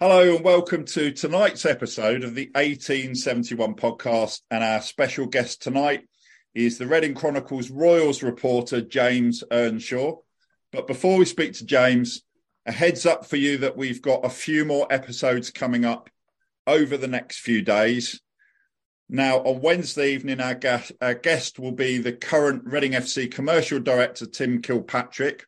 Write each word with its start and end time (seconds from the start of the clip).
Hello 0.00 0.36
and 0.36 0.44
welcome 0.44 0.84
to 0.84 1.10
tonight's 1.10 1.66
episode 1.66 2.22
of 2.22 2.36
the 2.36 2.52
1871 2.54 3.74
podcast. 3.74 4.42
And 4.48 4.62
our 4.62 4.80
special 4.80 5.26
guest 5.26 5.60
tonight 5.60 6.08
is 6.54 6.78
the 6.78 6.86
Reading 6.86 7.14
Chronicles 7.14 7.68
Royals 7.68 8.22
reporter, 8.22 8.80
James 8.80 9.42
Earnshaw. 9.50 10.18
But 10.70 10.86
before 10.86 11.18
we 11.18 11.24
speak 11.24 11.54
to 11.54 11.66
James, 11.66 12.22
a 12.64 12.70
heads 12.70 13.06
up 13.06 13.26
for 13.26 13.34
you 13.34 13.58
that 13.58 13.76
we've 13.76 14.00
got 14.00 14.24
a 14.24 14.30
few 14.30 14.64
more 14.64 14.86
episodes 14.88 15.50
coming 15.50 15.84
up 15.84 16.08
over 16.64 16.96
the 16.96 17.08
next 17.08 17.40
few 17.40 17.62
days. 17.62 18.20
Now, 19.08 19.38
on 19.38 19.62
Wednesday 19.62 20.12
evening, 20.12 20.40
our 20.40 20.54
guest, 20.54 20.92
our 21.00 21.14
guest 21.14 21.58
will 21.58 21.72
be 21.72 21.98
the 21.98 22.12
current 22.12 22.62
Reading 22.66 22.92
FC 22.92 23.28
commercial 23.28 23.80
director, 23.80 24.26
Tim 24.26 24.62
Kilpatrick. 24.62 25.44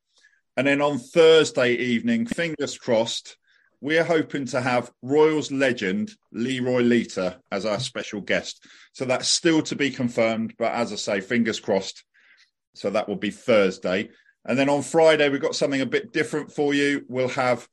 And 0.56 0.66
then 0.66 0.82
on 0.82 0.98
Thursday 0.98 1.74
evening, 1.74 2.26
fingers 2.26 2.76
crossed, 2.76 3.36
we're 3.80 4.04
hoping 4.04 4.44
to 4.46 4.60
have 4.60 4.90
Royals 5.02 5.50
legend 5.50 6.12
Leroy 6.32 6.82
Lita 6.82 7.40
as 7.50 7.64
our 7.64 7.80
special 7.80 8.20
guest. 8.20 8.64
So 8.92 9.04
that's 9.04 9.28
still 9.28 9.62
to 9.62 9.76
be 9.76 9.90
confirmed. 9.90 10.54
But 10.58 10.72
as 10.72 10.92
I 10.92 10.96
say, 10.96 11.20
fingers 11.20 11.60
crossed. 11.60 12.04
So 12.74 12.90
that 12.90 13.08
will 13.08 13.16
be 13.16 13.30
Thursday. 13.30 14.10
And 14.44 14.58
then 14.58 14.68
on 14.68 14.82
Friday, 14.82 15.28
we've 15.28 15.40
got 15.40 15.54
something 15.54 15.80
a 15.80 15.86
bit 15.86 16.12
different 16.12 16.52
for 16.52 16.74
you. 16.74 17.04
We'll 17.08 17.28
have 17.28 17.66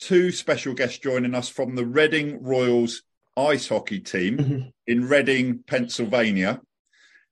two 0.00 0.32
special 0.32 0.74
guests 0.74 0.98
joining 0.98 1.34
us 1.34 1.48
from 1.48 1.74
the 1.74 1.86
Reading 1.86 2.42
Royals 2.42 3.02
ice 3.36 3.68
hockey 3.68 4.00
team 4.00 4.38
mm-hmm. 4.38 4.68
in 4.86 5.08
Reading, 5.08 5.60
Pennsylvania. 5.66 6.60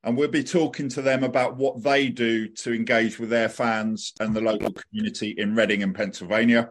And 0.04 0.16
we'll 0.16 0.28
be 0.28 0.42
talking 0.42 0.88
to 0.90 1.02
them 1.02 1.22
about 1.22 1.56
what 1.56 1.82
they 1.82 2.08
do 2.08 2.48
to 2.48 2.72
engage 2.72 3.20
with 3.20 3.30
their 3.30 3.48
fans 3.48 4.12
and 4.18 4.34
the 4.34 4.40
local 4.40 4.72
community 4.72 5.30
in 5.30 5.54
Reading 5.54 5.84
and 5.84 5.94
Pennsylvania. 5.94 6.70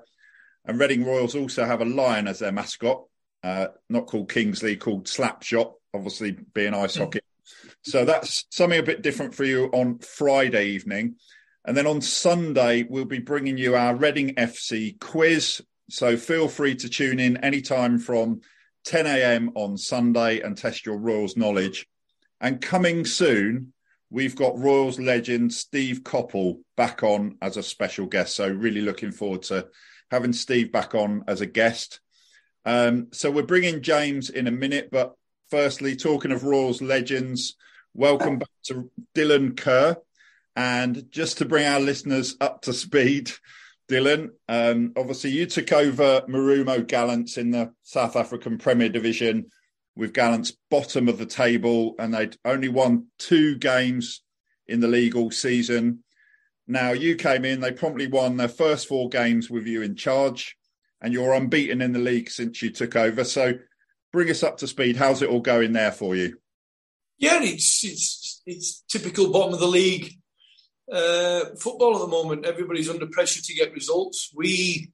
And 0.66 0.80
Reading 0.80 1.06
Royals 1.06 1.36
also 1.36 1.66
have 1.66 1.82
a 1.82 1.86
lion 1.86 2.28
as 2.28 2.40
their 2.40 2.52
mascot, 2.52 3.04
uh, 3.44 3.68
not 3.90 4.08
called 4.08 4.30
Kingsley, 4.30 4.76
called 4.76 5.06
Slapshot, 5.06 5.74
obviously 5.94 6.32
being 6.32 6.74
ice 6.74 6.96
hockey. 6.96 7.20
Mm. 7.20 7.74
So 7.84 8.06
that's 8.06 8.46
something 8.52 8.80
a 8.80 8.84
bit 8.84 9.02
different 9.02 9.34
for 9.34 9.44
you 9.44 9.66
on 9.74 10.00
Friday 10.00 10.68
evening. 10.70 11.16
And 11.66 11.76
then 11.76 11.88
on 11.88 12.02
Sunday, 12.02 12.84
we'll 12.84 13.06
be 13.06 13.20
bringing 13.20 13.58
you 13.58 13.76
our 13.76 13.96
Reading 13.96 14.36
FC 14.36 15.00
quiz. 15.00 15.62
So 15.90 16.18
feel 16.18 16.48
free 16.48 16.76
to 16.76 16.90
tune 16.90 17.20
in 17.20 17.38
anytime 17.38 18.00
from 18.00 18.42
10 18.86 19.06
a.m. 19.06 19.52
on 19.56 19.78
Sunday 19.78 20.42
and 20.42 20.58
test 20.58 20.86
your 20.86 20.98
Royals 20.98 21.38
knowledge. 21.38 21.88
And 22.40 22.62
coming 22.62 23.06
soon, 23.06 23.74
we've 24.10 24.36
got 24.36 24.58
Royals 24.58 25.00
legend 25.00 25.54
Steve 25.54 26.02
Coppell 26.04 26.62
back 26.76 27.04
on 27.04 27.38
as 27.42 27.58
a 27.58 27.64
special 27.64 28.08
guest. 28.08 28.36
So 28.36 28.48
really 28.48 28.82
looking 28.82 29.12
forward 29.12 29.44
to 29.44 29.68
having 30.12 30.34
Steve 30.34 30.72
back 30.72 30.94
on 30.94 31.24
as 31.28 31.42
a 31.42 31.46
guest. 31.46 32.02
Um, 32.66 33.08
so 33.12 33.32
we're 33.32 33.44
bringing 33.44 33.82
James 33.82 34.30
in 34.30 34.46
a 34.46 34.52
minute, 34.52 34.90
but 34.92 35.16
firstly, 35.50 35.96
talking 35.96 36.32
of 36.32 36.44
Royals 36.44 36.82
legends, 36.82 37.56
welcome 37.94 38.38
back 38.38 38.50
to 38.66 38.92
Dylan 39.16 39.58
Kerr. 39.58 39.96
And 40.56 41.10
just 41.10 41.38
to 41.38 41.46
bring 41.46 41.66
our 41.66 41.80
listeners 41.80 42.36
up 42.42 42.62
to 42.64 42.74
speed, 42.74 43.32
Dylan, 43.90 44.32
um, 44.50 44.92
obviously 44.98 45.32
you 45.32 45.46
took 45.46 45.72
over 45.72 46.22
Marumo 46.28 46.86
Gallants 46.86 47.38
in 47.38 47.52
the 47.52 47.74
South 47.84 48.18
African 48.18 48.58
Premier 48.58 48.90
Division 48.90 49.46
with 49.96 50.14
Gallants 50.14 50.54
bottom 50.70 51.08
of 51.08 51.18
the 51.18 51.26
table, 51.26 51.96
and 52.00 52.14
they'd 52.14 52.38
only 52.44 52.70
won 52.70 53.08
two 53.18 53.58
games 53.58 54.22
in 54.68 54.82
the 54.82 54.88
league 54.88 55.16
all 55.16 55.32
season. 55.32 56.04
Now 56.68 56.92
you 56.92 57.16
came 57.16 57.46
in, 57.46 57.60
they 57.60 57.72
promptly 57.72 58.08
won 58.08 58.38
their 58.38 58.48
first 58.48 58.88
four 58.88 59.10
games 59.10 59.50
with 59.50 59.68
you 59.68 59.82
in 59.82 59.96
charge, 59.96 60.56
and 61.02 61.14
you're 61.14 61.34
unbeaten 61.34 61.82
in 61.82 61.94
the 61.94 62.00
league 62.00 62.30
since 62.30 62.62
you 62.62 62.70
took 62.70 62.96
over. 62.96 63.24
So 63.24 63.54
bring 64.12 64.30
us 64.30 64.44
up 64.44 64.58
to 64.58 64.68
speed. 64.68 64.96
How's 64.96 65.22
it 65.22 65.30
all 65.30 65.42
going 65.42 65.74
there 65.74 65.92
for 65.92 66.16
you? 66.16 66.38
Yeah, 67.18 67.40
it's 67.42 67.84
it's 67.84 68.42
it's 68.46 68.84
typical 68.90 69.32
bottom 69.32 69.54
of 69.54 69.60
the 69.60 69.68
league 69.68 70.14
uh, 70.92 71.46
football 71.60 71.96
at 71.96 72.02
the 72.02 72.08
moment. 72.08 72.46
Everybody's 72.46 72.90
under 72.90 73.08
pressure 73.08 73.42
to 73.42 73.54
get 73.54 73.74
results. 73.74 74.32
We 74.36 74.92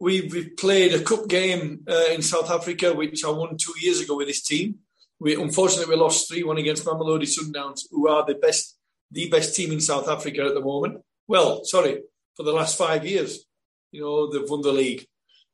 we've, 0.00 0.32
we've 0.32 0.56
played 0.56 0.94
a 0.94 1.02
cup 1.02 1.28
game 1.28 1.80
uh, 1.88 2.06
in 2.12 2.22
South 2.22 2.50
Africa, 2.50 2.94
which 2.94 3.24
I 3.24 3.30
won 3.30 3.56
two 3.56 3.74
years 3.80 4.00
ago 4.00 4.16
with 4.16 4.28
this 4.28 4.42
team. 4.42 4.76
We 5.18 5.34
unfortunately 5.34 5.94
we 5.94 6.00
lost 6.00 6.28
three 6.28 6.42
one 6.42 6.58
against 6.58 6.84
Mamelodi 6.84 7.26
Sundowns, 7.26 7.82
who 7.90 8.08
are 8.08 8.24
the 8.26 8.34
best 8.34 8.75
the 9.10 9.28
best 9.28 9.54
team 9.54 9.72
in 9.72 9.80
South 9.80 10.08
Africa 10.08 10.42
at 10.42 10.54
the 10.54 10.60
moment. 10.60 11.02
Well, 11.28 11.64
sorry, 11.64 12.02
for 12.36 12.42
the 12.42 12.52
last 12.52 12.78
five 12.78 13.06
years, 13.06 13.44
you 13.92 14.02
know 14.02 14.30
they've 14.30 14.48
won 14.48 14.62
the 14.62 14.72
league. 14.72 15.06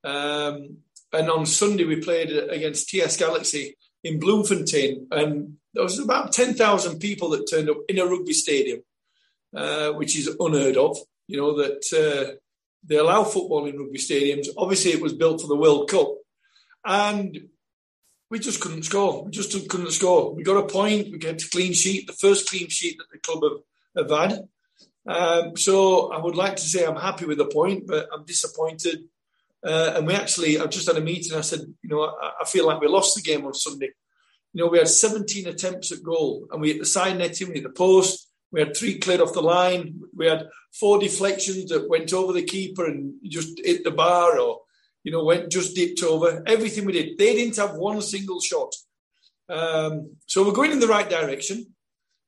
Um, 0.04 0.78
and 1.12 1.30
on 1.30 1.46
Sunday 1.46 1.84
we 1.84 1.96
played 1.96 2.30
against 2.30 2.88
TS 2.88 3.16
Galaxy 3.16 3.76
in 4.02 4.18
Bloemfontein, 4.18 5.08
and 5.10 5.56
there 5.74 5.84
was 5.84 5.98
about 5.98 6.32
ten 6.32 6.54
thousand 6.54 6.98
people 6.98 7.30
that 7.30 7.48
turned 7.50 7.70
up 7.70 7.78
in 7.88 7.98
a 7.98 8.06
rugby 8.06 8.32
stadium 8.32 8.82
uh, 9.54 9.90
which 9.92 10.16
is 10.16 10.34
unheard 10.40 10.76
of. 10.76 10.96
You 11.28 11.38
know 11.38 11.56
that 11.56 11.84
uh, 11.92 12.34
they 12.84 12.96
allow 12.96 13.24
football 13.24 13.66
in 13.66 13.78
rugby 13.78 13.98
stadiums. 13.98 14.48
Obviously, 14.56 14.92
it 14.92 15.00
was 15.00 15.12
built 15.12 15.40
for 15.40 15.46
the 15.46 15.56
World 15.56 15.88
Cup, 15.88 16.14
and 16.84 17.48
we 18.32 18.38
just 18.38 18.62
couldn't 18.62 18.84
score. 18.84 19.24
We 19.24 19.30
just 19.30 19.68
couldn't 19.68 19.90
score. 19.90 20.34
We 20.34 20.42
got 20.42 20.56
a 20.56 20.66
point. 20.66 21.12
We 21.12 21.18
get 21.18 21.44
a 21.44 21.48
clean 21.50 21.74
sheet, 21.74 22.06
the 22.06 22.14
first 22.14 22.48
clean 22.48 22.70
sheet 22.70 22.96
that 22.96 23.10
the 23.12 23.18
club 23.18 23.42
have, 23.94 24.08
have 24.08 24.30
had. 24.30 24.48
Um, 25.06 25.54
so 25.58 26.10
I 26.10 26.18
would 26.18 26.34
like 26.34 26.56
to 26.56 26.62
say 26.62 26.86
I'm 26.86 26.96
happy 26.96 27.26
with 27.26 27.36
the 27.36 27.44
point, 27.44 27.86
but 27.86 28.08
I'm 28.10 28.24
disappointed. 28.24 29.00
Uh, 29.62 29.92
and 29.96 30.06
we 30.06 30.14
actually, 30.14 30.58
I 30.58 30.64
just 30.64 30.86
had 30.86 30.96
a 30.96 31.02
meeting. 31.02 31.36
I 31.36 31.42
said, 31.42 31.60
you 31.82 31.90
know, 31.90 32.04
I, 32.04 32.32
I, 32.40 32.44
feel 32.46 32.66
like 32.66 32.80
we 32.80 32.88
lost 32.88 33.14
the 33.14 33.20
game 33.20 33.44
on 33.44 33.52
Sunday. 33.52 33.90
You 34.54 34.64
know, 34.64 34.70
we 34.70 34.78
had 34.78 34.88
17 34.88 35.46
attempts 35.46 35.92
at 35.92 36.02
goal, 36.02 36.46
and 36.50 36.58
we 36.58 36.68
hit 36.68 36.78
the 36.78 36.86
side 36.86 37.18
netting, 37.18 37.48
we 37.48 37.56
hit 37.56 37.64
the 37.64 37.70
post, 37.70 38.28
we 38.50 38.60
had 38.60 38.74
three 38.74 38.98
cleared 38.98 39.20
off 39.20 39.34
the 39.34 39.42
line. 39.42 40.00
We 40.16 40.26
had 40.26 40.48
four 40.72 40.98
deflections 40.98 41.70
that 41.70 41.88
went 41.88 42.12
over 42.14 42.32
the 42.32 42.44
keeper 42.44 42.86
and 42.86 43.14
just 43.24 43.60
hit 43.62 43.84
the 43.84 43.90
bar 43.90 44.38
or, 44.38 44.60
you 45.04 45.12
know, 45.12 45.24
went 45.24 45.50
just 45.50 45.74
dipped 45.74 46.02
over. 46.02 46.42
Everything 46.46 46.84
we 46.84 46.92
did. 46.92 47.18
They 47.18 47.34
didn't 47.34 47.56
have 47.56 47.74
one 47.74 48.00
single 48.02 48.40
shot. 48.40 48.74
Um, 49.48 50.16
so 50.26 50.44
we're 50.44 50.52
going 50.52 50.72
in 50.72 50.80
the 50.80 50.86
right 50.86 51.08
direction. 51.08 51.74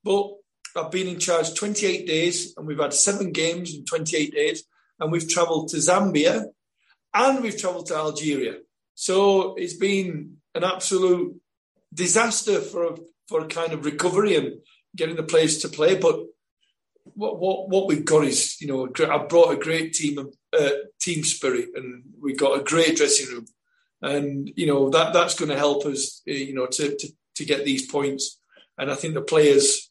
But 0.02 0.30
I've 0.76 0.90
been 0.90 1.08
in 1.08 1.18
charge 1.18 1.54
28 1.54 2.06
days 2.06 2.54
and 2.56 2.66
we've 2.66 2.78
had 2.78 2.92
seven 2.92 3.32
games 3.32 3.74
in 3.74 3.84
28 3.84 4.34
days. 4.34 4.64
And 4.98 5.10
we've 5.10 5.28
travelled 5.28 5.68
to 5.68 5.76
Zambia 5.78 6.46
and 7.12 7.42
we've 7.42 7.58
travelled 7.58 7.86
to 7.86 7.96
Algeria. 7.96 8.58
So 8.94 9.54
it's 9.54 9.74
been 9.74 10.36
an 10.54 10.64
absolute 10.64 11.40
disaster 11.92 12.60
for 12.60 12.96
for 13.28 13.46
kind 13.46 13.72
of 13.72 13.84
recovery 13.84 14.36
and 14.36 14.58
getting 14.94 15.16
the 15.16 15.22
players 15.22 15.58
to 15.58 15.68
play. 15.68 15.96
But 15.96 16.20
what 17.04 17.38
what 17.40 17.68
what 17.68 17.86
we've 17.88 18.04
got 18.04 18.24
is 18.24 18.60
you 18.60 18.68
know 18.68 18.88
I've 19.10 19.28
brought 19.28 19.52
a 19.52 19.56
great 19.56 19.94
team 19.94 20.18
uh, 20.58 20.70
team 21.00 21.24
spirit 21.24 21.70
and 21.74 22.04
we've 22.20 22.38
got 22.38 22.58
a 22.58 22.64
great 22.64 22.96
dressing 22.96 23.34
room, 23.34 23.46
and 24.02 24.50
you 24.56 24.66
know 24.66 24.90
that 24.90 25.12
that's 25.12 25.38
going 25.38 25.50
to 25.50 25.58
help 25.58 25.84
us 25.86 26.22
uh, 26.28 26.32
you 26.32 26.54
know 26.54 26.66
to, 26.66 26.96
to 26.96 27.08
to 27.36 27.44
get 27.44 27.64
these 27.64 27.90
points. 27.90 28.38
And 28.76 28.90
I 28.90 28.94
think 28.94 29.14
the 29.14 29.22
players 29.22 29.90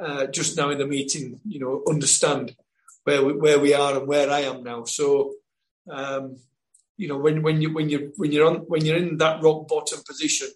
uh, 0.00 0.26
just 0.26 0.56
now 0.56 0.70
in 0.70 0.78
the 0.78 0.86
meeting 0.86 1.40
you 1.46 1.60
know 1.60 1.82
understand 1.88 2.56
where 3.04 3.24
we, 3.24 3.32
where 3.34 3.58
we 3.58 3.74
are 3.74 3.98
and 3.98 4.08
where 4.08 4.30
I 4.30 4.40
am 4.40 4.62
now. 4.62 4.84
So. 4.84 5.34
Um, 5.90 6.36
you 6.96 7.08
know, 7.08 7.18
when, 7.18 7.42
when 7.42 7.60
you 7.60 7.72
when 7.72 7.88
you 7.88 8.12
when 8.16 8.30
you're 8.30 8.46
on 8.46 8.58
when 8.68 8.84
you're 8.84 8.96
in 8.96 9.16
that 9.18 9.42
rock 9.42 9.66
bottom 9.66 10.00
position, 10.06 10.48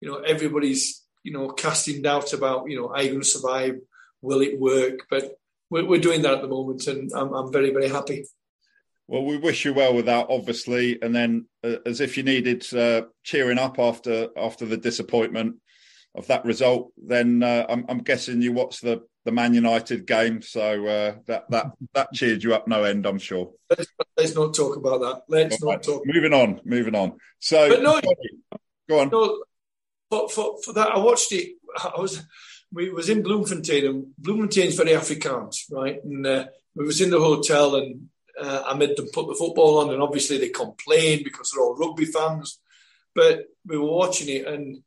you 0.00 0.10
know, 0.10 0.18
everybody's 0.18 1.04
you 1.22 1.32
know 1.32 1.48
casting 1.50 2.02
doubt 2.02 2.32
about 2.32 2.70
you 2.70 2.76
know 2.76 2.88
are 2.88 3.02
you 3.02 3.10
going 3.10 3.22
to 3.22 3.26
survive? 3.26 3.76
Will 4.22 4.42
it 4.42 4.60
work? 4.60 5.06
But 5.08 5.38
we're, 5.70 5.98
doing 5.98 6.22
that 6.22 6.34
at 6.34 6.42
the 6.42 6.48
moment, 6.48 6.86
and 6.86 7.10
I'm 7.14 7.52
very 7.52 7.70
very 7.70 7.88
happy. 7.88 8.26
Well, 9.10 9.24
we 9.24 9.38
wish 9.38 9.64
you 9.64 9.74
well 9.74 9.92
with 9.92 10.06
that, 10.06 10.28
obviously, 10.30 11.02
and 11.02 11.12
then 11.12 11.46
uh, 11.64 11.78
as 11.84 12.00
if 12.00 12.16
you 12.16 12.22
needed 12.22 12.64
uh, 12.72 13.06
cheering 13.24 13.58
up 13.58 13.80
after 13.80 14.28
after 14.36 14.66
the 14.66 14.76
disappointment 14.76 15.56
of 16.14 16.28
that 16.28 16.44
result, 16.44 16.92
then 16.96 17.42
uh, 17.42 17.66
I'm, 17.68 17.84
I'm, 17.88 17.98
guessing 17.98 18.40
you 18.40 18.52
watched 18.52 18.82
the 18.82 19.02
the 19.24 19.32
Man 19.32 19.52
United 19.52 20.06
game, 20.06 20.42
so 20.42 20.86
uh, 20.86 21.14
that 21.26 21.50
that 21.50 21.72
that 21.92 22.12
cheered 22.12 22.44
you 22.44 22.54
up 22.54 22.68
no 22.68 22.84
end, 22.84 23.04
I'm 23.04 23.18
sure. 23.18 23.50
Let's, 23.68 23.88
let's 24.16 24.34
not 24.36 24.54
talk 24.54 24.76
about 24.76 25.00
that. 25.00 25.22
Let's 25.26 25.60
not 25.60 25.82
talk. 25.82 26.02
Moving 26.06 26.32
on, 26.32 26.60
moving 26.64 26.94
on. 26.94 27.14
So, 27.40 27.68
but 27.68 27.82
no, 27.82 28.00
go 28.88 29.00
on. 29.00 29.08
No, 29.08 29.42
but 30.08 30.30
for, 30.30 30.62
for 30.62 30.72
that, 30.74 30.92
I 30.92 30.98
watched 31.00 31.32
it. 31.32 31.56
I 31.76 32.00
was 32.00 32.24
we 32.72 32.90
was 32.90 33.08
in 33.08 33.24
Bloemfontein, 33.24 33.86
and 33.86 34.06
Bloemfontein's 34.22 34.76
very 34.76 34.90
Afrikaans, 34.90 35.56
right? 35.72 35.98
And 36.04 36.24
uh, 36.24 36.44
we 36.76 36.86
was 36.86 37.00
in 37.00 37.10
the 37.10 37.18
hotel, 37.18 37.74
and 37.74 38.08
uh, 38.40 38.62
I 38.66 38.74
made 38.74 38.96
them 38.96 39.08
put 39.12 39.28
the 39.28 39.34
football 39.34 39.78
on, 39.80 39.92
and 39.92 40.02
obviously 40.02 40.38
they 40.38 40.48
complained 40.48 41.24
because 41.24 41.50
they're 41.50 41.62
all 41.62 41.76
rugby 41.76 42.06
fans. 42.06 42.60
But 43.14 43.46
we 43.66 43.76
were 43.76 43.90
watching 43.90 44.28
it, 44.28 44.46
and 44.46 44.82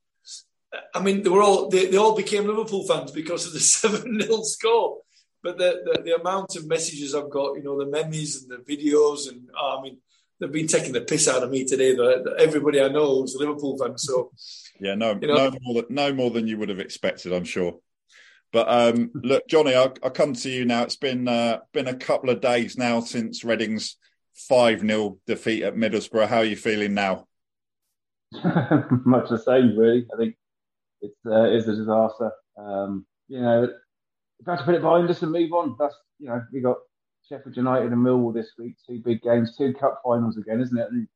I 0.94 1.02
mean, 1.02 1.24
they 1.24 1.30
were 1.30 1.42
all 1.42 1.70
they, 1.70 1.88
they 1.88 1.98
all 1.98 2.16
became 2.16 2.48
Liverpool 2.48 2.86
fans 2.88 3.12
because 3.12 3.46
of 3.46 3.54
the 3.54 3.60
seven 3.76 4.20
0 4.20 4.42
score. 4.44 5.00
But 5.42 5.58
the, 5.58 5.82
the, 5.84 6.02
the 6.04 6.16
amount 6.16 6.56
of 6.56 6.68
messages 6.68 7.14
I've 7.14 7.30
got, 7.30 7.58
you 7.58 7.64
know, 7.64 7.78
the 7.78 7.92
memes 7.92 8.44
and 8.44 8.50
the 8.50 8.64
videos, 8.64 9.30
and 9.30 9.50
oh, 9.60 9.78
I 9.78 9.82
mean, 9.84 9.98
they've 10.40 10.50
been 10.50 10.68
taking 10.68 10.94
the 10.94 11.02
piss 11.02 11.28
out 11.28 11.44
of 11.44 11.52
me 11.52 11.66
today. 11.66 11.96
That 11.96 12.38
everybody 12.40 12.82
I 12.82 12.88
know 12.88 13.24
is 13.24 13.36
a 13.36 13.40
Liverpool 13.40 13.78
fan. 13.78 13.98
So 13.98 14.32
yeah, 14.80 14.96
no, 14.96 15.18
you 15.22 15.28
know, 15.28 15.50
no 15.50 15.58
more 15.62 15.82
than 15.82 15.94
no 15.94 16.14
more 16.14 16.32
than 16.32 16.48
you 16.48 16.58
would 16.58 16.70
have 16.70 16.80
expected, 16.80 17.34
I'm 17.34 17.44
sure. 17.44 17.78
But 18.54 18.70
um, 18.70 19.10
look, 19.16 19.48
Johnny, 19.48 19.74
I'll, 19.74 19.96
I'll, 20.04 20.12
come 20.12 20.34
to 20.34 20.50
you 20.50 20.64
now. 20.64 20.84
It's 20.84 20.96
been 20.96 21.28
uh, 21.28 21.62
been 21.74 21.88
a 21.88 21.96
couple 21.96 22.30
of 22.30 22.40
days 22.40 22.78
now 22.78 23.00
since 23.00 23.44
Reading's 23.44 23.98
five 24.36 24.82
0 24.82 25.18
defeat 25.26 25.64
at 25.64 25.76
Middlesbrough. 25.76 26.28
How 26.28 26.38
are 26.38 26.46
you 26.46 26.56
feeling 26.56 26.94
now? 26.94 27.26
Much 28.44 29.30
the 29.30 29.42
same, 29.44 29.76
really. 29.76 30.06
I 30.14 30.18
think 30.18 30.36
it's 31.02 31.18
uh, 31.26 31.50
is 31.50 31.68
a 31.68 31.76
disaster. 31.76 32.32
Um, 32.56 33.08
you 33.28 33.42
know, 33.42 33.62
we've 33.62 34.48
had 34.48 34.60
to 34.60 34.66
put 34.66 34.76
it 34.76 34.82
behind 34.82 35.10
us 35.10 35.24
and 35.24 35.32
move 35.32 35.52
on. 35.52 35.76
That's 35.80 35.96
you 36.20 36.28
know, 36.28 36.44
we 36.54 36.62
got 36.62 36.78
Sheffield 37.28 37.58
United 37.58 37.92
and 37.92 38.06
Millwall 38.06 38.36
this 38.36 38.52
week, 38.60 38.76
two 38.88 39.02
big 39.04 39.24
games, 39.24 39.58
two 39.58 39.74
cup 39.74 40.00
finals 40.06 40.38
again, 40.38 40.62
isn't 40.62 40.78
it? 40.78 40.88
And 40.92 41.08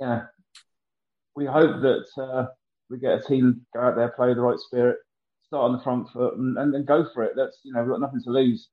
yeah, 0.00 0.22
we 1.36 1.44
hope 1.44 1.82
that 1.82 2.06
uh, 2.16 2.46
we 2.88 2.98
get 2.98 3.18
a 3.18 3.22
team 3.22 3.66
go 3.74 3.82
out 3.82 3.96
there, 3.96 4.08
play 4.08 4.32
the 4.32 4.40
right 4.40 4.58
spirit, 4.58 4.96
start 5.50 5.64
on 5.64 5.72
the 5.76 5.82
front 5.82 6.08
foot, 6.10 6.36
and, 6.36 6.56
and, 6.56 6.74
and 6.74 6.86
go 6.86 7.04
for 7.12 7.24
it. 7.24 7.32
That's 7.36 7.58
you 7.64 7.72
know, 7.72 7.82
we've 7.82 7.90
got 7.90 8.00
nothing 8.00 8.22
to 8.22 8.30
lose. 8.30 8.68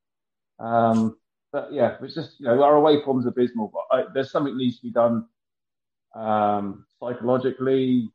Um, 0.60 1.18
but 1.52 1.74
yeah, 1.74 1.98
it's 2.02 2.14
just 2.14 2.40
you 2.40 2.46
know, 2.46 2.62
our 2.62 2.76
away 2.76 3.02
form's 3.04 3.26
abysmal, 3.26 3.72
but 3.74 3.98
I, 3.98 4.04
there's 4.14 4.32
something 4.32 4.56
needs 4.56 4.78
to 4.78 4.84
be 4.84 4.92
done 4.92 5.26
um, 6.16 6.86
psychologically, 7.00 8.10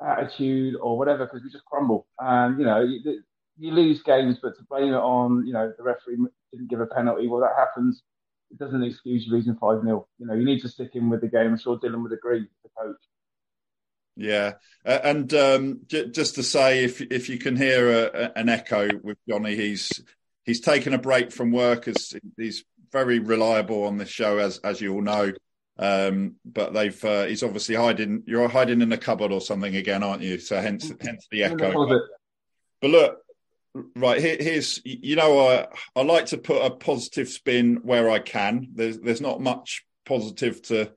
attitude 0.00 0.76
or 0.80 0.96
whatever 0.96 1.26
because 1.26 1.42
we 1.44 1.50
just 1.50 1.66
crumble. 1.66 2.06
And 2.18 2.58
you 2.58 2.64
know, 2.64 2.80
you, 2.80 3.22
you, 3.58 3.70
lose 3.70 4.02
games, 4.02 4.38
but 4.42 4.56
to 4.56 4.64
blame 4.70 4.94
it 4.94 4.96
on 4.96 5.46
you 5.46 5.52
know 5.52 5.72
the 5.76 5.82
referee 5.82 6.16
didn't 6.52 6.70
give 6.70 6.80
a 6.80 6.86
penalty, 6.86 7.28
well 7.28 7.40
that 7.40 7.56
happens. 7.56 8.02
It 8.50 8.58
doesn't 8.58 8.82
excuse 8.82 9.26
you 9.26 9.32
losing 9.32 9.56
five 9.56 9.82
0 9.82 10.06
You 10.18 10.26
know, 10.26 10.34
you 10.34 10.44
need 10.44 10.60
to 10.60 10.68
stick 10.68 10.90
in 10.94 11.08
with 11.08 11.22
the 11.22 11.28
game. 11.28 11.52
I'm 11.52 11.58
sure 11.58 11.78
Dylan 11.78 12.02
would 12.02 12.12
agree, 12.12 12.40
with 12.40 12.48
the 12.62 12.70
coach. 12.78 12.96
Yeah, 14.16 14.52
uh, 14.84 14.98
and 15.02 15.32
um, 15.34 15.80
j- 15.86 16.08
just 16.08 16.34
to 16.34 16.42
say, 16.42 16.84
if 16.84 17.00
if 17.00 17.28
you 17.28 17.38
can 17.38 17.56
hear 17.56 17.90
a, 17.90 18.02
a, 18.04 18.32
an 18.36 18.48
echo 18.48 18.88
with 19.02 19.18
Johnny, 19.28 19.56
he's 19.56 20.02
he's 20.44 20.60
taken 20.60 20.92
a 20.92 20.98
break 20.98 21.32
from 21.32 21.50
work 21.50 21.88
as 21.88 22.14
he's 22.36 22.64
very 22.90 23.18
reliable 23.18 23.84
on 23.84 23.96
this 23.96 24.10
show, 24.10 24.38
as 24.38 24.58
as 24.58 24.80
you 24.80 24.94
all 24.94 25.02
know. 25.02 25.32
Um, 25.78 26.36
but 26.44 26.74
they've 26.74 27.04
uh, 27.04 27.24
he's 27.24 27.42
obviously 27.42 27.74
hiding. 27.74 28.22
You're 28.26 28.48
hiding 28.48 28.82
in 28.82 28.92
a 28.92 28.98
cupboard 28.98 29.32
or 29.32 29.40
something 29.40 29.74
again, 29.74 30.02
aren't 30.02 30.22
you? 30.22 30.38
So 30.38 30.60
hence 30.60 30.92
hence 31.00 31.26
the 31.30 31.44
echo. 31.44 31.72
But, 31.88 32.02
but 32.82 32.90
look, 32.90 33.18
right 33.96 34.20
here, 34.20 34.36
here's 34.38 34.80
you 34.84 35.16
know 35.16 35.40
I 35.40 35.66
I 35.96 36.02
like 36.02 36.26
to 36.26 36.38
put 36.38 36.64
a 36.64 36.70
positive 36.70 37.28
spin 37.28 37.80
where 37.82 38.10
I 38.10 38.18
can. 38.18 38.68
There's 38.74 39.00
there's 39.00 39.20
not 39.20 39.40
much 39.40 39.84
positive 40.04 40.60
to 40.62 40.92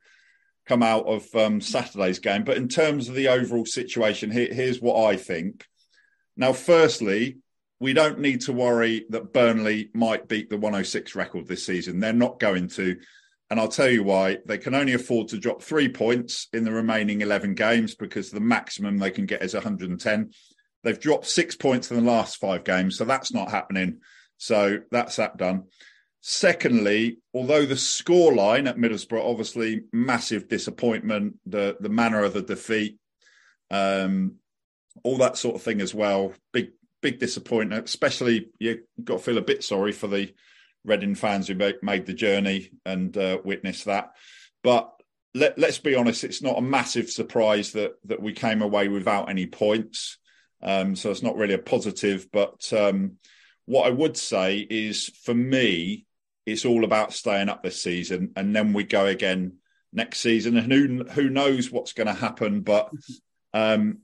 come 0.66 0.84
out 0.84 1.06
of 1.06 1.34
um, 1.36 1.62
Saturday's 1.62 2.20
game, 2.20 2.44
but 2.44 2.58
in 2.58 2.68
terms 2.68 3.08
of 3.08 3.16
the 3.16 3.28
overall 3.28 3.66
situation, 3.66 4.32
here, 4.32 4.52
here's 4.52 4.82
what 4.82 5.04
I 5.06 5.16
think. 5.16 5.66
Now, 6.36 6.54
firstly, 6.54 7.38
we 7.80 7.94
don't 7.94 8.20
need 8.20 8.42
to 8.42 8.54
worry 8.54 9.06
that 9.10 9.34
Burnley 9.34 9.90
might 9.94 10.28
beat 10.28 10.50
the 10.50 10.58
106 10.58 11.16
record 11.16 11.48
this 11.48 11.66
season. 11.66 12.00
They're 12.00 12.14
not 12.14 12.40
going 12.40 12.70
to. 12.70 12.98
And 13.50 13.60
I'll 13.60 13.68
tell 13.68 13.90
you 13.90 14.04
why. 14.04 14.40
They 14.46 14.58
can 14.58 14.74
only 14.74 14.94
afford 14.94 15.28
to 15.30 15.38
drop 15.38 15.62
three 15.62 15.88
points 15.88 16.48
in 16.52 16.64
the 16.64 16.72
remaining 16.72 17.22
11 17.22 17.54
games 17.54 17.94
because 17.94 18.32
the 18.32 18.40
maximum 18.40 18.98
they 18.98 19.12
can 19.12 19.28
get 19.28 19.44
is 19.44 19.54
110. 19.54 20.32
They've 20.84 21.00
dropped 21.00 21.28
six 21.28 21.56
points 21.56 21.92
in 21.92 21.98
the 21.98 22.12
last 22.12 22.38
five 22.38 22.64
games, 22.64 22.98
so 22.98 23.06
that's 23.06 23.34
not 23.34 23.52
happening. 23.52 24.00
So 24.38 24.80
that's 24.90 25.18
that 25.18 25.38
done. 25.38 25.66
Secondly, 26.28 27.20
although 27.36 27.68
the 27.68 27.76
scoreline 27.76 28.68
at 28.68 28.78
Middlesbrough, 28.78 29.24
obviously 29.24 29.84
massive 29.94 30.48
disappointment, 30.48 31.36
the 31.46 31.78
the 31.80 31.88
manner 31.88 32.24
of 32.24 32.34
the 32.34 32.42
defeat, 32.42 32.98
um, 33.70 34.38
all 35.04 35.18
that 35.18 35.38
sort 35.38 35.56
of 35.56 35.62
thing 35.62 35.82
as 35.82 35.94
well. 35.94 36.34
Big 36.52 36.72
big 37.00 37.20
disappointment, 37.20 37.86
especially 37.86 38.50
you've 38.58 38.80
got 39.04 39.18
to 39.18 39.24
feel 39.24 39.38
a 39.38 39.42
bit 39.44 39.64
sorry 39.64 39.92
for 39.92 40.08
the 40.08 40.34
Reading 40.84 41.14
fans 41.14 41.48
who 41.48 41.54
made 41.84 42.08
the 42.08 42.14
journey 42.14 42.72
and 42.88 43.16
uh, 43.16 43.38
witnessed 43.44 43.86
that. 43.86 44.14
But 44.64 44.92
let, 45.36 45.60
us 45.64 45.78
be 45.78 45.94
honest, 45.94 46.24
it's 46.24 46.42
not 46.42 46.58
a 46.58 46.62
massive 46.62 47.12
surprise 47.12 47.74
that 47.74 47.94
that 48.06 48.22
we 48.22 48.34
came 48.34 48.64
away 48.64 48.88
without 48.88 49.30
any 49.30 49.46
points. 49.46 50.18
Um, 50.64 50.96
so 50.96 51.12
it's 51.12 51.22
not 51.22 51.38
really 51.38 51.54
a 51.54 51.60
positive. 51.60 52.30
But 52.32 52.74
um, 52.74 53.18
what 53.66 53.86
I 53.86 53.92
would 53.92 54.18
say 54.18 54.58
is, 54.58 55.10
for 55.24 55.36
me, 55.36 56.08
it's 56.46 56.66
all 56.66 56.84
about 56.84 57.14
staying 57.14 57.50
up 57.50 57.64
this 57.64 57.82
season, 57.82 58.32
and 58.36 58.56
then 58.56 58.74
we 58.74 58.84
go 58.84 59.06
again 59.06 59.58
next 59.92 60.20
season. 60.20 60.58
And 60.58 60.72
who 60.72 61.04
who 61.06 61.30
knows 61.30 61.72
what's 61.72 61.94
going 61.94 62.08
to 62.08 62.14
happen? 62.14 62.62
But 62.62 62.92
um, 63.54 64.00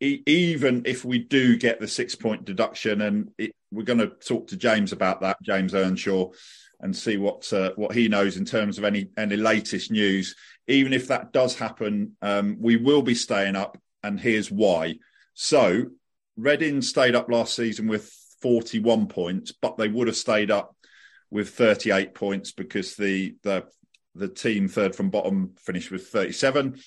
even 0.00 0.82
if 0.84 1.04
we 1.04 1.18
do 1.18 1.56
get 1.56 1.80
the 1.80 1.88
six 1.88 2.14
point 2.14 2.44
deduction, 2.44 3.00
and 3.00 3.30
it, 3.38 3.52
we're 3.70 3.84
going 3.84 3.98
to 3.98 4.08
talk 4.08 4.48
to 4.48 4.56
James 4.56 4.92
about 4.92 5.22
that, 5.22 5.38
James 5.42 5.74
Earnshaw, 5.74 6.30
and 6.80 6.94
see 6.94 7.16
what 7.16 7.50
uh, 7.52 7.72
what 7.76 7.94
he 7.94 8.08
knows 8.08 8.36
in 8.36 8.44
terms 8.44 8.78
of 8.78 8.84
any 8.84 9.08
any 9.16 9.36
latest 9.36 9.90
news. 9.90 10.34
Even 10.66 10.92
if 10.92 11.08
that 11.08 11.32
does 11.32 11.56
happen, 11.56 12.16
um, 12.22 12.56
we 12.58 12.76
will 12.76 13.02
be 13.02 13.14
staying 13.14 13.56
up, 13.56 13.78
and 14.02 14.20
here's 14.20 14.50
why. 14.50 14.96
So, 15.34 15.86
Reading 16.36 16.82
stayed 16.82 17.14
up 17.14 17.30
last 17.30 17.54
season 17.54 17.86
with 17.86 18.12
41 18.42 19.06
points, 19.06 19.52
but 19.52 19.76
they 19.76 19.88
would 19.88 20.08
have 20.08 20.16
stayed 20.16 20.50
up 20.50 20.74
with 21.30 21.50
38 21.50 22.14
points 22.14 22.52
because 22.52 22.96
the 22.96 23.34
the 23.42 23.64
the 24.14 24.28
team 24.28 24.68
third 24.68 24.94
from 24.94 25.10
bottom 25.10 25.54
finished 25.58 25.90
with 25.90 26.06
37 26.06 26.78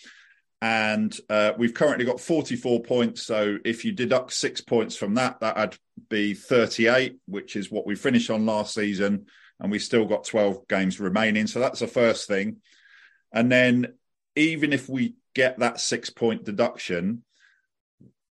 and 0.61 1.17
uh, 1.29 1.51
we've 1.57 1.73
currently 1.73 2.05
got 2.05 2.19
44 2.19 2.81
points. 2.81 3.23
So 3.23 3.57
if 3.63 3.85
you 3.85 3.91
deduct 3.91 4.33
six 4.33 4.59
points 4.59 4.95
from 4.95 5.15
that, 5.15 5.39
that'd 5.39 5.77
be 6.09 6.33
38, 6.33 7.17
which 7.27 7.55
is 7.55 7.71
what 7.71 7.85
we 7.85 7.95
finished 7.95 8.31
on 8.31 8.45
last 8.45 8.73
season, 8.73 9.27
and 9.59 9.71
we 9.71 9.77
still 9.77 10.05
got 10.05 10.23
12 10.23 10.67
games 10.67 10.99
remaining. 10.99 11.45
So 11.45 11.59
that's 11.59 11.79
the 11.79 11.87
first 11.87 12.27
thing. 12.27 12.57
And 13.31 13.51
then 13.51 13.93
even 14.35 14.73
if 14.73 14.89
we 14.89 15.15
get 15.35 15.59
that 15.59 15.79
six 15.79 16.09
point 16.09 16.43
deduction, 16.43 17.23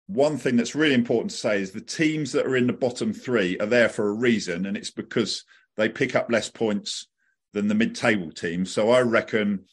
one 0.08 0.38
thing 0.38 0.56
that's 0.56 0.76
really 0.76 0.96
important 0.96 1.32
to 1.32 1.38
say 1.38 1.62
is 1.62 1.72
the 1.72 1.82
teams 1.82 2.32
that 2.32 2.46
are 2.48 2.56
in 2.56 2.68
the 2.68 2.74
bottom 2.74 3.14
three 3.14 3.58
are 3.60 3.66
there 3.68 3.90
for 3.90 4.08
a 4.08 4.14
reason, 4.14 4.66
and 4.66 4.78
it's 4.78 4.92
because 4.92 5.44
they 5.78 5.90
pick 5.90 6.16
up 6.16 6.32
less 6.32 6.50
points 6.50 7.08
than 7.54 7.68
the 7.68 7.76
mid 7.76 7.96
table 7.96 8.32
teams. 8.32 8.72
So 8.72 8.92
I 8.92 9.02
reckon 9.02 9.66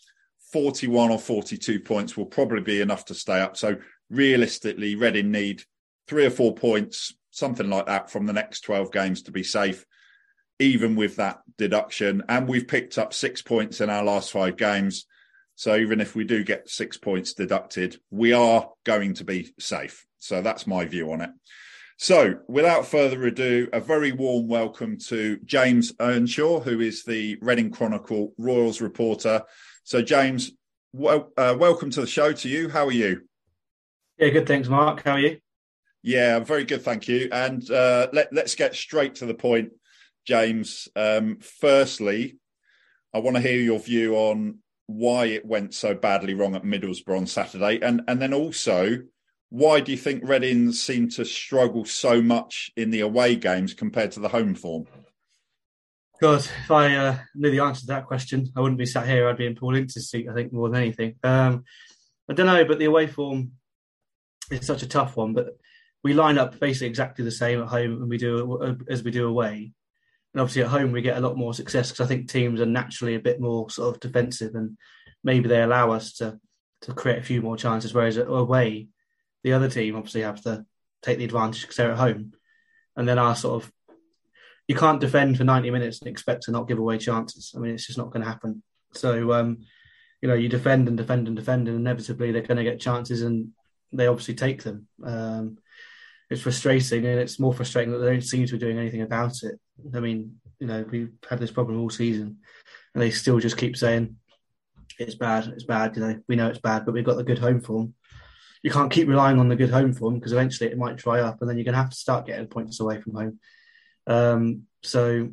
41 0.53 1.11
or 1.11 1.19
42 1.19 1.81
points 1.81 2.17
will 2.17 2.27
probably 2.27 2.61
be 2.61 2.81
enough 2.81 3.07
to 3.07 3.15
stay 3.15 3.41
up. 3.41 3.57
So 3.57 3.77
realistically, 4.11 4.95
Reading 4.95 5.31
need 5.31 5.65
three 6.07 6.27
or 6.27 6.31
four 6.31 6.55
points, 6.55 7.15
something 7.31 7.69
like 7.69 7.87
that, 7.87 8.11
from 8.11 8.27
the 8.27 8.33
next 8.33 8.61
12 8.63 8.93
games 8.93 9.23
to 9.23 9.33
be 9.33 9.43
safe, 9.43 9.87
even 10.59 10.95
with 10.95 11.17
that 11.17 11.41
deduction. 11.57 12.23
And 12.29 12.49
we've 12.49 12.69
picked 12.69 12.99
up 12.99 13.15
six 13.15 13.43
points 13.43 13.81
in 13.81 13.91
our 13.91 14.05
last 14.05 14.31
five 14.31 14.57
games. 14.57 15.07
So 15.55 15.77
even 15.77 16.01
if 16.01 16.15
we 16.15 16.25
do 16.25 16.45
get 16.45 16.69
six 16.69 16.97
points 16.97 17.35
deducted, 17.35 17.99
we 18.11 18.33
are 18.33 18.69
going 18.85 19.15
to 19.15 19.25
be 19.25 19.53
safe. 19.59 20.07
So 20.19 20.43
that's 20.43 20.67
my 20.67 20.85
view 20.85 21.13
on 21.13 21.21
it. 21.23 21.31
So, 22.03 22.41
without 22.49 22.85
further 22.85 23.23
ado, 23.27 23.69
a 23.73 23.79
very 23.79 24.11
warm 24.11 24.49
welcome 24.49 24.99
to 25.07 25.39
James 25.45 25.93
Earnshaw, 26.01 26.59
who 26.59 26.81
is 26.81 27.05
the 27.05 27.39
Reading 27.41 27.71
Chronicle 27.71 28.35
Royals 28.39 28.81
reporter. 28.81 29.43
So, 29.85 30.03
James, 30.03 30.51
well, 30.93 31.31
uh, 31.37 31.55
welcome 31.57 31.91
to 31.91 32.01
the 32.01 32.09
show 32.09 32.33
to 32.33 32.49
you. 32.49 32.69
How 32.69 32.87
are 32.87 32.91
you? 32.91 33.21
Yeah, 34.19 34.31
good. 34.31 34.49
Thanks, 34.49 34.69
Mark. 34.69 35.05
How 35.05 35.13
are 35.13 35.21
you? 35.21 35.39
Yeah, 36.03 36.35
I'm 36.35 36.45
very 36.45 36.65
good. 36.65 36.83
Thank 36.83 37.07
you. 37.07 37.29
And 37.31 37.71
uh, 37.71 38.09
let, 38.13 38.37
us 38.37 38.57
get 38.57 38.75
straight 38.75 39.15
to 39.17 39.27
the 39.27 39.35
point, 39.35 39.71
James. 40.27 40.89
Um, 40.97 41.39
firstly, 41.41 42.37
I 43.15 43.21
want 43.21 43.37
to 43.37 43.43
hear 43.43 43.61
your 43.61 43.79
view 43.79 44.17
on 44.17 44.59
why 44.87 45.27
it 45.27 45.47
went 45.47 45.73
so 45.73 45.95
badly 45.95 46.35
wrong 46.35 46.57
at 46.57 46.65
Middlesbrough 46.65 47.17
on 47.17 47.27
Saturday, 47.29 47.79
and 47.81 48.03
and 48.09 48.21
then 48.21 48.35
also 48.35 49.03
why 49.53 49.81
do 49.81 49.93
you 49.93 49.99
think 49.99 50.27
Reading 50.27 50.73
seem 50.73 51.11
to 51.11 51.27
struggle 51.27 51.85
so 51.85 52.23
much 52.23 52.73
in 52.75 52.89
the 52.89 53.01
away 53.01 53.37
games 53.37 53.75
compared 53.75 54.13
to 54.13 54.21
the 54.21 54.31
home 54.31 54.55
form? 54.55 54.87
Because 56.19 56.47
if 56.47 56.71
I 56.71 56.97
uh, 56.97 57.19
knew 57.35 57.51
the 57.51 57.61
answer 57.61 57.83
to 57.83 57.87
that 57.89 58.07
question, 58.07 58.51
I 58.57 58.61
wouldn't 58.61 58.79
be 58.79 58.87
sat 58.87 59.07
here. 59.07 59.29
I'd 59.29 59.37
be 59.37 59.45
in 59.45 59.55
Paul 59.55 59.77
Ince's 59.77 60.09
seat, 60.09 60.27
I 60.27 60.33
think, 60.33 60.55
more 60.55 60.71
than 60.71 60.81
anything. 60.81 61.17
Um, 61.23 61.65
I 62.31 62.33
don't 62.33 62.47
know, 62.47 62.65
but 62.65 62.79
the 62.79 62.87
away 62.87 63.09
form 63.09 63.53
is 64.51 64.67
such 64.67 64.83
a 64.83 64.89
tough 64.89 65.19
one. 65.19 65.35
But 65.35 65.49
we 66.03 66.15
line 66.15 66.39
up 66.39 66.59
basically 66.59 66.87
exactly 66.87 67.23
the 67.23 67.31
same 67.31 67.61
at 67.61 67.69
home 67.69 68.01
and 68.01 68.09
we 68.09 68.17
do 68.17 68.79
as 68.89 69.03
we 69.03 69.11
do 69.11 69.29
away. 69.29 69.75
And 70.33 70.41
obviously 70.41 70.63
at 70.63 70.69
home 70.69 70.93
we 70.93 71.03
get 71.03 71.19
a 71.19 71.21
lot 71.21 71.37
more 71.37 71.53
success 71.53 71.91
because 71.91 72.07
I 72.07 72.09
think 72.09 72.31
teams 72.31 72.63
are 72.63 72.67
naturally 72.67 73.17
a 73.17 73.21
bit 73.21 73.39
more 73.39 73.69
sort 73.69 73.95
of 73.95 74.01
defensive 74.01 74.55
and 74.55 74.79
maybe 75.23 75.47
they 75.47 75.61
allow 75.61 75.91
us 75.91 76.15
to 76.15 76.41
to 76.83 76.95
create 76.95 77.19
a 77.19 77.23
few 77.23 77.43
more 77.43 77.59
chances. 77.59 77.93
Whereas 77.93 78.17
away, 78.17 78.89
the 79.43 79.53
other 79.53 79.69
team 79.69 79.97
obviously 79.97 80.23
have 80.23 80.43
to 80.43 80.65
take 81.03 81.19
the 81.19 81.25
advantage 81.25 81.63
because 81.63 81.77
they're 81.77 81.93
at 81.93 81.99
home, 81.99 82.33
and 82.97 83.09
then 83.09 83.19
our 83.19 83.37
sort 83.37 83.63
of 83.63 83.73
you 84.69 84.75
can't 84.75 85.01
defend 85.01 85.37
for 85.37 85.45
90 85.45 85.71
minutes 85.71 86.01
and 86.01 86.09
expect 86.09 86.45
to 86.45 86.51
not 86.51 86.69
give 86.69 86.79
away 86.79 86.99
chances. 86.99 87.53
I 87.55 87.59
mean, 87.59 87.75
it's 87.75 87.87
just 87.87 87.99
not 87.99 88.11
going 88.11 88.23
to 88.23 88.31
happen. 88.31 88.63
So, 88.93 89.33
um, 89.33 89.59
you 90.21 90.29
know, 90.29 90.35
you 90.35 90.49
defend 90.49 90.89
and 90.89 90.97
defend 90.97 91.27
and 91.27 91.37
defend, 91.37 91.69
and 91.69 91.77
inevitably 91.77 92.31
they're 92.31 92.43
going 92.43 92.59
to 92.59 92.65
get 92.65 92.81
chances, 92.81 93.23
and 93.23 93.49
they 93.93 94.07
obviously 94.07 94.35
take 94.35 94.63
them. 94.63 94.87
Um, 95.05 95.59
it's 96.31 96.43
frustrating, 96.43 97.05
and 97.05 97.19
it's 97.19 97.41
more 97.41 97.53
frustrating 97.53 97.93
that 97.93 97.99
they 97.99 98.13
don't 98.13 98.23
seem 98.23 98.47
to 98.47 98.53
be 98.53 98.59
doing 98.59 98.79
anything 98.79 99.03
about 99.03 99.43
it. 99.43 99.59
I 99.95 100.01
mean, 100.01 100.37
you 100.61 100.67
know, 100.67 100.85
we've 100.89 101.13
had 101.29 101.41
this 101.41 101.51
problem 101.51 101.81
all 101.81 101.91
season, 101.91 102.39
and 102.95 103.03
they 103.03 103.11
still 103.11 103.41
just 103.41 103.59
keep 103.59 103.77
saying 103.77 104.17
it's 104.99 105.17
bad, 105.17 105.49
it's 105.49 105.65
bad. 105.65 105.97
You 105.97 106.03
know, 106.03 106.21
we 106.29 106.37
know 106.37 106.49
it's 106.49 106.61
bad, 106.61 106.85
but 106.87 106.95
we've 106.95 107.05
got 107.05 107.17
the 107.17 107.25
good 107.25 107.39
home 107.39 107.61
form 107.61 107.95
you 108.63 108.71
can't 108.71 108.93
keep 108.93 109.09
relying 109.09 109.39
on 109.39 109.49
the 109.49 109.57
good 109.57 109.71
home 109.71 109.93
form 109.93 110.15
because 110.15 110.33
eventually 110.33 110.71
it 110.71 110.79
might 110.79 110.97
dry 110.97 111.21
up, 111.21 111.41
and 111.41 111.51
then 111.51 111.57
you're 111.57 111.65
going 111.65 111.75
to 111.75 111.81
have 111.81 111.91
to 111.91 111.97
start 111.97 112.27
getting 112.27 112.47
points 112.47 112.81
away 112.81 113.01
from 113.01 113.15
home. 113.15 113.41
Um, 114.07 114.63
so, 114.83 115.31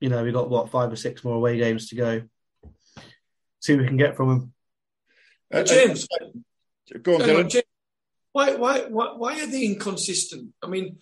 you 0.00 0.08
know, 0.08 0.24
we've 0.24 0.32
got 0.32 0.50
what 0.50 0.70
five 0.70 0.90
or 0.90 0.96
six 0.96 1.22
more 1.22 1.36
away 1.36 1.58
games 1.58 1.88
to 1.88 1.96
go. 1.96 2.22
See 3.60 3.74
what 3.74 3.82
we 3.82 3.88
can 3.88 3.96
get 3.96 4.16
from 4.16 4.28
them. 4.28 4.52
Uh, 5.52 5.58
uh 5.58 5.64
James, 5.64 6.08
go 7.02 7.14
on, 7.14 7.20
Dylan. 7.20 7.50
James, 7.50 7.64
why, 8.32 8.54
why, 8.54 8.80
why, 8.88 9.12
why 9.16 9.40
are 9.42 9.46
they 9.46 9.66
inconsistent? 9.66 10.50
I 10.62 10.66
mean, 10.66 10.96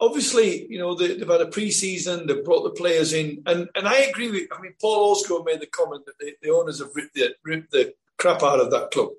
obviously, 0.00 0.66
you 0.70 0.78
know, 0.78 0.94
they, 0.94 1.18
have 1.18 1.28
had 1.28 1.42
a 1.42 1.46
pre-season, 1.46 2.26
they've 2.26 2.44
brought 2.44 2.62
the 2.62 2.70
players 2.70 3.12
in, 3.12 3.42
and, 3.46 3.68
and 3.74 3.86
I 3.86 3.98
agree 3.98 4.30
with, 4.30 4.48
I 4.50 4.60
mean, 4.62 4.72
Paul 4.80 5.12
Osgood 5.12 5.44
made 5.44 5.60
the 5.60 5.66
comment 5.66 6.06
that 6.06 6.18
the, 6.18 6.32
the 6.42 6.50
owners 6.50 6.78
have 6.78 6.94
ripped 6.94 7.14
the, 7.14 7.34
ripped 7.44 7.72
the 7.72 7.94
crap 8.16 8.42
out 8.42 8.60
of 8.60 8.70
that 8.70 8.90
club. 8.90 9.10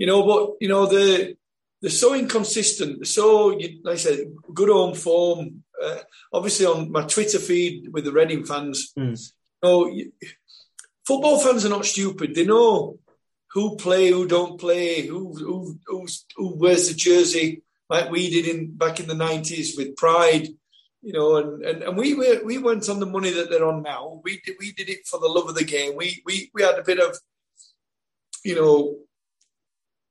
You 0.00 0.06
know, 0.06 0.22
but 0.24 0.56
you 0.62 0.68
know 0.68 0.86
the 0.86 1.36
they're 1.82 1.90
so 1.90 2.14
inconsistent. 2.14 2.98
They're 3.00 3.04
So, 3.04 3.48
like 3.84 3.94
I 3.94 3.96
said, 3.96 4.18
good 4.54 4.70
home 4.70 4.94
form. 4.94 5.62
Uh, 5.80 5.98
obviously, 6.32 6.66
on 6.66 6.90
my 6.90 7.04
Twitter 7.04 7.38
feed 7.38 7.92
with 7.92 8.04
the 8.04 8.12
Reading 8.12 8.44
fans, 8.44 8.92
mm. 8.98 9.16
you 9.62 9.62
know, 9.62 10.28
football 11.06 11.38
fans 11.38 11.66
are 11.66 11.74
not 11.76 11.84
stupid. 11.84 12.34
They 12.34 12.46
know 12.46 12.98
who 13.52 13.76
play, 13.76 14.08
who 14.08 14.26
don't 14.26 14.58
play, 14.58 15.06
who 15.06 15.34
who 15.86 16.06
who 16.36 16.46
wears 16.56 16.88
the 16.88 16.94
jersey, 16.94 17.62
like 17.90 18.10
we 18.10 18.30
did 18.30 18.46
in 18.46 18.72
back 18.72 19.00
in 19.00 19.06
the 19.06 19.14
nineties 19.14 19.76
with 19.76 19.96
Pride. 19.96 20.48
You 21.02 21.14
know, 21.14 21.36
and, 21.36 21.64
and, 21.64 21.82
and 21.82 21.96
we 21.96 22.12
were, 22.12 22.40
we 22.44 22.58
went 22.58 22.88
on 22.90 23.00
the 23.00 23.06
money 23.16 23.30
that 23.30 23.48
they're 23.48 23.66
on 23.66 23.82
now. 23.82 24.20
We 24.22 24.40
did, 24.44 24.56
we 24.60 24.72
did 24.72 24.90
it 24.90 25.06
for 25.06 25.18
the 25.18 25.28
love 25.28 25.48
of 25.48 25.56
the 25.56 25.64
game. 25.64 25.92
We 25.96 26.22
we 26.26 26.50
we 26.54 26.62
had 26.62 26.78
a 26.78 26.84
bit 26.84 27.00
of, 27.00 27.18
you 28.44 28.54
know, 28.54 28.98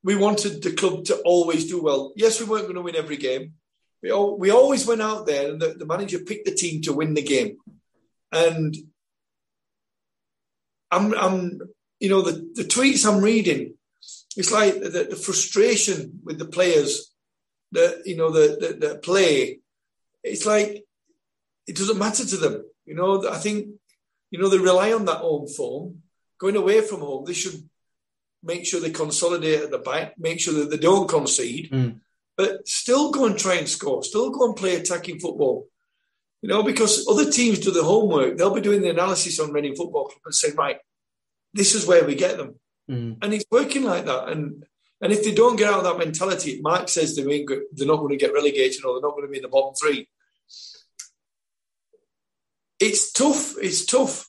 we 0.03 0.15
wanted 0.15 0.61
the 0.61 0.73
club 0.73 1.05
to 1.05 1.17
always 1.21 1.67
do 1.67 1.81
well. 1.81 2.13
Yes, 2.15 2.39
we 2.39 2.45
weren't 2.45 2.63
going 2.63 2.75
to 2.75 2.81
win 2.81 2.95
every 2.95 3.17
game. 3.17 3.53
We, 4.01 4.11
all, 4.11 4.37
we 4.37 4.49
always 4.49 4.87
went 4.87 5.01
out 5.01 5.25
there 5.25 5.51
and 5.51 5.61
the, 5.61 5.73
the 5.73 5.85
manager 5.85 6.19
picked 6.19 6.45
the 6.45 6.55
team 6.55 6.81
to 6.83 6.93
win 6.93 7.13
the 7.13 7.21
game. 7.21 7.57
And 8.31 8.75
I'm, 10.89 11.13
I'm 11.13 11.59
you 11.99 12.09
know, 12.09 12.21
the, 12.21 12.49
the 12.53 12.63
tweets 12.63 13.05
I'm 13.05 13.21
reading, 13.21 13.73
it's 14.37 14.51
like 14.51 14.75
the, 14.75 15.07
the 15.09 15.15
frustration 15.15 16.21
with 16.23 16.39
the 16.39 16.45
players 16.45 17.13
that, 17.73 18.03
you 18.05 18.15
know, 18.15 18.31
the, 18.31 18.57
the, 18.59 18.87
the 18.87 18.95
play. 18.99 19.59
It's 20.23 20.45
like 20.45 20.85
it 21.67 21.75
doesn't 21.75 21.99
matter 21.99 22.25
to 22.25 22.37
them. 22.37 22.63
You 22.85 22.95
know, 22.95 23.29
I 23.29 23.37
think, 23.37 23.67
you 24.31 24.39
know, 24.39 24.49
they 24.49 24.57
rely 24.57 24.93
on 24.93 25.05
that 25.05 25.17
home 25.17 25.47
form. 25.47 26.01
Going 26.39 26.55
away 26.55 26.81
from 26.81 27.01
home, 27.01 27.25
they 27.25 27.33
should 27.33 27.69
make 28.43 28.65
sure 28.65 28.79
they 28.79 28.91
consolidate 28.91 29.61
at 29.61 29.71
the 29.71 29.77
back, 29.77 30.17
make 30.17 30.39
sure 30.39 30.53
that 30.53 30.69
they 30.69 30.77
don't 30.77 31.09
concede, 31.09 31.71
mm. 31.71 31.99
but 32.37 32.67
still 32.67 33.11
go 33.11 33.25
and 33.25 33.37
try 33.37 33.55
and 33.55 33.69
score, 33.69 34.03
still 34.03 34.29
go 34.29 34.45
and 34.45 34.55
play 34.55 34.75
attacking 34.75 35.19
football. 35.19 35.67
You 36.41 36.47
know, 36.47 36.63
because 36.63 37.05
other 37.09 37.29
teams 37.29 37.59
do 37.59 37.71
the 37.71 37.83
homework, 37.83 38.37
they'll 38.37 38.53
be 38.53 38.61
doing 38.61 38.81
the 38.81 38.89
analysis 38.89 39.39
on 39.39 39.51
Reading 39.51 39.75
Football 39.75 40.05
Club 40.05 40.21
and 40.25 40.33
saying, 40.33 40.55
right, 40.55 40.77
this 41.53 41.75
is 41.75 41.85
where 41.85 42.05
we 42.05 42.15
get 42.15 42.37
them. 42.37 42.55
Mm. 42.89 43.17
And 43.21 43.33
it's 43.33 43.45
working 43.51 43.83
like 43.83 44.05
that. 44.05 44.29
And 44.29 44.63
and 45.01 45.13
if 45.13 45.23
they 45.23 45.33
don't 45.33 45.55
get 45.55 45.69
out 45.69 45.79
of 45.79 45.83
that 45.85 45.97
mentality, 45.97 46.59
Mark 46.61 46.89
says 46.89 47.15
they 47.15 47.23
ain't 47.23 47.47
good, 47.47 47.63
they're 47.71 47.87
not 47.87 47.97
going 47.97 48.09
to 48.09 48.17
get 48.17 48.33
relegated 48.33 48.83
or 48.83 48.93
they're 48.93 49.01
not 49.01 49.15
going 49.15 49.27
to 49.27 49.31
be 49.31 49.37
in 49.37 49.43
the 49.43 49.49
bottom 49.49 49.73
three. 49.73 50.09
It's 52.79 53.11
tough. 53.11 53.55
It's 53.61 53.85
tough. 53.85 54.27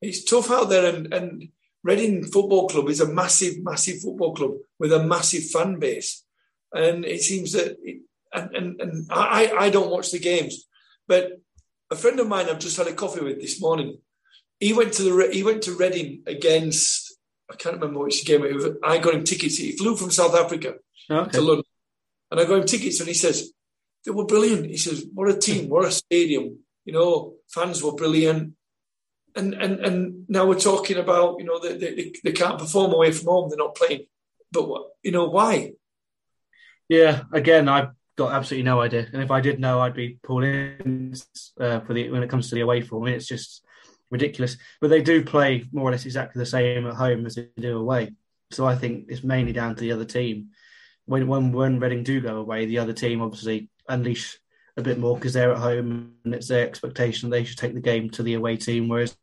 It's 0.00 0.24
tough 0.24 0.50
out 0.50 0.68
there. 0.68 0.94
And, 0.94 1.12
and 1.12 1.48
Reading 1.86 2.24
Football 2.24 2.68
Club 2.68 2.88
is 2.88 3.00
a 3.00 3.06
massive, 3.06 3.62
massive 3.62 4.00
football 4.00 4.34
club 4.34 4.54
with 4.80 4.92
a 4.92 5.04
massive 5.04 5.44
fan 5.44 5.78
base, 5.78 6.24
and 6.72 7.04
it 7.04 7.20
seems 7.20 7.52
that, 7.52 7.76
it, 7.80 8.02
and, 8.32 8.56
and, 8.56 8.80
and 8.80 9.06
I, 9.08 9.52
I 9.56 9.70
don't 9.70 9.92
watch 9.92 10.10
the 10.10 10.18
games, 10.18 10.66
but 11.06 11.40
a 11.88 11.94
friend 11.94 12.18
of 12.18 12.26
mine 12.26 12.46
I've 12.48 12.58
just 12.58 12.76
had 12.76 12.88
a 12.88 12.92
coffee 12.92 13.22
with 13.22 13.40
this 13.40 13.60
morning. 13.60 13.98
He 14.58 14.72
went 14.72 14.94
to 14.94 15.02
the 15.02 15.32
he 15.32 15.44
went 15.44 15.62
to 15.62 15.76
Reading 15.76 16.22
against 16.26 17.16
I 17.48 17.54
can't 17.54 17.76
remember 17.76 18.00
which 18.00 18.26
game 18.26 18.44
it 18.44 18.54
was. 18.54 18.66
I 18.82 18.98
got 18.98 19.14
him 19.14 19.22
tickets. 19.22 19.56
He 19.56 19.76
flew 19.76 19.94
from 19.94 20.10
South 20.10 20.34
Africa 20.34 20.74
okay. 21.08 21.30
to 21.30 21.40
London, 21.40 21.64
and 22.32 22.40
I 22.40 22.44
got 22.46 22.58
him 22.58 22.66
tickets, 22.66 22.98
and 22.98 23.06
he 23.06 23.14
says 23.14 23.52
they 24.04 24.10
were 24.10 24.26
brilliant. 24.26 24.66
He 24.66 24.76
says, 24.76 25.06
"What 25.14 25.30
a 25.30 25.38
team! 25.38 25.68
What 25.68 25.84
a 25.84 25.92
stadium! 25.92 26.58
You 26.84 26.94
know, 26.94 27.34
fans 27.48 27.80
were 27.80 27.94
brilliant 27.94 28.54
and 29.36 29.54
and 29.54 29.80
and 29.80 30.24
now 30.28 30.46
we're 30.46 30.58
talking 30.58 30.96
about 30.96 31.38
you 31.38 31.44
know 31.44 31.58
they, 31.58 31.76
they, 31.76 32.12
they 32.24 32.32
can't 32.32 32.58
perform 32.58 32.92
away 32.92 33.12
from 33.12 33.26
home 33.26 33.48
they're 33.48 33.58
not 33.58 33.74
playing. 33.74 34.06
But 34.52 34.68
what 34.68 34.88
you 35.02 35.12
know 35.12 35.26
why? 35.26 35.72
Yeah 36.88 37.22
again 37.32 37.68
i've 37.68 37.90
got 38.16 38.32
absolutely 38.32 38.64
no 38.64 38.80
idea. 38.80 39.06
And 39.12 39.22
if 39.22 39.30
i 39.30 39.40
did 39.40 39.60
know 39.60 39.80
i'd 39.80 39.94
be 39.94 40.18
pulling 40.22 41.14
uh, 41.60 41.80
for 41.80 41.94
the 41.94 42.10
when 42.10 42.22
it 42.22 42.30
comes 42.30 42.48
to 42.48 42.54
the 42.54 42.62
away 42.62 42.80
form. 42.80 43.04
I 43.04 43.06
mean, 43.06 43.14
it's 43.14 43.28
just 43.28 43.62
ridiculous. 44.10 44.56
But 44.80 44.88
they 44.88 45.02
do 45.02 45.24
play 45.24 45.64
more 45.72 45.88
or 45.88 45.92
less 45.92 46.06
exactly 46.06 46.38
the 46.38 46.46
same 46.46 46.86
at 46.86 46.94
home 46.94 47.26
as 47.26 47.34
they 47.34 47.48
do 47.58 47.78
away. 47.78 48.14
So 48.50 48.66
i 48.66 48.74
think 48.74 49.06
it's 49.08 49.24
mainly 49.24 49.52
down 49.52 49.74
to 49.74 49.80
the 49.80 49.92
other 49.92 50.04
team. 50.04 50.50
When 51.04 51.28
when 51.28 51.52
when 51.52 51.78
reading 51.78 52.02
do 52.02 52.20
go 52.20 52.36
away 52.36 52.66
the 52.66 52.78
other 52.78 52.92
team 52.92 53.20
obviously 53.20 53.68
unleash 53.88 54.38
a 54.76 54.82
bit 54.82 54.98
more 54.98 55.16
because 55.16 55.32
they're 55.32 55.52
at 55.52 55.58
home 55.58 56.14
and 56.24 56.34
it's 56.34 56.48
their 56.48 56.66
expectation 56.66 57.30
they 57.30 57.44
should 57.44 57.58
take 57.58 57.74
the 57.74 57.80
game 57.80 58.10
to 58.10 58.22
the 58.22 58.34
away 58.34 58.56
team. 58.56 58.88
Whereas 58.88 59.16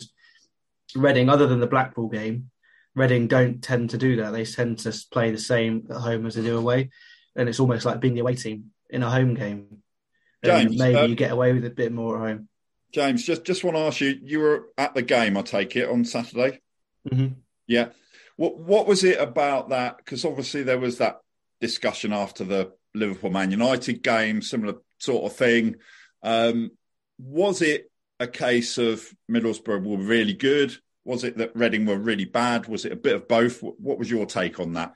Reading, 0.95 1.29
other 1.29 1.47
than 1.47 1.59
the 1.59 1.67
Blackpool 1.67 2.07
game, 2.07 2.51
Reading 2.95 3.27
don't 3.27 3.63
tend 3.63 3.91
to 3.91 3.97
do 3.97 4.17
that. 4.17 4.31
They 4.31 4.45
tend 4.45 4.79
to 4.79 4.93
play 5.11 5.31
the 5.31 5.37
same 5.37 5.87
at 5.89 5.97
home 5.97 6.25
as 6.25 6.35
they 6.35 6.43
do 6.43 6.57
away, 6.57 6.91
and 7.35 7.49
it's 7.49 7.59
almost 7.59 7.85
like 7.85 7.99
being 7.99 8.13
the 8.13 8.19
away 8.19 8.35
team 8.35 8.71
in 8.89 9.01
a 9.01 9.09
home 9.09 9.33
game. 9.33 9.81
James, 10.43 10.71
and 10.71 10.77
maybe 10.77 10.97
uh, 10.97 11.05
you 11.05 11.15
get 11.15 11.31
away 11.31 11.53
with 11.53 11.65
a 11.65 11.71
bit 11.71 11.91
more 11.91 12.15
at 12.15 12.29
home. 12.29 12.49
James, 12.91 13.25
just 13.25 13.43
just 13.43 13.63
want 13.63 13.75
to 13.75 13.81
ask 13.81 14.01
you: 14.01 14.19
you 14.21 14.39
were 14.39 14.67
at 14.77 14.93
the 14.93 15.01
game, 15.01 15.35
I 15.35 15.41
take 15.41 15.75
it, 15.75 15.89
on 15.89 16.05
Saturday. 16.05 16.61
Mm-hmm. 17.09 17.33
Yeah. 17.65 17.89
What 18.35 18.59
what 18.59 18.85
was 18.85 19.03
it 19.03 19.19
about 19.19 19.69
that? 19.69 19.97
Because 19.97 20.25
obviously 20.25 20.61
there 20.61 20.79
was 20.79 20.99
that 20.99 21.21
discussion 21.59 22.13
after 22.13 22.43
the 22.43 22.73
Liverpool 22.93 23.31
Man 23.31 23.49
United 23.49 24.03
game, 24.03 24.43
similar 24.43 24.75
sort 25.03 25.25
of 25.25 25.37
thing. 25.37 25.75
Um, 26.23 26.71
was 27.19 27.61
it 27.61 27.91
a 28.19 28.27
case 28.27 28.77
of 28.77 29.07
Middlesbrough 29.29 29.83
were 29.83 29.97
really 29.97 30.33
good? 30.33 30.75
Was 31.05 31.23
it 31.23 31.37
that 31.37 31.55
Reading 31.55 31.85
were 31.85 31.97
really 31.97 32.25
bad? 32.25 32.67
Was 32.67 32.85
it 32.85 32.93
a 32.93 32.97
bit 32.97 33.15
of 33.15 33.27
both? 33.27 33.61
What 33.61 33.99
was 33.99 34.09
your 34.09 34.25
take 34.25 34.59
on 34.59 34.73
that? 34.73 34.93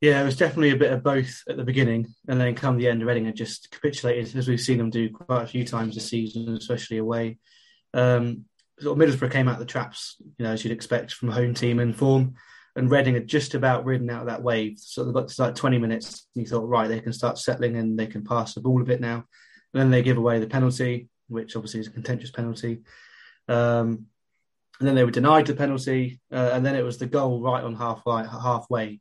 Yeah, 0.00 0.20
it 0.20 0.24
was 0.24 0.36
definitely 0.36 0.70
a 0.70 0.76
bit 0.76 0.92
of 0.92 1.02
both 1.02 1.42
at 1.48 1.56
the 1.56 1.64
beginning, 1.64 2.06
and 2.28 2.40
then 2.40 2.54
come 2.54 2.76
the 2.76 2.88
end, 2.88 3.04
Reading 3.04 3.26
had 3.26 3.36
just 3.36 3.70
capitulated, 3.70 4.36
as 4.36 4.46
we've 4.46 4.60
seen 4.60 4.78
them 4.78 4.90
do 4.90 5.10
quite 5.10 5.42
a 5.42 5.46
few 5.46 5.64
times 5.64 5.94
this 5.94 6.08
season, 6.08 6.54
especially 6.54 6.98
away. 6.98 7.38
Um, 7.94 8.44
sort 8.78 9.00
of 9.00 9.08
Middlesbrough 9.08 9.32
came 9.32 9.48
out 9.48 9.54
of 9.54 9.60
the 9.60 9.66
traps, 9.66 10.16
you 10.38 10.44
know, 10.44 10.52
as 10.52 10.64
you'd 10.64 10.72
expect 10.72 11.12
from 11.12 11.30
a 11.30 11.34
home 11.34 11.54
team 11.54 11.80
in 11.80 11.94
form, 11.94 12.34
and 12.76 12.90
Reading 12.90 13.14
had 13.14 13.26
just 13.26 13.54
about 13.54 13.84
ridden 13.84 14.10
out 14.10 14.20
of 14.20 14.26
that 14.26 14.42
wave. 14.42 14.78
So 14.78 15.04
they've 15.04 15.14
got 15.14 15.28
to 15.28 15.42
like 15.42 15.54
20 15.54 15.78
minutes, 15.78 16.26
and 16.34 16.44
you 16.44 16.48
thought, 16.48 16.68
right, 16.68 16.88
they 16.88 17.00
can 17.00 17.12
start 17.12 17.38
settling 17.38 17.76
and 17.76 17.98
they 17.98 18.06
can 18.06 18.22
pass 18.22 18.54
the 18.54 18.60
ball 18.60 18.80
a 18.82 18.84
bit 18.84 19.00
now. 19.00 19.24
And 19.72 19.82
then 19.82 19.90
they 19.90 20.02
give 20.02 20.18
away 20.18 20.38
the 20.38 20.46
penalty, 20.46 21.08
which 21.28 21.56
obviously 21.56 21.80
is 21.80 21.86
a 21.86 21.92
contentious 21.92 22.30
penalty. 22.30 22.82
Um, 23.48 24.06
and 24.78 24.86
then 24.86 24.94
they 24.94 25.04
were 25.04 25.10
denied 25.10 25.46
the 25.46 25.54
penalty, 25.54 26.20
uh, 26.30 26.50
and 26.52 26.64
then 26.64 26.76
it 26.76 26.82
was 26.82 26.98
the 26.98 27.06
goal 27.06 27.40
right 27.40 27.64
on 27.64 27.74
halfway, 27.74 28.26
halfway 28.26 29.00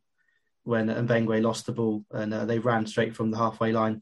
when 0.65 0.87
Mbengue 0.87 1.43
lost 1.43 1.65
the 1.65 1.71
ball 1.71 2.03
and 2.11 2.33
uh, 2.33 2.45
they 2.45 2.59
ran 2.59 2.87
straight 2.87 3.15
from 3.15 3.29
the 3.29 3.37
halfway 3.37 3.71
line 3.71 4.01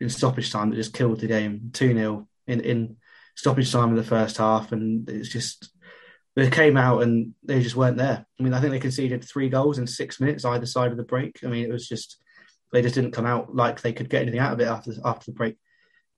in 0.00 0.10
stoppage 0.10 0.50
time 0.50 0.70
that 0.70 0.76
just 0.76 0.92
killed 0.92 1.20
the 1.20 1.28
game 1.28 1.70
2 1.72 1.94
0 1.94 2.28
in, 2.48 2.60
in 2.60 2.96
stoppage 3.36 3.70
time 3.70 3.90
in 3.90 3.96
the 3.96 4.02
first 4.02 4.38
half. 4.38 4.72
And 4.72 5.08
it's 5.08 5.28
just, 5.28 5.72
they 6.34 6.48
came 6.50 6.76
out 6.76 7.02
and 7.02 7.34
they 7.42 7.62
just 7.62 7.76
weren't 7.76 7.98
there. 7.98 8.24
I 8.38 8.42
mean, 8.42 8.54
I 8.54 8.60
think 8.60 8.72
they 8.72 8.78
conceded 8.80 9.24
three 9.24 9.48
goals 9.48 9.78
in 9.78 9.86
six 9.86 10.20
minutes 10.20 10.44
either 10.44 10.66
side 10.66 10.90
of 10.90 10.96
the 10.96 11.02
break. 11.02 11.40
I 11.44 11.48
mean, 11.48 11.64
it 11.64 11.72
was 11.72 11.86
just, 11.86 12.16
they 12.72 12.82
just 12.82 12.94
didn't 12.94 13.12
come 13.12 13.26
out 13.26 13.54
like 13.54 13.80
they 13.80 13.92
could 13.92 14.08
get 14.08 14.22
anything 14.22 14.40
out 14.40 14.52
of 14.52 14.60
it 14.60 14.66
after 14.66 14.92
after 15.04 15.30
the 15.30 15.36
break. 15.36 15.56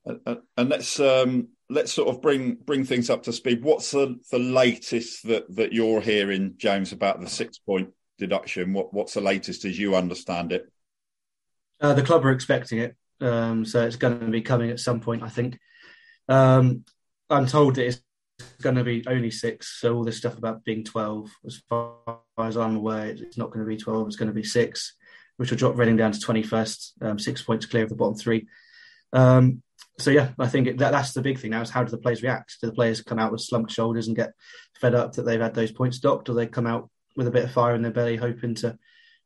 And, 0.05 0.21
and 0.57 0.69
let's 0.69 1.01
um, 1.01 1.49
let's 1.69 1.93
sort 1.93 2.09
of 2.09 2.23
bring 2.23 2.55
bring 2.55 2.85
things 2.85 3.11
up 3.11 3.25
to 3.25 3.33
speed. 3.33 3.65
What's 3.65 3.91
the, 3.91 4.21
the 4.31 4.39
latest 4.39 5.27
that, 5.27 5.53
that 5.57 5.73
you're 5.73 6.01
hearing, 6.01 6.55
James, 6.59 6.93
about 6.93 7.21
the 7.21 7.29
six 7.29 7.59
point 7.59 7.91
deduction? 8.19 8.73
What 8.73 8.95
what's 8.95 9.15
the 9.15 9.21
latest 9.21 9.65
as 9.65 9.79
you 9.79 9.97
understand 9.97 10.53
it? 10.53 10.71
Uh, 11.81 11.95
the 11.95 12.03
club 12.03 12.25
are 12.25 12.33
expecting 12.33 12.79
it, 12.79 12.97
um, 13.21 13.65
so 13.65 13.85
it's 13.85 13.97
going 13.97 14.21
to 14.21 14.27
be 14.27 14.43
coming 14.43 14.71
at 14.71 14.81
some 14.81 15.01
point. 15.01 15.23
I 15.23 15.29
think. 15.29 15.59
Um, 16.29 16.85
I'm 17.31 17.47
told 17.47 17.77
that 17.77 17.87
it's 17.87 18.01
going 18.63 18.77
to 18.77 18.85
be 18.85 19.05
only 19.07 19.31
six. 19.31 19.81
So 19.81 19.95
all 19.95 20.05
this 20.05 20.19
stuff 20.19 20.39
about 20.39 20.65
being 20.65 20.85
twelve, 20.85 21.31
as 21.47 21.63
far 21.69 21.97
as 22.39 22.57
I'm 22.57 22.77
aware, 22.77 23.07
it's 23.07 23.39
not 23.39 23.51
going 23.51 23.65
to 23.65 23.69
be 23.69 23.77
twelve. 23.77 24.07
It's 24.07 24.17
going 24.17 24.29
to 24.29 24.35
be 24.35 24.45
six, 24.45 24.95
which 25.37 25.51
will 25.51 25.59
drop 25.59 25.77
Reading 25.77 25.97
down 25.97 26.13
to 26.13 26.21
twenty 26.21 26.43
first, 26.43 26.95
um, 27.01 27.19
six 27.19 27.43
points 27.43 27.67
clear 27.67 27.85
of 27.85 27.91
the 27.91 27.97
bottom 27.97 28.17
three. 28.17 28.47
Um, 29.13 29.63
so 29.99 30.11
yeah, 30.11 30.31
I 30.39 30.49
think 30.49 30.67
it, 30.67 30.79
that 30.79 30.91
that's 30.91 31.13
the 31.13 31.23
big 31.23 31.39
thing 31.39 31.53
now 31.53 31.63
is 31.63 31.71
how 31.71 31.85
do 31.85 31.91
the 31.91 31.99
players 31.99 32.23
react? 32.23 32.57
Do 32.61 32.67
the 32.67 32.75
players 32.75 33.01
come 33.03 33.21
out 33.21 33.31
with 33.31 33.43
slumped 33.43 33.71
shoulders 33.71 34.09
and 34.09 34.17
get 34.17 34.33
fed 34.81 34.95
up 34.95 35.13
that 35.13 35.23
they've 35.23 35.41
had 35.41 35.55
those 35.55 35.71
points 35.73 36.01
docked, 36.01 36.29
or 36.29 36.35
they 36.35 36.47
come 36.47 36.67
out 36.67 36.91
with 37.17 37.29
a 37.29 37.31
bit 37.31 37.45
of 37.45 37.53
fire 37.53 37.77
in 37.77 37.83
their 37.83 37.93
belly, 37.93 38.17
hoping 38.17 38.57
to 38.57 38.77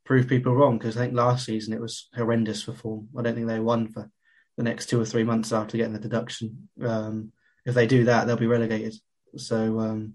prove 0.04 0.28
people 0.28 0.54
wrong. 0.54 0.76
Because 0.76 0.96
I 0.96 1.00
think 1.00 1.14
last 1.14 1.46
season 1.46 1.72
it 1.72 1.80
was 1.80 2.08
horrendous 2.14 2.62
for 2.62 2.74
form. 2.74 3.08
I 3.18 3.22
don't 3.22 3.34
think 3.34 3.46
they 3.46 3.60
won 3.60 3.88
for 3.88 4.10
the 4.58 4.62
next 4.64 4.86
two 4.90 5.00
or 5.00 5.06
three 5.06 5.24
months 5.24 5.52
after 5.52 5.78
getting 5.78 5.94
the 5.94 6.00
deduction. 6.00 6.68
Um, 6.84 7.32
if 7.68 7.74
they 7.74 7.86
do 7.86 8.04
that, 8.04 8.26
they'll 8.26 8.36
be 8.36 8.46
relegated. 8.46 8.94
So 9.36 9.78
um, 9.78 10.14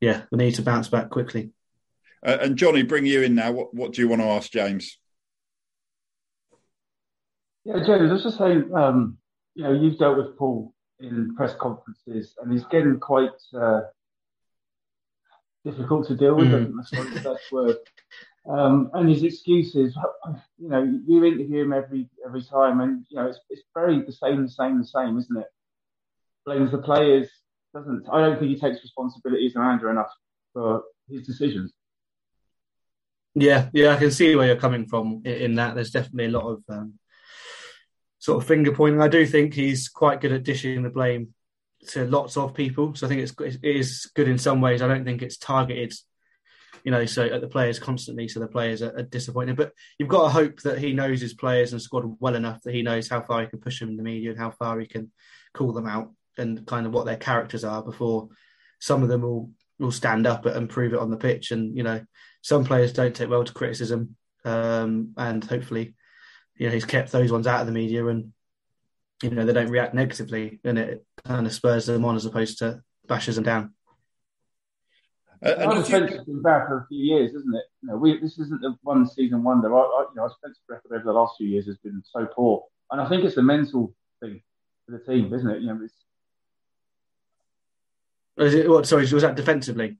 yeah, 0.00 0.22
we 0.30 0.38
need 0.38 0.54
to 0.54 0.62
bounce 0.62 0.88
back 0.88 1.10
quickly. 1.10 1.50
Uh, 2.24 2.38
and 2.40 2.56
Johnny, 2.56 2.82
bring 2.82 3.04
you 3.04 3.22
in 3.22 3.34
now. 3.34 3.50
What 3.50 3.74
what 3.74 3.92
do 3.92 4.00
you 4.00 4.08
want 4.08 4.22
to 4.22 4.28
ask 4.28 4.50
James? 4.50 4.96
Yeah, 7.64 7.84
James, 7.84 8.10
I 8.10 8.12
was 8.12 8.22
just 8.22 8.38
saying, 8.38 8.70
um, 8.74 9.18
you 9.54 9.64
know, 9.64 9.72
you've 9.72 9.98
dealt 9.98 10.16
with 10.16 10.36
Paul 10.36 10.72
in 11.00 11.34
press 11.36 11.54
conferences, 11.60 12.34
and 12.40 12.52
he's 12.52 12.64
getting 12.66 12.98
quite 13.00 13.30
uh, 13.56 13.82
difficult 15.64 16.06
to 16.08 16.16
deal 16.16 16.36
with. 16.36 16.48
Mm. 16.48 16.54
I 16.54 16.84
think 16.84 17.02
that's 17.02 17.22
the 17.22 17.30
best 17.30 17.52
word. 17.52 17.76
Um, 18.48 18.90
and 18.94 19.08
his 19.08 19.22
excuses, 19.22 19.96
you 20.58 20.68
know, 20.68 20.82
you 21.06 21.24
interview 21.24 21.62
him 21.62 21.72
every 21.72 22.08
every 22.24 22.42
time, 22.42 22.80
and 22.80 23.04
you 23.08 23.16
know, 23.16 23.26
it's 23.26 23.40
it's 23.50 23.62
very 23.74 24.00
the 24.02 24.12
same, 24.12 24.42
the 24.44 24.50
same, 24.50 24.78
the 24.78 24.86
same, 24.86 25.18
isn't 25.18 25.36
it? 25.36 25.46
Blames 26.44 26.70
the 26.72 26.78
players. 26.78 27.28
Doesn't 27.74 28.06
I 28.12 28.20
don't 28.20 28.38
think 28.38 28.50
he 28.50 28.60
takes 28.60 28.82
responsibility 28.82 29.46
as 29.46 29.56
a 29.56 29.60
manager 29.60 29.90
enough 29.90 30.10
for 30.52 30.82
his 31.08 31.26
decisions. 31.26 31.72
Yeah, 33.34 33.70
yeah, 33.72 33.94
I 33.94 33.96
can 33.96 34.10
see 34.10 34.36
where 34.36 34.46
you're 34.46 34.56
coming 34.56 34.86
from 34.86 35.22
in, 35.24 35.32
in 35.32 35.54
that. 35.54 35.74
There's 35.74 35.90
definitely 35.90 36.26
a 36.26 36.38
lot 36.38 36.50
of 36.50 36.62
um, 36.68 36.98
sort 38.18 38.42
of 38.42 38.48
finger 38.48 38.72
pointing. 38.72 39.00
I 39.00 39.08
do 39.08 39.26
think 39.26 39.54
he's 39.54 39.88
quite 39.88 40.20
good 40.20 40.32
at 40.32 40.42
dishing 40.42 40.82
the 40.82 40.90
blame 40.90 41.34
to 41.88 42.06
lots 42.06 42.36
of 42.36 42.54
people. 42.54 42.94
So 42.94 43.06
I 43.06 43.08
think 43.08 43.22
it's 43.22 43.34
it 43.40 43.76
is 43.76 44.10
good 44.14 44.28
in 44.28 44.38
some 44.38 44.60
ways. 44.60 44.82
I 44.82 44.88
don't 44.88 45.04
think 45.04 45.22
it's 45.22 45.38
targeted, 45.38 45.94
you 46.84 46.92
know, 46.92 47.06
so 47.06 47.24
at 47.24 47.40
the 47.40 47.48
players 47.48 47.78
constantly. 47.78 48.28
So 48.28 48.40
the 48.40 48.48
players 48.48 48.82
are, 48.82 48.96
are 48.98 49.02
disappointed. 49.02 49.56
But 49.56 49.72
you've 49.98 50.10
got 50.10 50.24
to 50.24 50.28
hope 50.28 50.60
that 50.62 50.78
he 50.78 50.92
knows 50.92 51.22
his 51.22 51.34
players 51.34 51.72
and 51.72 51.80
squad 51.80 52.04
well 52.20 52.36
enough 52.36 52.60
that 52.62 52.74
he 52.74 52.82
knows 52.82 53.08
how 53.08 53.22
far 53.22 53.40
he 53.40 53.46
can 53.46 53.60
push 53.60 53.80
them 53.80 53.88
in 53.88 53.96
the 53.96 54.02
media 54.02 54.30
and 54.30 54.38
how 54.38 54.50
far 54.50 54.78
he 54.78 54.86
can 54.86 55.10
call 55.54 55.72
them 55.72 55.86
out 55.86 56.12
and 56.38 56.66
kind 56.66 56.86
of 56.86 56.92
what 56.92 57.06
their 57.06 57.16
characters 57.16 57.64
are 57.64 57.82
before 57.82 58.28
some 58.82 59.04
of 59.04 59.08
them 59.08 59.22
will 59.22 59.50
will 59.78 59.92
stand 59.92 60.26
up 60.26 60.44
and 60.44 60.68
prove 60.68 60.92
it 60.92 60.98
on 60.98 61.10
the 61.10 61.16
pitch. 61.16 61.52
And 61.52 61.76
you 61.76 61.84
know, 61.84 62.04
some 62.42 62.64
players 62.64 62.92
don't 62.92 63.14
take 63.14 63.30
well 63.30 63.44
to 63.44 63.52
criticism, 63.52 64.16
um, 64.44 65.14
and 65.16 65.44
hopefully, 65.44 65.94
you 66.56 66.66
know, 66.66 66.74
he's 66.74 66.84
kept 66.84 67.12
those 67.12 67.30
ones 67.30 67.46
out 67.46 67.60
of 67.60 67.66
the 67.66 67.72
media 67.72 68.04
and 68.06 68.32
you 69.22 69.30
know 69.30 69.46
they 69.46 69.52
don't 69.52 69.70
react 69.70 69.94
negatively, 69.94 70.58
and 70.64 70.78
it 70.78 71.06
kind 71.24 71.46
of 71.46 71.52
spurs 71.52 71.86
them 71.86 72.04
on 72.04 72.16
as 72.16 72.26
opposed 72.26 72.58
to 72.58 72.82
bashes 73.06 73.36
them 73.36 73.44
down. 73.44 73.72
Uh, 75.44 75.54
and 75.58 75.84
defence 75.84 76.12
has 76.12 76.24
been 76.24 76.42
bad 76.42 76.66
for 76.66 76.78
a 76.78 76.86
few 76.88 76.98
years, 76.98 77.34
isn't 77.34 77.54
it? 77.54 77.64
You 77.82 77.88
know, 77.88 77.96
we, 77.96 78.18
this 78.20 78.38
isn't 78.38 78.60
the 78.62 78.76
one 78.82 79.08
season 79.08 79.44
wonder. 79.44 79.74
I, 79.74 79.80
I, 79.80 80.04
you 80.08 80.16
know, 80.16 80.22
our 80.22 80.28
defensive 80.28 80.62
record 80.68 80.92
over 80.92 81.04
the 81.04 81.12
last 81.12 81.34
few 81.36 81.48
years 81.48 81.66
has 81.66 81.78
been 81.78 82.02
so 82.04 82.26
poor, 82.26 82.64
and 82.90 83.00
I 83.00 83.08
think 83.08 83.22
it's 83.22 83.36
a 83.36 83.42
mental 83.42 83.94
thing 84.20 84.42
for 84.86 84.98
the 84.98 85.04
team, 85.04 85.32
isn't 85.32 85.48
it? 85.48 85.62
You 85.62 85.68
know, 85.68 85.80
it's, 85.84 85.94
is 88.42 88.54
it 88.54 88.68
what? 88.68 88.86
Sorry, 88.86 89.02
was 89.02 89.22
that 89.22 89.36
defensively? 89.36 89.98